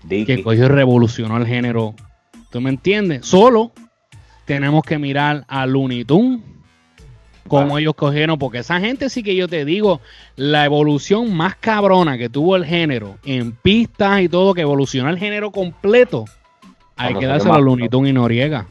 que 0.08 0.42
cogió 0.42 0.66
y 0.66 0.68
revolucionó 0.68 1.36
el 1.38 1.46
género. 1.46 1.94
¿Tú 2.50 2.60
me 2.60 2.70
entiendes? 2.70 3.26
Solo 3.26 3.72
tenemos 4.46 4.84
que 4.84 4.98
mirar 4.98 5.44
a 5.48 5.66
Looney 5.66 6.04
Tunes, 6.04 6.40
como 7.46 7.78
ellos 7.78 7.94
cogieron, 7.94 8.38
porque 8.38 8.58
esa 8.58 8.80
gente 8.80 9.10
sí 9.10 9.22
que 9.22 9.36
yo 9.36 9.46
te 9.46 9.64
digo, 9.64 10.00
la 10.36 10.64
evolución 10.64 11.34
más 11.36 11.56
cabrona 11.56 12.16
que 12.16 12.28
tuvo 12.28 12.56
el 12.56 12.64
género 12.64 13.18
en 13.24 13.52
pistas 13.52 14.22
y 14.22 14.28
todo, 14.28 14.54
que 14.54 14.62
evolucionó 14.62 15.10
el 15.10 15.18
género 15.18 15.50
completo, 15.50 16.24
hay 16.96 17.14
que 17.14 17.26
dárselo 17.26 17.54
a 17.54 17.60
Looney 17.60 17.88
Tunes 17.88 18.10
y 18.10 18.12
Noriega. 18.14 18.66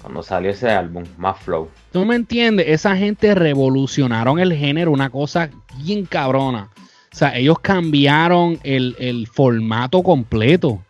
Cuando 0.00 0.22
salió 0.22 0.50
ese 0.50 0.70
álbum, 0.70 1.04
más 1.18 1.38
flow. 1.38 1.68
¿Tú 1.92 2.04
me 2.06 2.14
entiendes? 2.14 2.66
Esa 2.68 2.96
gente 2.96 3.34
revolucionaron 3.34 4.38
el 4.38 4.54
género, 4.54 4.92
una 4.92 5.10
cosa 5.10 5.50
bien 5.82 6.06
cabrona. 6.06 6.70
O 7.12 7.16
sea, 7.16 7.36
ellos 7.36 7.58
cambiaron 7.58 8.58
el, 8.62 8.96
el 8.98 9.26
formato 9.26 10.02
completo. 10.02 10.80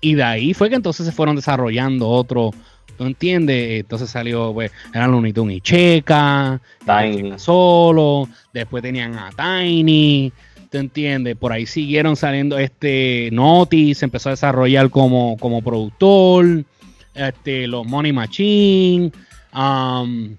Y 0.00 0.14
de 0.14 0.22
ahí 0.22 0.54
fue 0.54 0.68
que 0.68 0.76
entonces 0.76 1.06
se 1.06 1.12
fueron 1.12 1.34
desarrollando 1.34 2.08
otros 2.08 2.54
¿Tú 3.02 3.08
entiendes? 3.08 3.80
Entonces 3.80 4.10
salió, 4.10 4.52
pues, 4.54 4.70
eran 4.94 5.10
Looney 5.10 5.32
Tunes 5.32 5.56
y 5.56 5.60
Checa, 5.60 6.60
Tiny. 6.86 7.32
solo, 7.36 8.28
después 8.52 8.80
tenían 8.80 9.18
a 9.18 9.30
Tiny, 9.30 10.32
¿tú 10.70 10.78
entiendes? 10.78 11.34
Por 11.34 11.52
ahí 11.52 11.66
siguieron 11.66 12.14
saliendo 12.14 12.56
este 12.58 13.28
Notis, 13.32 13.98
se 13.98 14.04
empezó 14.04 14.28
a 14.28 14.34
desarrollar 14.34 14.88
como, 14.90 15.36
como 15.38 15.62
productor, 15.62 16.64
este, 17.12 17.66
los 17.66 17.84
Money 17.84 18.12
Machine, 18.12 19.10
um, 19.52 20.36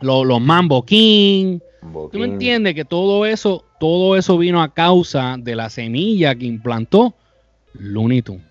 los, 0.00 0.40
Mambo 0.40 0.84
King. 0.84 1.60
¿Tú 2.10 2.18
me 2.18 2.26
entiendes? 2.26 2.74
Que 2.74 2.84
todo 2.84 3.24
eso, 3.24 3.64
todo 3.78 4.16
eso 4.16 4.36
vino 4.36 4.60
a 4.60 4.74
causa 4.74 5.36
de 5.38 5.54
la 5.54 5.70
semilla 5.70 6.34
que 6.34 6.46
implantó 6.46 7.14
Looney 7.74 8.22
Tunes 8.22 8.49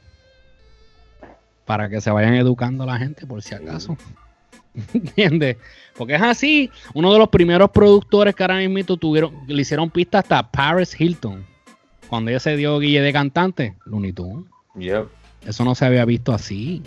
para 1.70 1.88
que 1.88 2.01
se 2.01 2.09
vayan 2.09 2.34
educando 2.34 2.84
la 2.84 2.97
gente 2.97 3.28
por 3.28 3.43
si 3.43 3.53
acaso. 3.53 3.95
¿Entiendes? 4.91 5.57
Porque 5.95 6.15
es 6.15 6.22
así. 6.24 6.72
Uno 6.95 7.13
de 7.13 7.20
los 7.20 7.30
primeros 7.30 7.70
productores 7.70 8.34
que 8.34 8.41
ahora 8.41 8.57
mismo 8.57 8.97
tuvieron, 8.97 9.36
le 9.45 9.61
hicieron 9.61 9.91
pista 9.91 10.17
hasta 10.17 10.49
Paris 10.49 10.99
Hilton. 10.99 11.45
Cuando 12.07 12.32
ella 12.32 12.39
se 12.39 12.57
dio 12.57 12.80
guille 12.80 13.01
de 13.03 13.13
cantante, 13.13 13.76
Looney 13.86 14.13
Tunes. 14.13 14.45
Eso 15.45 15.63
no 15.63 15.76
se 15.76 15.86
había 15.86 16.05
visto 16.05 16.34
así. 16.34 16.82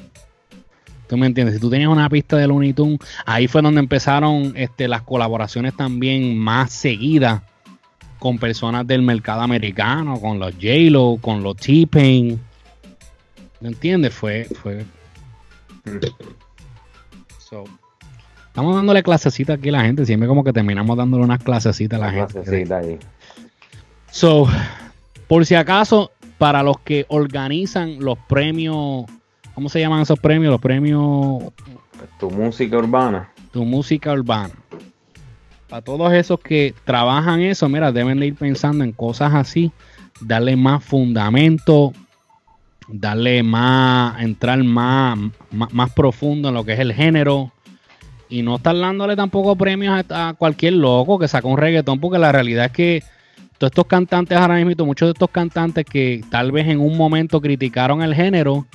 ¿Tú 1.06 1.16
me 1.16 1.28
entiendes? 1.28 1.54
Si 1.54 1.60
tú 1.60 1.70
tenías 1.70 1.88
una 1.88 2.10
pista 2.10 2.36
de 2.36 2.48
Looney 2.48 2.72
Tunes, 2.72 2.98
ahí 3.24 3.46
fue 3.46 3.62
donde 3.62 3.78
empezaron 3.78 4.52
este, 4.56 4.88
las 4.88 5.02
colaboraciones 5.02 5.76
también 5.76 6.36
más 6.36 6.72
seguidas 6.72 7.40
con 8.18 8.36
personas 8.36 8.84
del 8.84 9.02
mercado 9.02 9.42
americano, 9.42 10.20
con 10.20 10.40
los 10.40 10.54
J-Lo, 10.54 11.18
con 11.20 11.44
los 11.44 11.54
T-Pain 11.54 12.40
¿Me 13.62 13.68
entiendes? 13.68 14.12
Fue, 14.12 14.44
fue. 14.60 14.84
estamos 18.48 18.74
dándole 18.74 19.04
clasecita 19.04 19.52
aquí 19.52 19.68
a 19.68 19.72
la 19.72 19.82
gente. 19.82 20.04
Siempre 20.04 20.26
como 20.26 20.42
que 20.42 20.52
terminamos 20.52 20.96
dándole 20.96 21.22
unas 21.22 21.40
clasecitas 21.42 22.02
a 22.02 22.06
la 22.06 22.10
gente. 22.10 22.74
ahí. 22.74 22.98
So, 24.10 24.48
por 25.28 25.46
si 25.46 25.54
acaso, 25.54 26.10
para 26.38 26.64
los 26.64 26.80
que 26.80 27.06
organizan 27.08 28.00
los 28.00 28.18
premios, 28.18 29.04
¿cómo 29.54 29.68
se 29.68 29.78
llaman 29.78 30.02
esos 30.02 30.18
premios? 30.18 30.50
Los 30.50 30.60
premios. 30.60 31.44
Tu 32.18 32.30
música 32.32 32.78
urbana. 32.78 33.30
Tu 33.52 33.64
música 33.64 34.12
urbana. 34.12 34.54
Para 35.68 35.82
todos 35.82 36.12
esos 36.12 36.40
que 36.40 36.74
trabajan 36.84 37.40
eso, 37.40 37.68
mira, 37.68 37.92
deben 37.92 38.18
de 38.18 38.26
ir 38.26 38.34
pensando 38.34 38.82
en 38.82 38.90
cosas 38.90 39.32
así, 39.34 39.70
darle 40.20 40.56
más 40.56 40.82
fundamento, 40.82 41.92
darle 42.88 43.42
más, 43.42 44.20
entrar 44.22 44.62
más, 44.62 45.18
más, 45.50 45.92
profundo 45.92 46.48
en 46.48 46.54
lo 46.54 46.64
que 46.64 46.72
es 46.72 46.78
el 46.78 46.92
género 46.92 47.52
y 48.28 48.42
no 48.42 48.56
estar 48.56 48.76
dándole 48.76 49.16
tampoco 49.16 49.56
premios 49.56 50.04
a, 50.08 50.34
cualquier 50.38 50.74
loco 50.74 51.18
que 51.18 51.28
saca 51.28 51.48
un 51.48 51.58
reggaetón, 51.58 52.00
porque 52.00 52.18
la 52.18 52.32
realidad 52.32 52.66
es 52.66 52.72
que 52.72 53.02
todos 53.58 53.70
estos 53.70 53.86
cantantes 53.86 54.38
ahora 54.38 54.56
mismo, 54.56 54.86
muchos 54.86 55.06
de 55.06 55.12
estos 55.12 55.30
cantantes 55.30 55.84
que 55.84 56.22
tal 56.30 56.50
vez 56.50 56.66
en 56.66 56.80
un 56.80 56.96
momento 56.96 57.40
criticaron 57.40 58.02
el 58.02 58.14
género, 58.14 58.66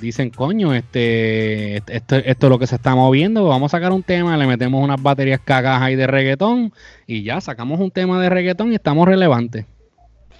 dicen, 0.00 0.30
coño, 0.30 0.74
este, 0.74 1.76
esto, 1.76 2.16
esto 2.16 2.46
es 2.46 2.50
lo 2.50 2.58
que 2.58 2.66
se 2.66 2.74
está 2.74 2.94
moviendo, 2.94 3.44
vamos 3.44 3.72
a 3.72 3.76
sacar 3.76 3.92
un 3.92 4.02
tema, 4.02 4.36
le 4.36 4.46
metemos 4.46 4.82
unas 4.82 5.00
baterías 5.00 5.40
cagadas 5.44 5.82
ahí 5.82 5.94
de 5.94 6.06
reggaetón 6.06 6.72
y 7.06 7.22
ya 7.22 7.40
sacamos 7.40 7.80
un 7.80 7.90
tema 7.90 8.20
de 8.20 8.30
reggaetón 8.30 8.72
y 8.72 8.74
estamos 8.74 9.06
relevantes. 9.06 9.66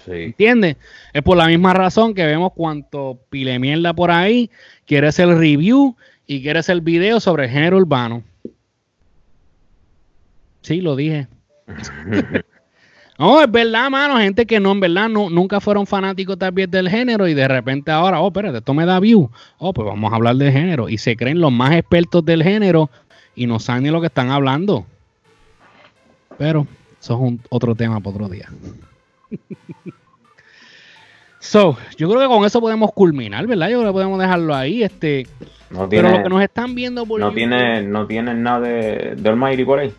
¿Entiendes? 0.07 0.77
Es 1.13 1.21
por 1.21 1.37
la 1.37 1.47
misma 1.47 1.73
razón 1.73 2.13
que 2.13 2.25
vemos 2.25 2.51
cuánto 2.55 3.19
pile 3.29 3.59
mierda 3.59 3.93
por 3.93 4.11
ahí 4.11 4.49
quiere 4.85 5.07
hacer 5.07 5.29
el 5.29 5.37
review 5.37 5.95
y 6.27 6.41
quiere 6.41 6.59
hacer 6.59 6.73
el 6.73 6.81
video 6.81 7.19
sobre 7.19 7.45
el 7.45 7.51
género 7.51 7.77
urbano. 7.77 8.23
Sí, 10.61 10.81
lo 10.81 10.95
dije. 10.95 11.27
no, 13.19 13.41
es 13.41 13.51
verdad, 13.51 13.89
mano. 13.89 14.17
Gente 14.17 14.45
que 14.45 14.59
no, 14.59 14.71
en 14.71 14.79
verdad, 14.79 15.09
no, 15.09 15.29
nunca 15.29 15.59
fueron 15.59 15.87
fanáticos 15.87 16.37
también 16.37 16.69
del 16.69 16.89
género 16.89 17.27
y 17.27 17.33
de 17.33 17.47
repente 17.47 17.91
ahora, 17.91 18.21
oh, 18.21 18.27
espérate, 18.27 18.59
esto 18.59 18.73
me 18.73 18.85
da 18.85 18.99
view. 18.99 19.29
Oh, 19.57 19.73
pues 19.73 19.87
vamos 19.87 20.11
a 20.11 20.15
hablar 20.15 20.35
del 20.35 20.51
género. 20.51 20.89
Y 20.89 20.97
se 20.97 21.15
creen 21.15 21.39
los 21.39 21.51
más 21.51 21.73
expertos 21.73 22.23
del 22.23 22.43
género 22.43 22.89
y 23.35 23.47
no 23.47 23.59
saben 23.59 23.83
ni 23.83 23.89
lo 23.89 24.01
que 24.01 24.07
están 24.07 24.29
hablando. 24.29 24.85
Pero 26.37 26.67
eso 26.99 27.13
es 27.15 27.19
un, 27.19 27.41
otro 27.49 27.75
tema 27.75 27.99
para 27.99 28.15
otro 28.15 28.29
día. 28.29 28.49
So, 31.39 31.77
yo 31.97 32.09
creo 32.09 32.21
que 32.21 32.27
con 32.27 32.45
eso 32.45 32.59
podemos 32.61 32.91
culminar, 32.93 33.47
¿verdad? 33.47 33.69
Yo 33.69 33.79
creo 33.79 33.91
que 33.91 33.93
podemos 33.93 34.19
dejarlo 34.19 34.55
ahí. 34.55 34.83
Este, 34.83 35.27
pero 35.89 36.09
lo 36.09 36.23
que 36.23 36.29
nos 36.29 36.41
están 36.41 36.75
viendo 36.75 37.05
por 37.05 37.19
no 37.19 37.33
tiene 37.33 37.81
no 37.81 38.07
tienen 38.07 38.43
nada 38.43 38.61
de, 38.61 39.15
de 39.15 39.29
Almighty 39.29 39.65
por 39.65 39.79
ahí. 39.79 39.93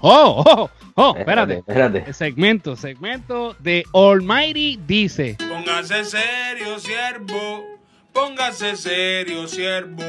Oh, 0.00 0.42
oh, 0.46 0.70
oh, 0.94 1.14
espérate, 1.16 1.58
espérate. 1.58 2.12
segmento, 2.12 2.74
segmento 2.74 3.54
de 3.60 3.84
Almighty 3.92 4.80
dice. 4.84 5.36
Póngase 5.48 6.04
serio, 6.04 6.78
siervo. 6.78 7.64
Póngase 8.12 8.76
serio, 8.76 9.46
siervo. 9.46 10.04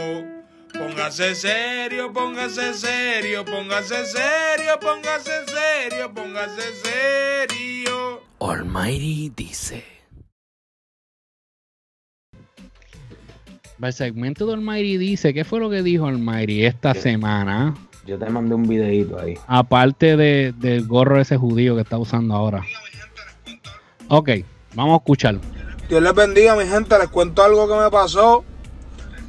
Póngase 0.73 1.35
serio, 1.35 2.11
póngase 2.11 2.73
serio, 2.73 3.45
póngase 3.45 4.05
serio, 4.07 4.79
póngase 4.81 5.45
serio, 5.45 6.11
póngase 6.13 6.73
serio. 6.83 8.21
Almighty 8.51 9.31
dice. 9.35 9.83
El 13.81 13.93
segmento 13.93 14.45
de 14.45 14.53
Almighty 14.53 14.97
dice, 14.97 15.33
¿qué 15.33 15.43
fue 15.43 15.59
lo 15.59 15.69
que 15.69 15.81
dijo 15.81 16.05
Almighty 16.05 16.65
esta 16.65 16.93
semana? 16.93 17.73
Yo 18.05 18.17
te 18.17 18.29
mandé 18.29 18.55
un 18.55 18.67
videito 18.67 19.19
ahí. 19.19 19.35
Aparte 19.47 20.17
de, 20.17 20.53
del 20.57 20.85
gorro 20.87 21.19
ese 21.19 21.37
judío 21.37 21.75
que 21.75 21.81
está 21.81 21.97
usando 21.97 22.33
ahora. 22.33 22.63
Ok, 24.09 24.29
vamos 24.73 24.93
a 24.93 24.97
escucharlo. 24.97 25.41
Dios 25.89 26.01
les 26.01 26.13
bendiga, 26.13 26.55
mi 26.55 26.65
gente. 26.65 26.97
Les 26.97 27.07
cuento 27.09 27.43
algo 27.43 27.67
que 27.67 27.75
me 27.75 27.89
pasó 27.89 28.43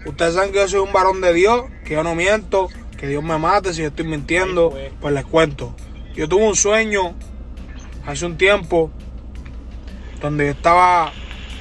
Ustedes 0.06 0.34
saben 0.34 0.52
que 0.52 0.58
yo 0.58 0.68
soy 0.68 0.80
un 0.80 0.92
varón 0.92 1.20
de 1.22 1.32
Dios, 1.32 1.64
que 1.84 1.94
yo 1.94 2.02
no 2.02 2.14
miento, 2.14 2.68
que 2.98 3.08
Dios 3.08 3.24
me 3.24 3.38
mate 3.38 3.72
si 3.72 3.80
yo 3.80 3.88
estoy 3.88 4.06
mintiendo, 4.06 4.76
pues 5.00 5.14
les 5.14 5.24
cuento. 5.24 5.74
Yo 6.14 6.28
tuve 6.28 6.46
un 6.46 6.56
sueño 6.56 7.14
hace 8.06 8.26
un 8.26 8.36
tiempo 8.36 8.90
donde 10.24 10.46
yo 10.46 10.52
estaba 10.52 11.12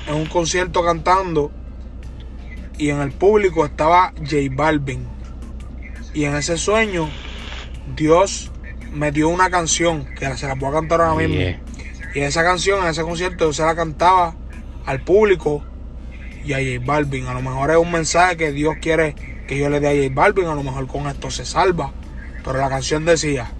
en 0.07 0.15
un 0.15 0.25
concierto 0.25 0.85
cantando 0.85 1.51
y 2.77 2.91
en 2.91 3.01
el 3.01 3.11
público 3.11 3.65
estaba 3.65 4.13
J 4.19 4.37
Balvin. 4.51 5.05
Y 6.13 6.23
en 6.23 6.35
ese 6.37 6.57
sueño 6.57 7.09
Dios 7.97 8.51
me 8.93 9.11
dio 9.11 9.27
una 9.27 9.49
canción 9.49 10.05
que 10.15 10.33
se 10.37 10.47
la 10.47 10.55
puedo 10.55 10.71
cantar 10.71 11.01
ahora 11.01 11.27
mismo. 11.27 11.59
Y 12.15 12.19
esa 12.19 12.41
canción, 12.43 12.81
en 12.83 12.89
ese 12.89 13.01
concierto, 13.01 13.47
yo 13.47 13.53
se 13.53 13.65
la 13.65 13.75
cantaba 13.75 14.33
al 14.85 15.01
público 15.01 15.61
y 16.45 16.53
a 16.53 16.57
J 16.57 16.85
Balvin. 16.85 17.27
A 17.27 17.33
lo 17.33 17.41
mejor 17.41 17.69
es 17.69 17.77
un 17.77 17.91
mensaje 17.91 18.37
que 18.37 18.53
Dios 18.53 18.75
quiere 18.79 19.13
que 19.45 19.57
yo 19.57 19.69
le 19.69 19.81
dé 19.81 19.89
a 19.89 20.07
J 20.07 20.15
Balvin. 20.15 20.45
A 20.45 20.55
lo 20.55 20.63
mejor 20.63 20.87
con 20.87 21.07
esto 21.07 21.29
se 21.31 21.43
salva. 21.43 21.91
Pero 22.45 22.59
la 22.59 22.69
canción 22.69 23.03
decía. 23.03 23.51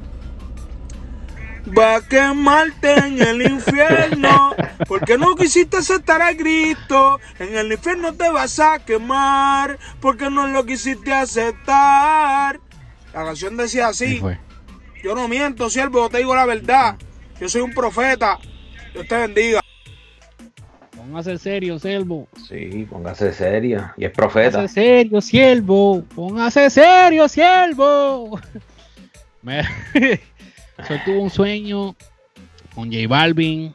Va 1.78 1.97
a 1.97 2.01
quemarte 2.01 2.93
en 2.93 3.22
el 3.22 3.41
infierno, 3.41 4.54
porque 4.88 5.18
no 5.18 5.36
quisiste 5.36 5.78
aceptar 5.78 6.22
a 6.22 6.36
Cristo. 6.36 7.20
En 7.40 7.56
el 7.56 7.72
infierno 7.72 8.14
te 8.14 8.30
vas 8.30 8.60
a 8.60 8.80
quemar, 8.80 9.78
porque 10.00 10.30
no 10.30 10.48
lo 10.48 10.66
quisiste 10.66 11.14
aceptar. 11.14 12.60
La 13.14 13.26
canción 13.26 13.58
decía 13.58 13.88
así. 13.88 14.22
Yo 15.04 15.16
no 15.16 15.28
miento, 15.28 15.70
siervo, 15.70 16.00
yo 16.00 16.10
te 16.10 16.20
digo 16.20 16.36
la 16.36 16.46
verdad. 16.46 16.96
Yo 17.40 17.50
soy 17.50 17.62
un 17.62 17.74
profeta. 17.74 18.40
Dios 18.94 19.08
te 19.08 19.18
bendiga. 19.18 19.62
Póngase 20.96 21.38
serio, 21.38 21.78
siervo. 21.80 22.28
Sí, 22.48 22.88
póngase 22.90 23.34
serio. 23.34 23.92
Y 23.98 24.06
es 24.06 24.12
profeta. 24.12 24.58
Póngase 24.58 24.74
serio, 24.74 25.22
siervo. 25.22 26.04
Póngase 26.16 26.70
serio, 26.70 27.28
siervo. 27.28 28.40
Yo 29.44 30.96
tuvo 31.06 31.22
un 31.22 31.30
sueño 31.30 31.96
con 32.74 32.92
J 32.92 33.08
Balvin, 33.08 33.74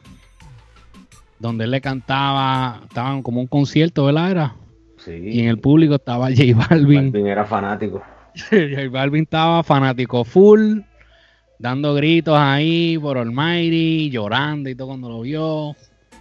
donde 1.39 1.63
él 1.63 1.71
le 1.71 1.81
cantaba, 1.81 2.81
estaban 2.83 3.23
como 3.23 3.39
un 3.39 3.47
concierto, 3.47 4.05
¿verdad? 4.05 4.31
Era. 4.31 4.55
Sí. 4.97 5.11
Y 5.11 5.39
en 5.39 5.47
el 5.47 5.59
público 5.59 5.95
estaba 5.95 6.27
J 6.29 6.43
Balvin. 6.55 7.11
Balvin 7.11 7.27
era 7.27 7.45
fanático. 7.45 8.03
J 8.49 8.89
Balvin 8.91 9.23
estaba 9.23 9.63
fanático 9.63 10.23
full, 10.23 10.79
dando 11.57 11.95
gritos 11.95 12.37
ahí 12.37 12.97
por 12.97 13.17
Almighty, 13.17 14.09
llorando 14.09 14.69
y 14.69 14.75
todo 14.75 14.89
cuando 14.89 15.09
lo 15.09 15.21
vio. 15.21 15.75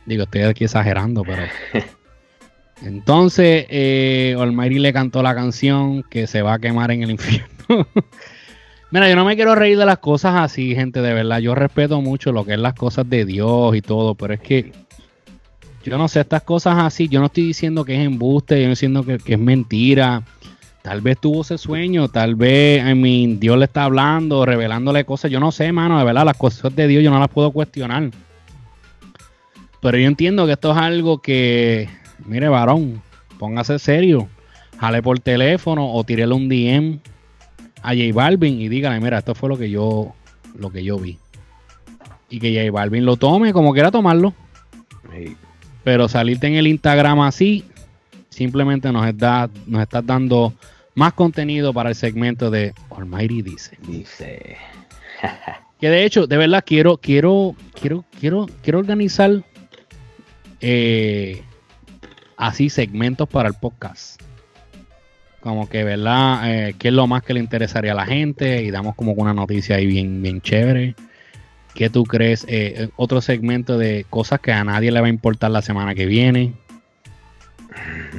Digo, 0.07 0.23
estoy 0.23 0.43
aquí 0.43 0.65
exagerando, 0.65 1.23
pero. 1.25 1.43
Entonces, 2.83 3.67
eh, 3.71 4.37
Almighty 4.39 4.79
le 4.79 4.93
cantó 4.93 5.23
la 5.23 5.35
canción 5.35 6.05
que 6.05 6.29
se 6.29 6.43
va 6.43 6.55
a 6.55 6.59
quemar 6.61 6.93
en 6.93 7.03
el 7.03 7.11
infierno. 7.11 7.49
Mira, 8.91 9.09
yo 9.11 9.17
no 9.17 9.25
me 9.25 9.35
quiero 9.35 9.55
reír 9.55 9.77
de 9.77 9.85
las 9.85 9.99
cosas 9.99 10.37
así, 10.37 10.75
gente, 10.75 11.03
de 11.03 11.13
verdad. 11.13 11.41
Yo 11.41 11.55
respeto 11.55 12.01
mucho 12.01 12.33
lo 12.33 12.47
que 12.47 12.55
es 12.55 12.59
las 12.59 12.75
cosas 12.75 13.11
de 13.11 13.27
Dios 13.27 13.77
y 13.77 13.83
todo, 13.83 14.15
pero 14.15 14.33
es 14.33 14.41
que 14.41 14.73
yo 15.85 15.99
no 15.99 16.09
sé, 16.09 16.21
estas 16.21 16.43
cosas 16.43 16.77
así, 16.79 17.09
yo 17.09 17.21
no 17.21 17.27
estoy 17.27 17.45
diciendo 17.45 17.85
que 17.85 17.95
es 17.95 18.07
embuste, 18.07 18.61
yo 18.61 18.67
no 18.67 18.73
estoy 18.73 18.89
diciendo 18.89 19.21
que, 19.25 19.33
es 19.33 19.39
mentira. 19.39 20.23
Tal 20.83 21.01
vez 21.01 21.19
tuvo 21.19 21.43
ese 21.43 21.59
sueño, 21.59 22.09
tal 22.09 22.35
vez, 22.35 22.81
I 22.81 22.95
mean, 22.95 23.41
Dios 23.41 23.59
le 23.59 23.67
está 23.67 23.85
hablando, 23.85 24.45
revelándole 24.45 25.05
cosas. 25.05 25.31
Yo 25.31 25.41
no 25.41 25.53
sé, 25.53 25.73
mano, 25.73 25.99
de 25.99 26.05
verdad, 26.05 26.25
las 26.25 26.37
cosas 26.37 26.75
de 26.75 26.87
Dios 26.87 27.03
yo 27.03 27.11
no 27.11 27.19
las 27.19 27.29
puedo 27.29 27.51
cuestionar. 27.51 28.11
Pero 29.81 29.99
yo 29.99 30.07
entiendo 30.07 30.47
que 30.47 30.53
esto 30.53 30.73
es 30.73 30.79
algo 30.79 31.19
que, 31.19 31.89
mire, 32.25 32.49
varón, 32.49 33.03
póngase 33.39 33.79
serio. 33.79 34.29
Jale 34.79 35.03
por 35.03 35.19
teléfono 35.21 35.93
o 35.93 36.05
tírele 36.05 36.35
un 36.35 36.49
DM 36.49 37.01
a 37.83 37.89
J 37.89 38.13
Balvin 38.13 38.61
y 38.61 38.69
dígale, 38.69 39.01
mira, 39.01 39.19
esto 39.19 39.35
fue 39.35 39.49
lo 39.49 39.59
que 39.59 39.71
yo, 39.71 40.15
lo 40.57 40.71
que 40.71 40.85
yo 40.85 40.99
vi. 40.99 41.19
Y 42.31 42.41
que 42.41 42.55
J 42.55 42.71
Balvin 42.71 43.05
lo 43.05 43.17
tome 43.17 43.53
como 43.53 43.73
quiera 43.73 43.91
tomarlo. 43.91 44.35
Pero 45.89 46.07
salirte 46.07 46.47
en 46.47 46.57
el 46.57 46.67
Instagram 46.67 47.21
así, 47.21 47.65
simplemente 48.29 48.93
nos 48.93 49.07
está, 49.07 49.49
nos 49.67 49.81
estás 49.81 50.05
dando 50.05 50.53
más 50.95 51.15
contenido 51.15 51.73
para 51.73 51.89
el 51.89 51.95
segmento 51.95 52.51
de 52.51 52.75
Almighty 52.95 53.41
dice. 53.41 53.79
Dice. 53.87 54.59
que 55.81 55.89
de 55.89 56.05
hecho, 56.05 56.27
de 56.27 56.37
verdad 56.37 56.63
quiero, 56.67 56.99
quiero, 56.99 57.57
quiero, 57.81 58.05
quiero, 58.21 58.51
quiero 58.63 58.81
organizar 58.81 59.43
eh, 60.61 61.43
así 62.37 62.69
segmentos 62.69 63.27
para 63.27 63.49
el 63.49 63.55
podcast 63.55 64.21
como 65.41 65.71
que, 65.71 65.85
¿verdad? 65.85 66.69
Eh, 66.69 66.75
¿Qué 66.79 66.89
es 66.89 66.95
lo 66.95 67.07
más 67.07 67.23
que 67.23 67.33
le 67.33 67.41
interesaría 67.41 67.93
a 67.93 67.95
la 67.95 68.05
gente? 68.05 68.63
Y 68.63 68.71
damos 68.71 68.95
como 68.95 69.13
una 69.13 69.33
noticia 69.33 69.77
ahí 69.77 69.87
bien, 69.87 70.21
bien 70.21 70.43
chévere. 70.43 70.95
¿Qué 71.79 71.91
tú 71.91 72.03
crees? 72.03 72.43
Eh, 72.49 72.75
eh, 72.77 72.89
otro 72.97 73.21
segmento 73.21 73.79
de 73.79 74.05
cosas 74.11 74.41
que 74.41 74.51
a 74.51 74.65
nadie 74.65 74.91
le 74.91 75.01
va 75.01 75.07
a 75.07 75.11
importar 75.11 75.53
la 75.53 75.63
semana 75.63 75.95
que 75.95 76.07
viene. 76.07 76.55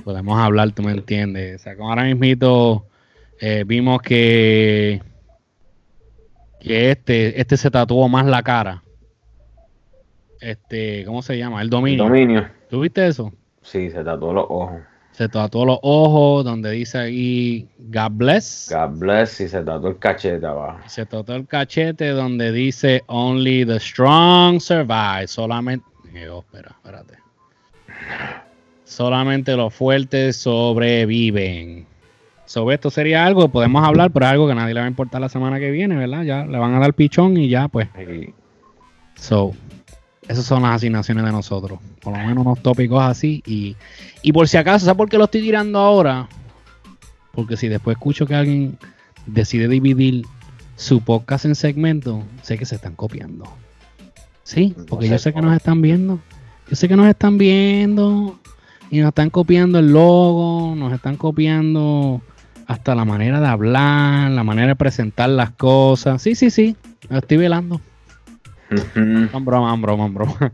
Podemos 0.05 0.39
hablar, 0.39 0.71
tú 0.71 0.81
me 0.81 0.93
entiendes. 0.93 1.59
O 1.59 1.63
sea, 1.65 1.75
como 1.75 1.89
ahora 1.89 2.05
mismo 2.05 2.85
vimos 3.65 4.01
que, 4.01 5.01
que 6.61 6.91
este, 6.91 7.41
este 7.41 7.57
se 7.57 7.69
tatuó 7.69 8.07
más 8.07 8.25
la 8.27 8.43
cara. 8.43 8.81
Este, 10.39 11.03
¿cómo 11.03 11.21
se 11.21 11.37
llama? 11.37 11.61
El 11.61 11.69
dominio. 11.69 12.03
El 12.03 12.09
dominio. 12.09 12.47
¿Tú 12.69 12.79
viste 12.79 13.05
eso? 13.05 13.33
Sí, 13.61 13.89
se 13.89 14.05
tatuó 14.05 14.31
los 14.31 14.45
ojos 14.47 14.79
se 15.19 15.27
tatuó 15.27 15.65
los 15.65 15.79
ojos, 15.81 16.45
donde 16.45 16.71
dice 16.71 16.97
ahí 16.97 17.67
God 17.77 18.11
bless. 18.11 18.71
God 18.73 18.99
bless 18.99 19.41
y 19.41 19.49
se 19.49 19.61
tatuó 19.63 19.89
el 19.89 19.99
cachete 19.99 20.45
abajo. 20.45 20.79
Se 20.87 21.05
tatuó 21.05 21.35
el 21.35 21.45
cachete 21.45 22.07
donde 22.11 22.53
dice 22.53 23.03
Only 23.07 23.65
the 23.65 23.81
strong 23.81 24.61
survive. 24.61 25.27
Solamente. 25.27 25.85
Oh, 26.29 26.39
espera, 26.39 26.69
espérate. 26.69 27.15
Solamente 28.85 29.57
los 29.57 29.73
fuertes 29.73 30.37
sobreviven. 30.37 31.85
Sobre 32.45 32.75
esto 32.75 32.89
sería 32.89 33.25
algo, 33.25 33.49
podemos 33.49 33.85
hablar, 33.85 34.11
pero 34.11 34.25
algo 34.25 34.45
que 34.45 34.53
a 34.53 34.55
nadie 34.55 34.73
le 34.73 34.79
va 34.79 34.85
a 34.85 34.89
importar 34.89 35.19
la 35.19 35.27
semana 35.27 35.59
que 35.59 35.69
viene, 35.69 35.97
¿verdad? 35.97 36.23
Ya 36.23 36.45
le 36.45 36.57
van 36.57 36.75
a 36.75 36.79
dar 36.79 36.93
pichón 36.93 37.35
y 37.35 37.49
ya, 37.49 37.67
pues. 37.67 37.89
So, 39.15 39.53
esas 40.29 40.45
son 40.45 40.61
las 40.61 40.75
asignaciones 40.75 41.25
de 41.25 41.31
nosotros. 41.31 41.79
Por 42.01 42.13
lo 42.13 42.19
menos 42.19 42.45
unos 42.45 42.61
tópicos 42.61 43.01
así. 43.01 43.41
Y, 43.47 43.75
y 44.21 44.31
por 44.31 44.47
si 44.47 44.57
acaso, 44.57 44.85
¿sabes 44.85 44.95
por 44.95 45.09
qué 45.09 45.17
lo 45.17 45.23
estoy 45.23 45.41
tirando 45.41 45.79
ahora? 45.79 46.29
Porque 47.31 47.57
si 47.57 47.67
después 47.67 47.97
escucho 47.97 48.27
que 48.27 48.35
alguien 48.35 48.77
decide 49.25 49.67
dividir 49.67 50.27
su 50.75 51.01
podcast 51.01 51.45
en 51.45 51.55
segmentos, 51.55 52.23
sé 52.43 52.59
que 52.59 52.65
se 52.65 52.75
están 52.75 52.93
copiando. 52.93 53.45
Sí, 54.43 54.75
porque 54.87 55.09
yo 55.09 55.17
sé 55.17 55.33
que 55.33 55.41
nos 55.41 55.55
están 55.55 55.81
viendo. 55.81 56.19
Yo 56.69 56.75
sé 56.75 56.87
que 56.87 56.95
nos 56.95 57.07
están 57.07 57.39
viendo. 57.39 58.39
Y 58.91 58.99
nos 58.99 59.07
están 59.07 59.31
copiando 59.31 59.79
el 59.79 59.91
logo, 59.91 60.75
nos 60.75 60.93
están 60.93 61.17
copiando 61.17 62.21
hasta 62.67 62.93
la 62.93 63.03
manera 63.03 63.41
de 63.41 63.47
hablar, 63.47 64.29
la 64.29 64.43
manera 64.43 64.67
de 64.67 64.75
presentar 64.75 65.31
las 65.31 65.49
cosas. 65.49 66.21
Sí, 66.21 66.35
sí, 66.35 66.51
sí, 66.51 66.75
lo 67.09 67.17
estoy 67.17 67.37
velando. 67.37 67.81
Broma. 70.11 70.51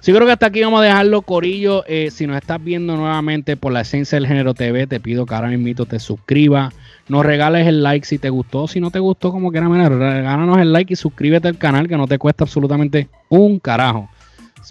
Sí, 0.00 0.12
creo 0.12 0.24
que 0.24 0.32
hasta 0.32 0.46
aquí 0.46 0.62
vamos 0.62 0.80
a 0.80 0.84
dejarlo, 0.84 1.22
Corillo. 1.22 1.84
Eh, 1.88 2.12
si 2.12 2.28
nos 2.28 2.36
estás 2.36 2.62
viendo 2.62 2.96
nuevamente 2.96 3.56
por 3.56 3.72
la 3.72 3.80
esencia 3.80 4.16
del 4.16 4.28
género 4.28 4.54
TV, 4.54 4.86
te 4.86 5.00
pido 5.00 5.26
que 5.26 5.34
ahora 5.34 5.48
mismo 5.48 5.84
te 5.84 5.98
suscribas. 5.98 6.72
Nos 7.08 7.26
regales 7.26 7.66
el 7.66 7.82
like 7.82 8.06
si 8.06 8.18
te 8.18 8.30
gustó. 8.30 8.68
Si 8.68 8.78
no 8.78 8.92
te 8.92 9.00
gustó, 9.00 9.32
como 9.32 9.50
quieras, 9.50 9.68
regálanos 9.70 10.58
el 10.58 10.72
like 10.72 10.92
y 10.92 10.96
suscríbete 10.96 11.48
al 11.48 11.58
canal 11.58 11.88
que 11.88 11.96
no 11.96 12.06
te 12.06 12.18
cuesta 12.18 12.44
absolutamente 12.44 13.08
un 13.30 13.58
carajo. 13.58 14.08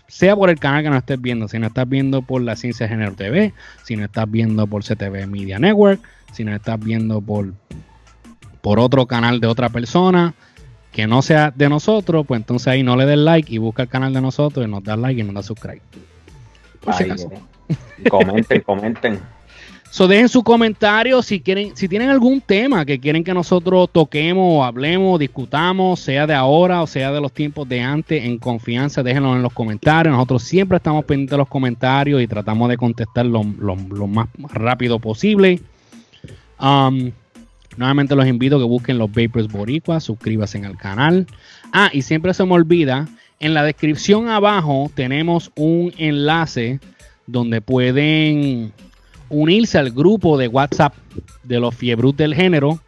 Sea 0.07 0.37
por 0.37 0.49
el 0.49 0.57
canal 0.57 0.83
que 0.83 0.89
nos 0.89 0.99
estés 0.99 1.19
viendo, 1.19 1.49
si 1.49 1.59
no 1.59 1.67
estás 1.67 1.87
viendo 1.89 2.21
por 2.21 2.41
la 2.41 2.55
Ciencia 2.55 2.87
del 2.87 2.97
Género 2.97 3.15
TV, 3.15 3.53
si 3.83 3.97
no 3.97 4.05
estás 4.05 4.31
viendo 4.31 4.67
por 4.67 4.83
CTV 4.83 5.27
Media 5.27 5.59
Network, 5.59 5.99
si 6.31 6.45
no 6.45 6.55
estás 6.55 6.79
viendo 6.79 7.19
por, 7.19 7.53
por 8.61 8.79
otro 8.79 9.05
canal 9.05 9.41
de 9.41 9.47
otra 9.47 9.67
persona, 9.67 10.33
que 10.95 11.07
no 11.07 11.21
sea 11.21 11.51
de 11.53 11.67
nosotros, 11.67 12.25
pues 12.25 12.39
entonces 12.39 12.69
ahí 12.69 12.81
no 12.81 12.95
le 12.95 13.05
des 13.05 13.17
like 13.17 13.53
y 13.53 13.57
busca 13.57 13.83
el 13.83 13.89
canal 13.89 14.13
de 14.13 14.21
nosotros 14.21 14.65
y 14.65 14.71
nos 14.71 14.81
da 14.81 14.95
like 14.95 15.19
y 15.19 15.25
nos 15.25 15.35
da 15.35 15.43
subscribe. 15.43 15.81
comenten, 18.09 18.61
comenten. 18.61 19.19
So, 19.89 20.07
dejen 20.07 20.29
su 20.29 20.41
comentario 20.41 21.21
si 21.21 21.41
quieren, 21.41 21.75
si 21.75 21.89
tienen 21.89 22.09
algún 22.09 22.39
tema 22.39 22.85
que 22.85 22.97
quieren 22.97 23.25
que 23.25 23.33
nosotros 23.33 23.89
toquemos, 23.91 24.65
hablemos, 24.65 25.19
discutamos, 25.19 25.99
sea 25.99 26.25
de 26.25 26.33
ahora 26.33 26.81
o 26.81 26.87
sea 26.87 27.11
de 27.11 27.19
los 27.19 27.33
tiempos 27.33 27.67
de 27.67 27.81
antes, 27.81 28.23
en 28.23 28.37
confianza, 28.37 29.03
déjenlo 29.03 29.35
en 29.35 29.41
los 29.41 29.51
comentarios. 29.51 30.13
Nosotros 30.13 30.43
siempre 30.43 30.77
estamos 30.77 31.03
pendientes 31.03 31.31
de 31.31 31.37
los 31.37 31.49
comentarios 31.49 32.21
y 32.21 32.27
tratamos 32.27 32.69
de 32.69 32.77
contestar 32.77 33.25
lo, 33.25 33.43
más 33.43 34.29
rápido 34.53 34.99
posible. 34.99 35.59
Um, 36.57 37.11
Nuevamente 37.77 38.15
los 38.15 38.27
invito 38.27 38.55
a 38.55 38.59
que 38.59 38.65
busquen 38.65 38.97
los 38.97 39.11
Vapors 39.11 39.47
Boricua, 39.47 39.99
suscríbase 39.99 40.57
en 40.57 40.65
el 40.65 40.77
canal. 40.77 41.27
Ah, 41.73 41.89
y 41.91 42.01
siempre 42.01 42.33
se 42.33 42.45
me 42.45 42.53
olvida, 42.53 43.07
en 43.39 43.53
la 43.53 43.63
descripción 43.63 44.29
abajo 44.29 44.91
tenemos 44.95 45.51
un 45.55 45.93
enlace 45.97 46.79
donde 47.27 47.61
pueden 47.61 48.71
unirse 49.29 49.77
al 49.77 49.91
grupo 49.91 50.37
de 50.37 50.47
WhatsApp 50.47 50.93
de 51.43 51.59
los 51.59 51.75
Fiebrus 51.75 52.15
del 52.15 52.33
género. 52.33 52.79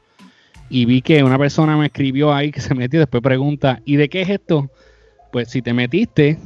Y 0.69 0.85
vi 0.85 1.01
que 1.01 1.23
una 1.23 1.37
persona 1.37 1.77
me 1.77 1.87
escribió 1.87 2.33
ahí 2.33 2.51
que 2.51 2.61
se 2.61 2.75
metió 2.75 2.97
y 2.97 3.01
después 3.01 3.23
pregunta, 3.23 3.81
¿y 3.85 3.95
de 3.95 4.09
qué 4.09 4.21
es 4.21 4.29
esto? 4.29 4.69
Pues 5.31 5.49
si 5.49 5.61
te 5.61 5.73
metiste, 5.73 6.37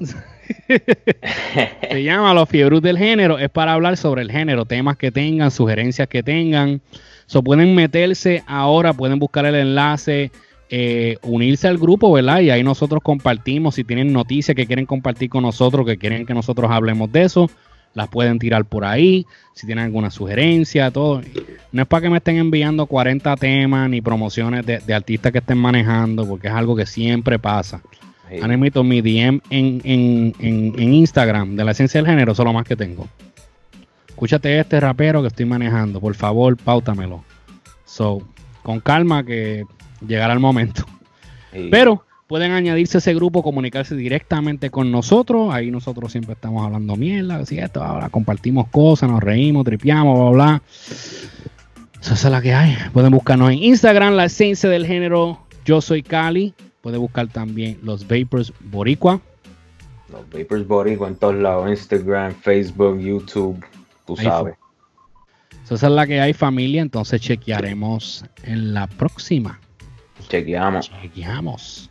se 1.90 2.04
llama 2.04 2.34
Los 2.34 2.50
Fiebrus 2.50 2.82
del 2.82 2.98
Género, 2.98 3.40
es 3.40 3.50
para 3.50 3.74
hablar 3.74 3.98
sobre 3.98 4.22
el 4.22 4.32
género, 4.32 4.66
temas 4.66 4.98
que 4.98 5.12
tengan, 5.12 5.52
sugerencias 5.52 6.08
que 6.08 6.24
tengan. 6.24 6.82
So, 7.32 7.42
pueden 7.42 7.74
meterse 7.76 8.44
ahora, 8.46 8.92
pueden 8.92 9.18
buscar 9.18 9.46
el 9.46 9.56
enlace, 9.56 10.32
eh, 10.70 11.18
unirse 11.22 11.70
al 11.70 11.78
grupo, 11.78 12.12
¿verdad? 12.12 12.42
Y 12.42 12.50
ahí 12.50 12.62
nosotros 12.62 13.00
compartimos. 13.02 13.76
Si 13.76 13.86
tienen 13.86 14.12
noticias 14.12 14.54
que 14.54 14.68
quieren 14.68 14.86
compartir 14.86 15.30
con 15.30 15.44
nosotros, 15.44 15.86
que 15.86 15.98
quieren 15.98 16.26
que 16.26 16.34
nosotros 16.34 16.70
hablemos 16.70 17.10
de 17.10 17.22
eso, 17.22 17.50
las 17.94 18.10
pueden 18.10 18.38
tirar 18.38 18.66
por 18.66 18.84
ahí. 18.84 19.26
Si 19.54 19.66
tienen 19.66 19.86
alguna 19.86 20.12
sugerencia, 20.12 20.92
todo. 20.92 21.22
No 21.72 21.84
es 21.84 21.88
para 21.88 22.02
que 22.02 22.10
me 22.10 22.18
estén 22.18 22.36
enviando 22.36 22.86
40 22.86 23.38
temas 23.38 23.90
ni 23.90 24.02
promociones 24.02 24.66
de, 24.66 24.94
artistas 24.94 25.32
que 25.32 25.38
estén 25.38 25.58
manejando, 25.58 26.28
porque 26.28 26.50
es 26.50 26.54
algo 26.54 26.76
que 26.76 26.86
siempre 26.86 27.40
pasa. 27.40 27.82
Han 28.42 28.52
emitido 28.52 28.84
mi 28.84 29.00
DM 29.00 29.40
en, 29.50 29.82
en, 29.86 30.34
en, 30.38 30.94
Instagram 30.94 31.56
de 31.56 31.64
la 31.64 31.72
esencia 31.72 32.02
del 32.02 32.10
género, 32.10 32.34
eso 32.34 32.42
es 32.42 32.46
lo 32.46 32.52
más 32.52 32.66
que 32.66 32.76
tengo 32.76 33.08
escúchate 34.12 34.60
este 34.60 34.80
rapero 34.80 35.22
que 35.22 35.30
estoy 35.30 35.46
manejando, 35.46 36.00
por 36.00 36.14
favor, 36.14 36.56
pautamelo. 36.58 37.24
So, 37.86 38.22
con 38.62 38.80
calma 38.80 39.26
que 39.26 39.66
llegará 40.06 40.34
el 40.34 40.40
momento. 40.40 40.86
Pero 41.72 42.06
pueden 42.28 42.52
añadirse 42.52 42.98
a 42.98 43.00
ese 43.00 43.14
grupo, 43.14 43.44
comunicarse 43.44 43.96
directamente 43.96 44.70
con 44.70 44.92
nosotros. 44.92 45.54
Ahí 45.54 45.72
nosotros 45.72 46.12
siempre 46.12 46.34
estamos 46.34 46.66
hablando 46.66 46.96
mierda, 46.96 47.38
así 47.38 47.58
esto, 47.58 47.84
ahora 47.84 48.10
compartimos 48.10 48.68
cosas, 48.70 49.10
nos 49.10 49.22
reímos, 49.22 49.66
tripiamos, 49.66 50.18
bla, 50.18 50.30
bla. 50.32 50.62
Eso 52.02 52.14
es 52.14 52.24
la 52.24 52.42
que 52.42 52.54
hay. 52.54 52.76
Pueden 52.94 53.12
buscarnos 53.12 53.52
en 53.52 53.64
Instagram, 53.64 54.14
la 54.14 54.26
esencia 54.26 54.70
del 54.70 54.86
género. 54.86 55.40
Yo 55.66 55.82
soy 55.82 56.04
Cali. 56.04 56.54
Pueden 56.82 57.00
buscar 57.00 57.28
también 57.28 57.78
los 57.84 58.08
Vapors 58.08 58.54
Boricua. 58.60 59.20
Los 60.12 60.30
Vapors 60.30 60.68
Boricua 60.68 61.08
en 61.08 61.16
todos 61.16 61.36
lados: 61.36 61.70
Instagram, 61.70 62.34
Facebook, 62.34 63.00
YouTube. 63.00 63.64
Tú 64.16 64.24
sabes. 64.24 64.56
Esa 65.70 65.88
es 65.88 65.94
la 65.94 66.06
que 66.06 66.20
hay, 66.20 66.34
familia. 66.34 66.82
Entonces 66.82 67.22
chequearemos 67.22 68.26
en 68.44 68.74
la 68.74 68.88
próxima. 68.88 69.60
Chequeamos. 70.28 70.92
Chequeamos. 71.02 71.91